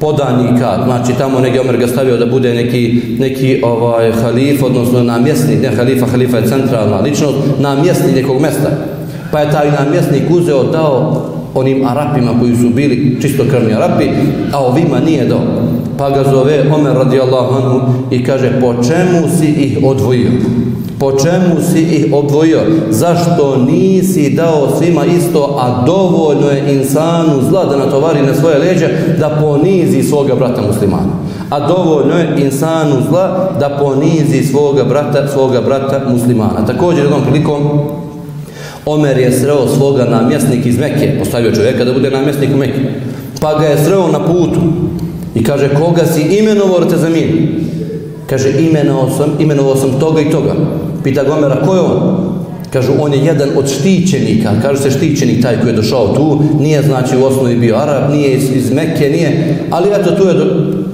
podanika, 0.00 0.84
znači 0.84 1.18
tamo 1.18 1.40
negdje 1.40 1.60
Omer 1.60 1.76
ga 1.76 1.86
stavio 1.86 2.16
da 2.16 2.26
bude 2.26 2.54
neki, 2.54 3.02
neki 3.18 3.60
ovaj, 3.64 4.12
halif, 4.12 4.62
odnosno 4.62 5.02
namjesnik, 5.02 5.62
ne 5.62 5.76
halifa, 5.76 6.06
halifa 6.06 6.36
je 6.36 6.48
centralna 6.48 7.00
ličnost, 7.00 7.38
namjesnik 7.58 8.14
nekog 8.14 8.40
mesta. 8.40 8.70
Pa 9.32 9.40
je 9.40 9.50
taj 9.50 9.70
namjesnik 9.70 10.22
uzeo, 10.30 10.64
dao 10.64 11.26
onim 11.54 11.86
Arapima 11.86 12.40
koji 12.40 12.56
su 12.56 12.68
bili 12.70 13.18
čisto 13.22 13.44
krvni 13.50 13.74
Arapi, 13.74 14.04
a 14.52 14.58
ovima 14.58 15.00
nije 15.00 15.24
dao. 15.24 15.44
Pa 15.98 16.10
ga 16.10 16.24
zove 16.30 16.64
Omer 16.74 16.92
radijallahu 16.92 17.54
anhu 17.54 17.80
i 18.10 18.24
kaže, 18.24 18.60
po 18.60 18.74
čemu 18.74 19.28
si 19.38 19.46
ih 19.46 19.78
odvojio? 19.84 20.30
Po 20.98 21.12
čemu 21.12 21.60
si 21.72 21.80
ih 21.82 22.06
obvojio? 22.12 22.60
Zašto 22.90 23.56
nisi 23.70 24.30
dao 24.30 24.76
svima 24.78 25.04
isto, 25.04 25.58
a 25.60 25.84
dovoljno 25.86 26.50
je 26.50 26.74
insanu 26.74 27.42
zla 27.48 27.64
da 27.64 27.76
natovari 27.76 28.22
na 28.22 28.34
svoje 28.34 28.58
leđe 28.58 28.88
da 29.18 29.28
ponizi 29.28 30.02
svoga 30.02 30.34
brata 30.34 30.62
muslimana? 30.62 31.12
A 31.50 31.68
dovoljno 31.68 32.18
je 32.18 32.44
insanu 32.44 32.96
zla 33.08 33.50
da 33.60 33.78
ponizi 33.80 34.42
svoga 34.42 34.84
brata, 34.84 35.28
svoga 35.28 35.60
brata 35.60 36.00
muslimana. 36.10 36.66
Također 36.66 37.04
jednom 37.04 37.22
prilikom 37.22 37.62
Omer 38.86 39.18
je 39.18 39.32
sreo 39.32 39.68
svoga 39.68 40.04
namjesnik 40.04 40.66
iz 40.66 40.78
Mekke, 40.78 41.18
postavio 41.18 41.54
čovjeka 41.54 41.84
da 41.84 41.92
bude 41.92 42.10
namjesnik 42.10 42.50
u 42.54 42.56
Mekke. 42.56 42.80
Pa 43.40 43.58
ga 43.58 43.66
je 43.66 43.84
sreo 43.84 44.08
na 44.08 44.26
putu 44.26 44.60
i 45.34 45.44
kaže 45.44 45.74
koga 45.74 46.06
si 46.06 46.38
imenovao 46.38 46.80
za 46.96 47.08
te? 47.08 47.73
Kaže 48.26 48.50
imenovao 48.60 49.10
sam, 49.10 49.30
imenovao 49.38 49.76
sam 49.76 49.90
toga 50.00 50.20
i 50.20 50.30
toga. 50.30 50.54
Pita 51.04 51.24
Gomera, 51.24 51.66
ko 51.66 51.74
je 51.74 51.80
on? 51.80 52.34
Kažu, 52.72 52.92
on 53.00 53.12
je 53.12 53.24
jedan 53.24 53.48
od 53.56 53.68
štićenika. 53.68 54.50
Kaže 54.62 54.82
se 54.82 54.90
štićenik 54.90 55.42
taj 55.42 55.60
koji 55.60 55.70
je 55.70 55.76
došao 55.76 56.14
tu. 56.14 56.38
Nije 56.60 56.82
znači 56.82 57.16
u 57.16 57.24
osnovi 57.24 57.56
bio 57.56 57.76
Arab, 57.76 58.10
nije 58.10 58.34
iz, 58.34 58.56
iz 58.56 58.72
Mekke, 58.72 59.10
nije. 59.10 59.58
Ali 59.70 59.88
eto 60.00 60.10
tu 60.10 60.28
je... 60.28 60.34
Do... 60.34 60.44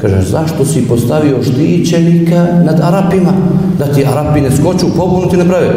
Kaže, 0.01 0.21
zašto 0.21 0.65
si 0.65 0.89
postavio 0.89 1.43
štićenika 1.43 2.47
nad 2.65 2.81
Arapima? 2.83 3.33
Da 3.79 3.85
ti 3.85 4.05
Arapi 4.05 4.41
ne 4.41 4.51
skoču, 4.51 4.87
pobunu 4.97 5.29
ti 5.29 5.37
ne 5.37 5.45
prave. 5.45 5.69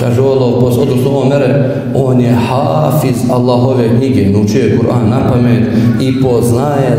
Kaže 0.00 0.20
Allah, 0.20 0.62
odnosno 0.62 1.10
ovo 1.10 1.24
mere, 1.24 1.74
on 1.94 2.20
je 2.20 2.32
hafiz 2.32 3.16
Allahove 3.30 3.88
knjige, 3.98 4.30
naučio 4.30 4.64
je 4.64 4.78
Kur'an 4.78 5.10
na 5.10 5.32
pamet 5.32 5.62
i 6.00 6.22
poznaje 6.22 6.98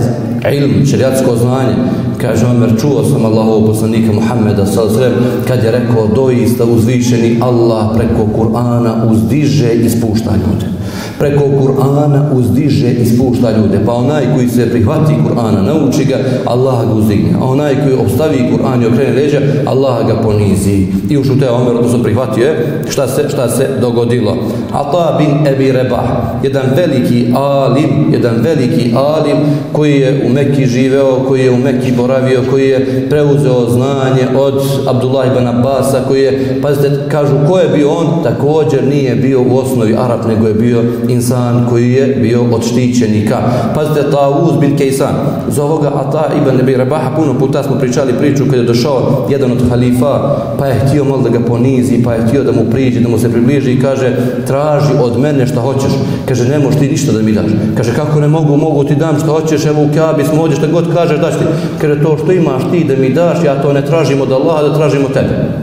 ilm, 0.54 0.86
šerijatsko 0.86 1.36
znanje. 1.36 1.76
Kaže 2.22 2.46
Omer, 2.46 2.70
čuo 2.82 3.04
sam 3.04 3.26
Allahov 3.26 3.66
poslanika 3.66 4.14
Muhammeda 4.14 4.66
s.a.v. 4.66 5.12
kad 5.48 5.64
je 5.64 5.72
rekao 5.72 6.08
doista 6.08 6.66
uzvišeni 6.66 7.40
Allah 7.42 7.98
preko 7.98 8.28
Kur'ana 8.38 9.10
uzdiže 9.12 9.74
i 9.74 9.90
spušta 9.90 10.32
ljude 10.32 10.81
preko 11.20 11.44
Kur'ana 11.44 12.30
uzdiže 12.34 12.92
i 12.92 13.06
spušta 13.06 13.52
ljude. 13.52 13.80
Pa 13.86 13.94
onaj 13.94 14.24
koji 14.36 14.48
se 14.48 14.70
prihvati 14.72 15.14
Kur'ana, 15.28 15.62
nauči 15.62 16.06
ga, 16.06 16.18
Allah 16.46 16.88
ga 16.88 16.94
uzdigne. 16.94 17.30
A 17.42 17.46
onaj 17.46 17.76
koji 17.84 17.96
obstavi 17.96 18.38
Kur'an 18.52 18.84
i 18.84 18.88
okrene 18.88 19.16
leđa, 19.16 19.40
Allah 19.66 20.08
ga 20.08 20.16
ponizi. 20.24 20.88
I 21.10 21.18
ušu 21.18 21.40
te 21.40 21.50
Omer, 21.50 21.76
odnosno 21.76 22.04
prihvatio 22.04 22.46
je, 22.46 22.82
šta 22.90 23.08
se, 23.08 23.30
šta 23.30 23.50
se 23.50 23.68
dogodilo. 23.82 24.38
Ata 24.74 25.18
bin 25.18 25.48
Ebi 25.48 25.72
Rebah, 25.72 26.04
jedan 26.44 26.66
veliki 26.76 27.34
alim, 27.36 28.14
jedan 28.14 28.36
veliki 28.44 28.94
alim 28.96 29.38
koji 29.72 29.94
je 29.94 30.22
u 30.26 30.34
Mekki 30.34 30.66
živeo, 30.66 31.20
koji 31.28 31.42
je 31.42 31.52
u 31.52 31.58
Mekki 31.58 31.92
boravio, 31.98 32.44
koji 32.50 32.70
je 32.70 33.08
preuzeo 33.10 33.70
znanje 33.70 34.28
od 34.38 34.54
Abdullah 34.88 35.28
ibn 35.28 35.48
Abbasa, 35.48 36.04
koji 36.08 36.22
je, 36.22 36.60
pazite, 36.62 36.90
kažu, 37.12 37.36
ko 37.48 37.60
je 37.60 37.70
bio 37.70 37.90
on, 37.90 38.24
također 38.24 38.84
nije 38.88 39.16
bio 39.16 39.42
u 39.42 39.58
osnovi 39.58 39.96
Arab, 39.98 40.20
nego 40.28 40.48
je 40.48 40.54
bio 40.54 40.84
insan 41.12 41.66
koji 41.70 41.92
je 41.92 42.08
bio 42.22 42.42
od 42.52 42.66
štićenika. 42.66 43.38
Pazite, 43.76 44.12
Tawuz 44.12 44.60
bin 44.60 44.78
Kejsan, 44.78 45.16
za 45.48 45.64
ovoga 45.64 45.92
Ata 45.96 46.30
ibn 46.42 46.58
Nebi 46.58 46.78
Rebaha, 46.78 47.16
puno 47.16 47.40
puta 47.40 47.64
smo 47.64 47.76
pričali 47.80 48.14
priču 48.14 48.44
kada 48.46 48.58
je 48.58 48.64
došao 48.64 49.28
jedan 49.30 49.52
od 49.52 49.70
halifa, 49.70 50.38
pa 50.58 50.68
je 50.68 50.80
htio 50.80 51.04
malo 51.04 51.22
da 51.22 51.30
ga 51.30 51.40
ponizi, 51.40 52.04
pa 52.04 52.14
je 52.14 52.28
htio 52.28 52.44
da 52.44 52.52
mu 52.52 52.72
priđe, 52.72 53.00
da 53.00 53.10
mu 53.10 53.20
se 53.20 53.32
približi 53.32 53.72
i 53.72 53.82
kaže, 53.82 54.16
traži 54.48 54.94
od 55.04 55.20
mene 55.20 55.48
šta 55.48 55.62
hoćeš. 55.62 55.92
Kaže, 56.28 56.50
ne 56.50 56.60
možeš 56.60 56.80
ti 56.80 56.90
ništa 56.90 57.12
da 57.12 57.22
mi 57.22 57.32
daš. 57.32 57.52
Kaže, 57.78 57.96
kako 57.96 58.20
ne 58.20 58.28
mogu, 58.28 58.58
mogu 58.58 58.84
ti 58.84 58.96
dam 58.96 59.20
šta 59.20 59.28
hoćeš, 59.28 59.66
evo 59.66 59.84
u 59.84 59.90
kabi 59.96 60.24
smo 60.24 60.42
ovdje, 60.42 60.58
šta 60.58 60.68
god 60.68 60.94
kažeš, 60.94 61.20
daš 61.20 61.34
ti. 61.34 61.46
Kaže, 61.82 62.04
to 62.04 62.18
što 62.24 62.32
imaš 62.32 62.64
ti 62.72 62.84
da 62.84 62.96
mi 62.96 63.10
daš, 63.10 63.44
ja 63.46 63.62
to 63.62 63.74
ne 63.74 63.86
tražim 63.86 64.22
od 64.22 64.32
Allaha, 64.32 64.64
da 64.64 64.76
tražim 64.76 65.06
od 65.06 65.14
tebe. 65.14 65.62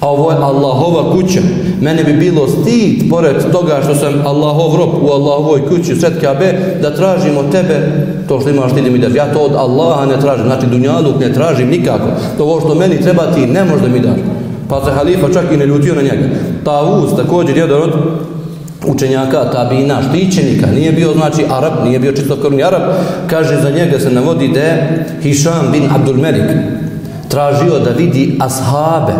A 0.00 0.08
ovo 0.10 0.30
je 0.30 0.36
Allahova 0.36 1.12
kuća. 1.12 1.40
Mene 1.82 2.04
bi 2.04 2.12
bilo 2.12 2.48
stid, 2.48 3.10
pored 3.10 3.36
toga 3.52 3.80
što 3.84 3.94
sam 3.94 4.14
Allahov 4.26 4.76
rob 4.76 4.90
u 5.02 5.08
Allahovoj 5.08 5.68
kući, 5.68 5.96
sred 5.96 6.20
Kabe, 6.20 6.78
da 6.82 6.94
tražim 6.94 7.36
od 7.36 7.52
tebe 7.52 7.74
to 8.28 8.40
što 8.40 8.50
imaš 8.50 8.74
ti 8.74 8.82
da 8.82 8.90
mi 8.90 8.98
daš. 8.98 9.14
Ja 9.14 9.32
to 9.32 9.38
od 9.38 9.54
Allaha 9.54 10.06
ne 10.06 10.20
tražim, 10.20 10.44
znači 10.46 10.66
dunjaluk 10.66 11.20
ne 11.20 11.32
tražim 11.32 11.68
nikako. 11.68 12.08
To 12.38 12.44
ovo 12.44 12.60
što 12.60 12.74
meni 12.74 13.02
treba 13.02 13.32
ti 13.34 13.46
ne 13.46 13.64
možda 13.64 13.88
mi 13.88 14.00
daš. 14.00 14.18
Pa 14.68 14.84
se 14.84 14.90
halifa 14.90 15.32
čak 15.32 15.44
i 15.52 15.56
ne 15.56 15.66
ljutio 15.66 15.94
na 15.94 16.02
njega. 16.02 16.24
Tavuz 16.64 17.10
također 17.16 17.56
jedan 17.56 17.82
od 17.82 17.92
učenjaka 18.86 19.50
tabina 19.50 19.98
štićenika, 20.02 20.66
nije 20.66 20.92
bio 20.92 21.12
znači 21.12 21.44
Arab, 21.50 21.72
nije 21.84 21.98
bio 21.98 22.12
čistokrvni 22.12 22.64
Arab, 22.64 22.82
kaže 23.26 23.60
za 23.60 23.70
njega 23.70 23.98
se 23.98 24.10
navodi 24.10 24.48
da 24.48 24.60
je 24.60 25.06
Hišam 25.22 25.68
bin 25.72 25.82
Abdul 25.94 26.16
Melik 26.16 26.50
tražio 27.28 27.78
da 27.78 27.90
vidi 27.90 28.38
ashabe 28.40 29.12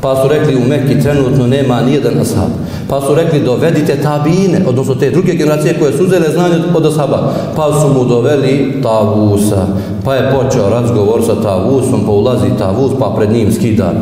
Pa 0.00 0.16
su 0.16 0.28
rekli 0.28 0.56
u 0.56 0.68
Mekki 0.68 1.00
trenutno 1.02 1.46
nema 1.46 1.80
nijedan 1.80 2.20
ashab. 2.20 2.50
Pa 2.88 3.00
su 3.00 3.14
rekli 3.14 3.40
dovedite 3.40 4.02
tabine, 4.02 4.64
odnosno 4.66 4.94
te 4.94 5.10
druge 5.10 5.32
generacije 5.32 5.78
koje 5.78 5.92
su 5.92 6.04
uzele 6.04 6.28
znanje 6.28 6.54
od 6.74 6.86
ashaba. 6.86 7.32
Pa 7.56 7.80
su 7.80 7.88
mu 7.88 8.04
doveli 8.04 8.82
tavusa. 8.82 9.66
Pa 10.04 10.14
je 10.14 10.30
počeo 10.30 10.70
razgovor 10.70 11.22
sa 11.26 11.42
tavusom, 11.42 12.00
pa 12.06 12.12
ulazi 12.12 12.46
tavus, 12.58 12.92
pa 12.98 13.14
pred 13.16 13.30
njim 13.30 13.52
skida 13.52 13.92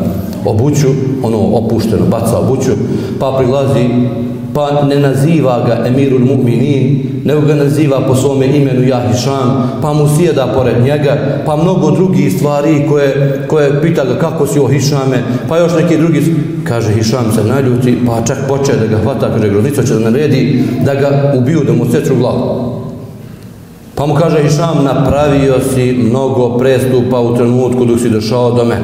obuću, 0.45 0.89
ono 1.23 1.39
opušteno, 1.39 2.07
baca 2.11 2.39
obuću, 2.39 2.71
pa 3.21 3.35
prilazi 3.39 3.89
pa 4.59 4.83
ne 4.83 4.99
naziva 4.99 5.63
ga 5.67 5.87
Emirul 5.87 6.21
Mu'minin, 6.21 7.23
nego 7.25 7.41
ga 7.41 7.55
naziva 7.55 8.01
po 8.07 8.15
svome 8.15 8.47
imenu 8.47 8.83
Jahišam, 8.83 9.79
pa 9.83 9.93
mu 9.93 10.09
sjeda 10.17 10.47
pored 10.55 10.83
njega, 10.83 11.43
pa 11.47 11.57
mnogo 11.57 11.91
drugih 11.91 12.33
stvari 12.33 12.87
koje, 12.89 13.45
koje 13.49 13.83
pita 13.83 14.05
ga 14.05 14.19
kako 14.19 14.47
si 14.47 14.59
o 14.59 14.67
Hišame, 14.67 15.23
pa 15.49 15.59
još 15.59 15.73
neki 15.81 15.97
drugi, 15.97 16.23
kaže 16.65 16.93
Hišam 16.93 17.33
se 17.35 17.45
naljuti, 17.45 17.99
pa 18.07 18.23
čak 18.27 18.39
poče 18.49 18.73
da 18.73 18.87
ga 18.87 19.03
hvata, 19.03 19.31
kaže 19.31 19.49
groznico 19.49 19.83
će 19.83 19.95
da 19.95 20.11
naredi, 20.11 20.65
da 20.85 20.95
ga 20.95 21.35
ubiju, 21.39 21.65
da 21.65 21.73
mu 21.73 21.87
seču 21.93 22.15
glavu. 22.15 22.75
Pa 23.95 24.07
mu 24.07 24.15
kaže 24.15 24.43
Hišam, 24.43 24.85
napravio 24.85 25.55
si 25.75 25.93
mnogo 25.93 26.59
prestupa 26.59 27.21
u 27.21 27.37
trenutku 27.37 27.85
dok 27.85 28.01
si 28.01 28.11
došao 28.11 28.53
do 28.53 28.65
mene. 28.65 28.83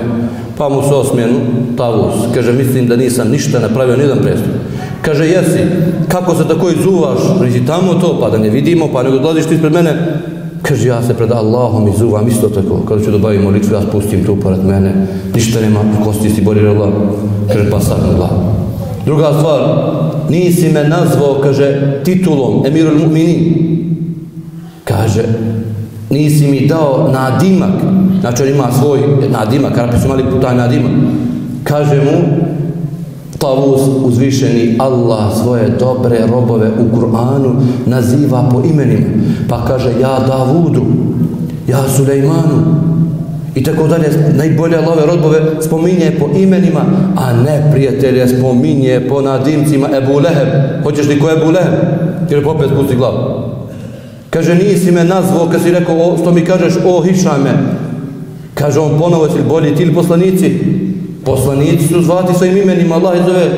Pa 0.59 0.69
mu 0.69 0.83
se 0.83 0.95
osmijenu, 0.95 1.35
Tavus, 1.77 2.15
kaže, 2.35 2.53
mislim 2.53 2.87
da 2.87 2.97
nisam 2.97 3.29
ništa 3.29 3.59
napravio, 3.59 3.97
nijedan 3.97 4.19
prestup. 4.19 4.53
Kaže, 5.05 5.27
jesi, 5.27 5.61
kako 6.09 6.35
se 6.35 6.49
tako 6.49 6.71
izuvaš? 6.71 7.19
Reći, 7.41 7.67
tamo 7.67 7.95
to, 7.95 8.21
pa 8.21 8.31
da 8.31 8.39
ne 8.39 8.51
vidimo, 8.51 8.89
pa 8.93 9.03
nego 9.03 9.17
odlaziš 9.17 9.45
ti 9.45 9.55
ispred 9.55 9.73
mene. 9.73 9.93
Kaže, 10.63 10.89
ja 10.89 11.03
se 11.03 11.15
pred 11.15 11.33
Allahom 11.33 11.89
izuvam 11.89 12.29
isto 12.29 12.49
tako. 12.49 12.81
Kada 12.89 13.05
ću 13.05 13.11
dobaviti 13.11 13.45
molitvu, 13.45 13.75
ja 13.75 13.83
spustim 13.83 14.25
tu 14.25 14.37
pored 14.37 14.65
mene. 14.65 15.07
Ništa 15.35 15.61
nema, 15.61 15.81
kosti 16.05 16.31
si 16.31 16.43
bori 16.43 16.69
Allah. 16.69 16.89
Kaže, 17.49 17.71
pa 17.71 17.81
sad 17.81 17.99
Allah. 18.15 18.31
Druga 19.05 19.33
stvar, 19.39 19.61
nisi 20.31 20.69
me 20.69 20.89
nazvao, 20.89 21.41
kaže, 21.43 22.01
titulom 22.05 22.67
Emirul 22.67 22.99
Mu'minin. 22.99 23.53
Kaže, 24.85 25.23
nisi 26.11 26.47
mi 26.47 26.67
dao 26.67 27.11
nadimak. 27.13 27.75
Znači, 28.21 28.43
on 28.43 28.49
ima 28.49 28.73
svoj 28.81 28.99
nadimak, 29.31 29.79
Arapi 29.79 29.99
su 29.99 30.07
imali 30.07 30.25
taj 30.43 30.57
nadimak. 30.57 30.93
Kaže 31.65 31.97
mu, 31.97 32.45
Tavus 33.45 33.81
uzvišeni 34.05 34.77
Allah 34.79 35.37
svoje 35.43 35.69
dobre 35.79 36.27
robove 36.31 36.71
u 36.81 36.97
Kur'anu 36.97 37.55
naziva 37.87 38.49
po 38.53 38.63
imenima. 38.65 39.07
Pa 39.49 39.65
kaže 39.65 39.91
ja 40.01 40.21
Davudu, 40.29 40.83
ja 41.69 41.85
Sulejmanu. 41.97 42.65
I 43.55 43.63
tako 43.63 43.87
dalje, 43.87 44.09
najbolje 44.37 44.77
Allahove 44.77 45.07
rodbove 45.07 45.41
spominje 45.61 46.13
po 46.19 46.29
imenima, 46.39 46.81
a 47.17 47.33
ne 47.33 47.71
prijatelje 47.73 48.29
spominje 48.29 49.01
po 49.09 49.21
nadimcima 49.21 49.89
Ebu 49.97 50.19
Leheb. 50.19 50.49
Hoćeš 50.83 51.09
li 51.09 51.21
ko 51.21 51.31
Ebu 51.31 51.51
Leheb? 51.51 51.75
Jer 52.31 52.45
popet 52.45 52.71
pusti 52.77 52.97
glavu. 52.97 53.17
Kaže, 54.31 54.55
nisi 54.55 54.91
me 54.91 55.05
nazvao 55.05 55.49
kad 55.53 55.63
si 55.63 55.71
rekao, 55.71 55.97
o, 55.97 56.19
što 56.19 56.33
mi 56.33 56.45
kažeš, 56.45 56.75
o 56.87 57.03
Hišame. 57.03 57.51
Kaže 58.55 58.81
on 58.81 58.99
ponovo, 58.99 59.29
si 59.29 59.49
bolji 59.49 59.75
ti 59.77 59.83
ili 59.83 59.95
poslanici? 59.95 60.61
Poslanici 61.25 61.89
su 61.89 62.03
zvati 62.03 62.35
svojim 62.35 62.57
imenima, 62.57 62.95
Allah 62.95 63.17
je 63.17 63.23
zove. 63.27 63.51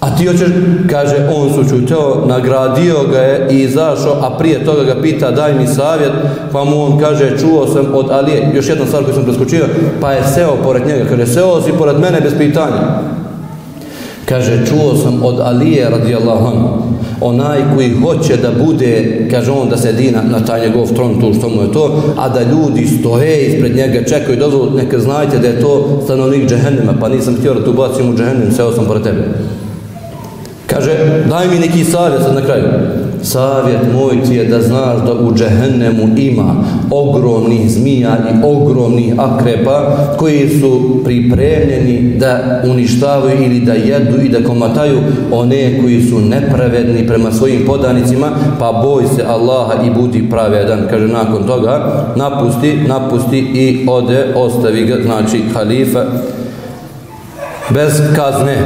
A 0.00 0.16
ti 0.16 0.26
hoćeš, 0.26 0.48
kaže, 0.90 1.28
on 1.34 1.52
su 1.54 1.70
čuteo, 1.70 2.24
nagradio 2.26 2.94
ga 3.12 3.18
je 3.18 3.48
i 3.50 3.62
izašao, 3.62 4.16
a 4.20 4.38
prije 4.38 4.64
toga 4.64 4.84
ga 4.84 5.02
pita, 5.02 5.30
daj 5.30 5.54
mi 5.54 5.66
savjet, 5.66 6.12
pa 6.52 6.64
mu 6.64 6.82
on 6.82 6.98
kaže, 6.98 7.38
čuo 7.40 7.66
sam 7.66 7.86
od 7.94 8.10
Alije, 8.10 8.50
još 8.54 8.68
jedna 8.68 8.86
stvar 8.86 9.04
koju 9.04 9.14
sam 9.14 9.24
preskočio, 9.24 9.66
pa 10.00 10.12
je 10.12 10.24
seo 10.34 10.56
pored 10.64 10.86
njega, 10.86 11.04
kaže, 11.08 11.26
seo 11.26 11.62
si 11.62 11.72
pored 11.72 11.98
mene 11.98 12.20
bez 12.20 12.32
pitanja. 12.38 13.00
Kaže, 14.30 14.66
čuo 14.66 14.94
sam 14.96 15.22
od 15.22 15.40
Alije 15.40 15.90
radijallahu 15.90 16.46
anhu, 16.46 16.68
onaj 17.20 17.58
koji 17.74 17.90
hoće 17.90 18.36
da 18.36 18.50
bude, 18.64 19.26
kaže 19.30 19.50
on, 19.50 19.68
da 19.68 19.76
sedi 19.76 20.10
na, 20.10 20.22
na 20.22 20.44
taj 20.44 20.60
njegov 20.60 20.94
tron, 20.94 21.20
tu 21.20 21.34
što 21.38 21.48
mu 21.48 21.62
je 21.62 21.72
to, 21.72 22.02
a 22.18 22.28
da 22.28 22.42
ljudi 22.42 22.86
stoje 22.86 23.46
ispred 23.46 23.76
njega, 23.76 24.04
čekaju 24.08 24.38
dozvolu, 24.38 24.70
neka 24.76 24.98
znajte 24.98 25.38
da 25.38 25.48
je 25.48 25.60
to 25.60 26.00
stanovnik 26.04 26.48
džehennema, 26.48 26.92
pa 27.00 27.08
nisam 27.08 27.36
htio 27.36 27.54
da 27.54 27.64
tu 27.64 27.72
bacim 27.72 28.10
u 28.10 28.16
džehennem, 28.16 28.52
seo 28.52 28.72
sam 28.72 28.84
pored 28.84 29.02
tebe. 29.02 29.28
Kaže, 30.66 30.92
daj 31.28 31.48
mi 31.48 31.58
neki 31.58 31.84
savjet 31.84 32.22
sad 32.22 32.34
na 32.34 32.44
kraju. 32.44 32.64
Savjet 33.22 33.80
moj 33.94 34.22
ti 34.28 34.34
je 34.34 34.44
da 34.44 34.60
znaš 34.60 34.98
da 35.06 35.12
u 35.12 35.34
džehennemu 35.34 36.18
ima 36.18 36.54
ogromnih 36.90 37.70
zmija 37.70 38.18
i 38.30 38.44
ogromnih 38.44 39.14
akrepa 39.18 39.96
koji 40.18 40.48
su 40.60 41.00
pripremljeni 41.04 42.14
da 42.18 42.62
uništavaju 42.64 43.44
ili 43.44 43.60
da 43.60 43.72
jedu 43.72 44.20
i 44.24 44.28
da 44.28 44.44
komataju 44.44 44.98
one 45.32 45.80
koji 45.80 46.02
su 46.02 46.20
nepravedni 46.20 47.06
prema 47.06 47.32
svojim 47.32 47.66
podanicima, 47.66 48.30
pa 48.58 48.80
boj 48.84 49.04
se 49.16 49.24
Allaha 49.28 49.74
i 49.86 49.90
budi 49.90 50.30
pravedan. 50.30 50.86
Kaže, 50.90 51.08
nakon 51.08 51.46
toga 51.46 52.04
napusti, 52.16 52.76
napusti 52.88 53.38
i 53.38 53.86
ode, 53.88 54.26
ostavi 54.36 54.84
ga, 54.84 55.02
znači 55.02 55.42
halifa 55.54 56.04
bez 57.70 58.02
kazne 58.16 58.56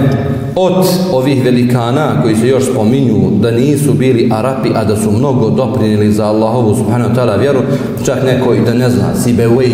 od 0.57 0.87
ovih 1.13 1.45
velikana 1.45 2.23
koji 2.23 2.37
se 2.37 2.49
još 2.49 2.65
spominju 2.65 3.31
da 3.41 3.51
nisu 3.51 3.93
bili 3.93 4.31
Arapi, 4.33 4.69
a 4.75 4.85
da 4.85 4.97
su 4.97 5.11
mnogo 5.11 5.51
doprinili 5.51 6.13
za 6.13 6.27
Allahovu 6.27 6.77
subhanahu 6.77 7.11
wa 7.11 7.17
ta'ala 7.17 7.41
vjeru, 7.41 7.59
čak 8.05 8.25
neko 8.25 8.55
i 8.55 8.61
da 8.61 8.75
ne 8.75 8.91
zna, 8.91 9.15
Sibevej. 9.25 9.73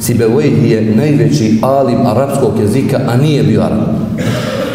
Sibevej 0.00 0.72
je 0.72 0.94
najveći 0.96 1.58
alim 1.62 2.06
arapskog 2.06 2.52
jezika, 2.60 3.00
a 3.08 3.16
nije 3.16 3.42
bio 3.42 3.60
Arab, 3.60 3.80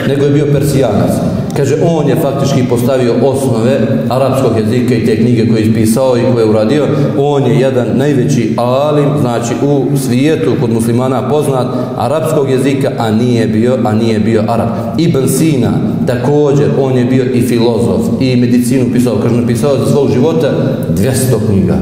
nego 0.07 0.25
je 0.25 0.31
bio 0.31 0.45
Persijanac. 0.53 1.11
Kaže, 1.55 1.75
on 1.83 2.09
je 2.09 2.15
faktički 2.15 2.63
postavio 2.69 3.13
osnove 3.23 3.79
arapskog 4.09 4.51
jezika 4.57 4.95
i 4.95 5.05
te 5.05 5.15
knjige 5.15 5.47
koje 5.47 5.59
je 5.59 5.65
ispisao 5.65 6.17
i 6.17 6.33
koje 6.33 6.43
je 6.43 6.49
uradio. 6.49 6.87
On 7.17 7.43
je 7.43 7.59
jedan 7.59 7.87
najveći 7.93 8.53
alim, 8.57 9.05
znači 9.21 9.53
u 9.63 9.97
svijetu 9.97 10.51
kod 10.61 10.73
muslimana 10.73 11.29
poznat 11.29 11.67
arapskog 11.97 12.49
jezika, 12.49 12.91
a 12.97 13.11
nije 13.11 13.47
bio, 13.47 13.77
a 13.83 13.93
nije 13.93 14.19
bio 14.19 14.43
Arab. 14.47 14.69
Ibn 14.97 15.27
Sina, 15.27 15.71
također, 16.07 16.67
on 16.81 16.97
je 16.97 17.05
bio 17.05 17.25
i 17.33 17.41
filozof 17.41 18.01
i 18.19 18.35
medicinu 18.35 18.85
pisao, 18.93 19.15
kaže, 19.23 19.35
napisao 19.35 19.77
za 19.77 19.85
svog 19.85 20.11
života 20.11 20.51
200 20.89 21.11
knjiga. 21.47 21.75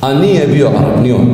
A 0.00 0.14
nije 0.14 0.46
bio 0.46 0.68
Arab, 0.68 1.02
ni 1.02 1.12
on. 1.12 1.26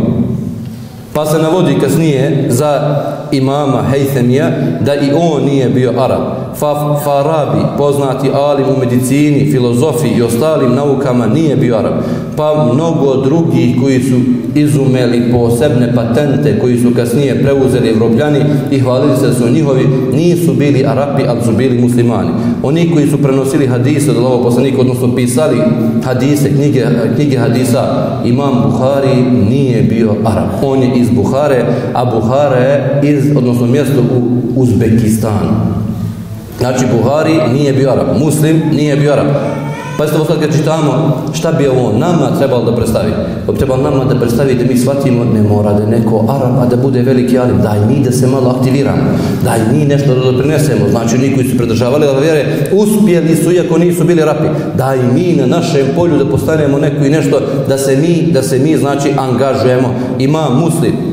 Pa 1.13 1.27
se 1.27 1.39
navodi 1.39 1.81
kasnije 1.81 2.47
za 2.49 2.97
imama 3.33 3.83
Hejthemija 3.91 4.51
da 4.81 4.95
i 4.95 5.11
on 5.20 5.45
nije 5.45 5.68
bio 5.68 5.93
Arab. 5.99 6.22
Fa, 6.59 6.97
Farabi, 7.05 7.61
poznati 7.79 8.29
alim 8.35 8.66
u 8.76 8.79
medicini, 8.79 9.51
filozofiji 9.53 10.12
i 10.18 10.22
ostalim 10.22 10.74
naukama, 10.74 11.26
nije 11.26 11.57
bio 11.57 11.76
Arab. 11.76 11.95
Pa 12.37 12.70
mnogo 12.74 13.16
drugih 13.16 13.76
koji 13.83 14.01
su 14.01 14.16
izumeli 14.55 15.33
posebne 15.33 15.95
patente, 15.95 16.59
koji 16.61 16.79
su 16.79 16.95
kasnije 16.97 17.43
preuzeli 17.43 17.89
evropljani 17.89 18.39
i 18.70 18.79
hvalili 18.79 19.16
se 19.16 19.26
da 19.26 19.35
su 19.35 19.51
njihovi, 19.51 19.89
nisu 20.12 20.53
bili 20.53 20.85
Arapi, 20.87 21.22
ali 21.29 21.41
su 21.45 21.53
bili 21.53 21.79
muslimani. 21.79 22.31
Oni 22.62 22.91
koji 22.93 23.07
su 23.07 23.18
prenosili 23.22 23.66
hadise 23.66 24.11
od 24.11 24.16
Allahog 24.16 24.43
poslanika, 24.43 24.81
odnosno 24.81 25.14
pisali 25.14 25.57
hadise, 26.05 26.51
knjige, 26.55 26.87
knjige 27.16 27.39
hadisa, 27.39 27.85
imam 28.24 28.62
Buhari 28.64 29.22
nije 29.51 29.83
bio 29.83 30.14
Arab. 30.24 30.49
On 30.62 30.83
je 30.83 30.91
iz 30.97 31.11
Buhare, 31.11 31.64
a 31.95 32.05
Buhare 32.05 33.01
je 33.03 33.12
iz, 33.12 33.18
odnosno 33.37 33.66
mjesto 33.66 34.01
u 34.01 34.39
Uzbekistanu. 34.57 35.51
Znači, 36.59 36.85
Buhari 36.97 37.53
nije 37.53 37.73
bio 37.73 37.91
Arab, 37.91 38.07
Muslim 38.19 38.62
nije 38.73 38.97
bio 38.97 39.12
Arab. 39.12 39.27
Pa 39.99 40.07
ste 40.07 40.16
sad 40.27 40.41
kad 40.41 40.57
čitamo 40.57 41.23
šta 41.35 41.53
bi 41.53 41.66
ovo 41.66 41.93
nama 41.99 42.39
trebalo 42.39 42.64
da 42.64 42.77
predstavi. 42.77 43.12
Pa 43.47 43.53
bi 43.53 43.59
trebalo 43.59 43.83
nama 43.83 44.05
da 44.05 44.19
predstavi 44.19 44.55
da 44.55 44.64
mi 44.64 44.79
shvatimo 44.79 45.25
ne 45.25 45.43
mora 45.43 45.73
da 45.73 45.87
neko 45.87 46.25
Arab, 46.29 46.59
a 46.62 46.66
da 46.66 46.77
bude 46.77 47.03
veliki 47.03 47.39
Arab. 47.39 47.62
Daj 47.62 47.79
mi 47.89 48.05
da 48.05 48.12
se 48.12 48.27
malo 48.27 48.55
aktiviramo. 48.59 49.03
Daj 49.45 49.59
mi 49.73 49.85
nešto 49.85 50.14
da 50.14 50.33
doprinesemo. 50.33 50.89
Znači 50.91 51.16
oni 51.16 51.35
koji 51.35 51.49
su 51.49 51.57
predržavali 51.57 52.07
da 52.07 52.19
vjere 52.19 52.47
uspjeli 52.73 53.37
su 53.37 53.53
iako 53.53 53.79
nisu 53.79 54.05
bili 54.05 54.25
rapi. 54.25 54.49
Daj 54.77 54.99
mi 55.14 55.37
na 55.37 55.47
našem 55.47 55.87
polju 55.97 56.19
da 56.19 56.31
postanemo 56.31 56.79
neko 56.79 57.05
i 57.05 57.11
nešto 57.11 57.41
da 57.69 57.79
se 57.79 57.97
mi, 57.97 58.33
da 58.33 58.43
se 58.43 58.59
mi 58.59 58.77
znači 58.77 59.12
angažujemo. 59.16 59.95
Ima 60.19 60.49
muslim 60.51 61.08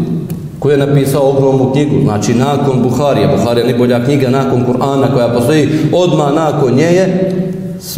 koji 0.65 0.73
je 0.73 0.85
napisao 0.87 1.29
ogromnu 1.29 1.71
knjigu, 1.71 2.01
znači 2.03 2.33
nakon 2.33 2.81
Buharija, 2.83 3.35
Buharija 3.37 3.65
je 3.65 3.71
najbolja 3.71 4.05
knjiga 4.05 4.29
nakon 4.29 4.65
Kur'ana 4.65 5.13
koja 5.13 5.27
postoji, 5.27 5.69
odmah 5.93 6.33
nakon 6.35 6.73
nje 6.73 6.83
je 6.83 7.31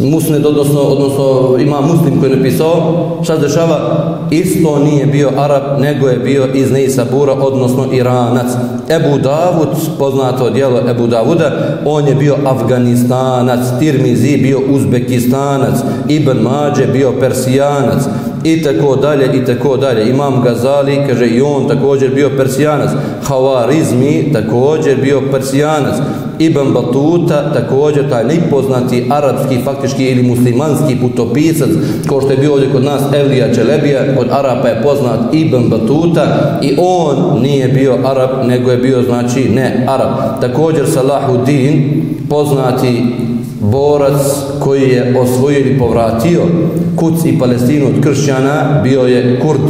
musned, 0.00 0.46
odnosno, 0.46 0.80
odnosno 0.80 1.56
ima 1.58 1.80
muslim 1.80 2.20
koji 2.20 2.30
je 2.30 2.36
napisao, 2.36 3.06
šta 3.24 3.36
se 3.36 3.42
dešava? 3.42 3.78
Isto 4.30 4.78
nije 4.78 5.06
bio 5.06 5.30
Arab, 5.36 5.80
nego 5.80 6.08
je 6.08 6.18
bio 6.18 6.46
iz 6.54 6.70
Neisabura, 6.70 7.32
odnosno 7.32 7.92
Iranac. 7.92 8.46
Ebu 8.88 9.18
Davud, 9.18 9.68
poznato 9.98 10.50
dijelo 10.50 10.80
Ebu 10.90 11.06
Davuda, 11.06 11.52
on 11.84 12.08
je 12.08 12.14
bio 12.14 12.36
Afganistanac, 12.46 13.60
Tirmizi 13.78 14.36
bio 14.36 14.60
Uzbekistanac, 14.70 15.74
Ibn 16.08 16.38
Mađe 16.42 16.86
bio 16.92 17.12
Persijanac, 17.20 18.02
i 18.44 18.62
tako 18.62 18.96
dalje 18.96 19.30
i 19.34 19.44
tako 19.44 19.76
dalje. 19.76 20.10
Imam 20.10 20.42
Gazali, 20.42 21.02
kaže 21.08 21.26
i 21.26 21.40
on 21.40 21.68
također 21.68 22.14
bio 22.14 22.30
persijanac. 22.36 22.90
Havarizmi 23.22 24.32
također 24.32 25.00
bio 25.02 25.22
persijanac. 25.32 25.94
Ibn 26.38 26.72
Batuta 26.74 27.52
također 27.52 28.10
taj 28.10 28.24
nepoznati 28.24 29.06
arapski 29.10 29.58
faktički 29.64 30.04
ili 30.04 30.22
muslimanski 30.22 30.96
putopisac 31.00 31.68
ko 32.08 32.20
što 32.20 32.30
je 32.30 32.36
bio 32.36 32.52
ovdje 32.52 32.72
kod 32.72 32.84
nas 32.84 33.02
Evlija 33.14 33.54
Čelebija 33.54 34.16
kod 34.16 34.26
Arapa 34.30 34.68
je 34.68 34.82
poznat 34.82 35.34
Ibn 35.34 35.68
Batuta 35.70 36.58
i 36.62 36.76
on 36.78 37.42
nije 37.42 37.68
bio 37.68 37.98
Arab 38.04 38.30
nego 38.46 38.70
je 38.70 38.76
bio 38.76 39.02
znači 39.02 39.48
ne 39.48 39.86
Arab 39.88 40.40
također 40.40 40.86
Salahuddin 40.86 42.02
poznati 42.30 43.02
borac 43.60 44.20
koji 44.60 44.82
je 44.82 45.18
osvojio 45.20 45.58
i 45.58 45.78
povratio 45.78 46.42
Kuc 46.98 47.24
i 47.24 47.38
Palestinu 47.38 47.86
od 47.86 48.02
kršćana 48.02 48.80
bio 48.82 49.02
je 49.02 49.40
Kurd. 49.40 49.60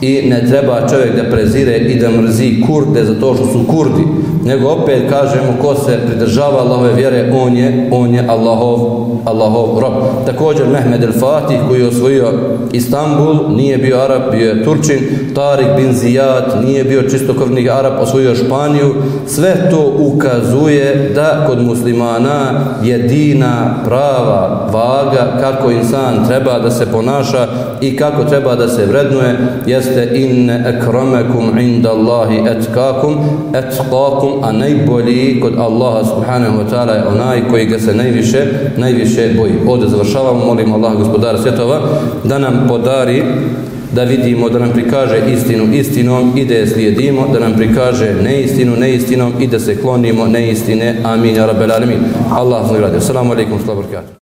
I 0.00 0.22
ne 0.28 0.46
treba 0.46 0.88
čovjek 0.88 1.16
da 1.16 1.30
prezire 1.30 1.76
i 1.76 1.98
da 1.98 2.10
mrzi 2.10 2.60
kurde 2.66 3.04
za 3.04 3.20
to 3.20 3.34
što 3.34 3.46
su 3.46 3.64
kurdi. 3.68 4.02
Nego 4.44 4.68
opet 4.68 5.02
kažemo 5.10 5.56
ko 5.60 5.74
se 5.74 5.98
pridržava 6.06 6.60
Allahove 6.60 6.94
vjere 6.94 7.32
on 7.34 7.56
je, 7.56 7.88
on 7.90 8.14
je 8.14 8.24
Allahov, 8.28 9.06
Allahov 9.24 9.78
rob. 9.78 9.92
Također 10.26 10.66
Mehmed 10.68 11.02
el 11.02 11.12
Fatih 11.12 11.58
koji 11.68 11.80
je 11.80 11.88
osvojio 11.88 12.32
Istanbul 12.72 13.56
nije 13.56 13.78
bio 13.78 14.00
Arab, 14.00 14.22
bio 14.32 14.48
je 14.48 14.64
Turčin. 14.64 14.98
Tarik 15.34 15.66
bin 15.76 15.92
Zijad 15.92 16.60
nije 16.64 16.84
bio 16.84 17.02
čistokrvni 17.02 17.70
Arab, 17.70 17.92
osvojio 18.00 18.34
Španiju. 18.34 18.94
Sve 19.26 19.70
to 19.70 19.92
ukazuje 19.98 21.12
da 21.14 21.44
kod 21.46 21.62
muslimana 21.62 22.50
jedina 22.82 23.74
prava 23.84 24.68
vaga 24.72 25.38
kako 25.40 25.70
insan 25.70 26.26
treba 26.28 26.58
da 26.58 26.70
se 26.70 26.86
ponaša 26.92 27.46
i 27.80 27.96
kako 27.96 28.24
treba 28.24 28.54
da 28.54 28.68
se 28.68 28.86
vrednuje. 28.86 29.36
Jeste 29.66 30.10
inne 30.14 30.64
akramakum 30.66 31.58
inda 31.58 31.90
Allahi 31.90 32.38
etkakum 32.48 33.14
etkakum 33.54 34.30
a 34.42 34.52
najbolji 34.52 35.40
kod 35.40 35.54
Allaha 35.58 36.04
subhanahu 36.04 36.58
wa 36.58 36.66
ta'ala 36.70 36.92
je 36.92 37.06
onaj 37.06 37.48
koji 37.50 37.66
ga 37.66 37.78
se 37.78 37.94
najviše 37.94 38.46
najviše 38.76 39.13
boji 39.36 39.52
ovdje 39.68 39.88
završavamo 39.88 40.44
molimo 40.44 40.74
Allah 40.74 40.96
gospodara 40.96 41.38
svjetova 41.38 41.80
da 42.24 42.38
nam 42.38 42.64
podari 42.68 43.22
da 43.94 44.04
vidimo, 44.04 44.48
da 44.48 44.58
nam 44.58 44.70
prikaže 44.70 45.20
istinu 45.32 45.74
istinom 45.74 46.32
i 46.36 46.44
da 46.44 46.54
je 46.54 46.66
slijedimo, 46.66 47.28
da 47.32 47.38
nam 47.40 47.52
prikaže 47.56 48.14
neistinu 48.22 48.76
neistinom 48.76 49.32
i 49.40 49.46
da 49.46 49.60
se 49.60 49.80
klonimo 49.82 50.26
neistine. 50.26 50.96
Amin. 51.04 51.36
Ja 51.36 51.46
rabbel 51.46 51.72
alamin. 51.72 51.98
Allah 52.32 52.72
nagradi. 52.72 52.96
Assalamu 52.96 53.32
alaikum. 53.32 53.58
Salamu 53.60 53.80
alaikum. 53.80 54.23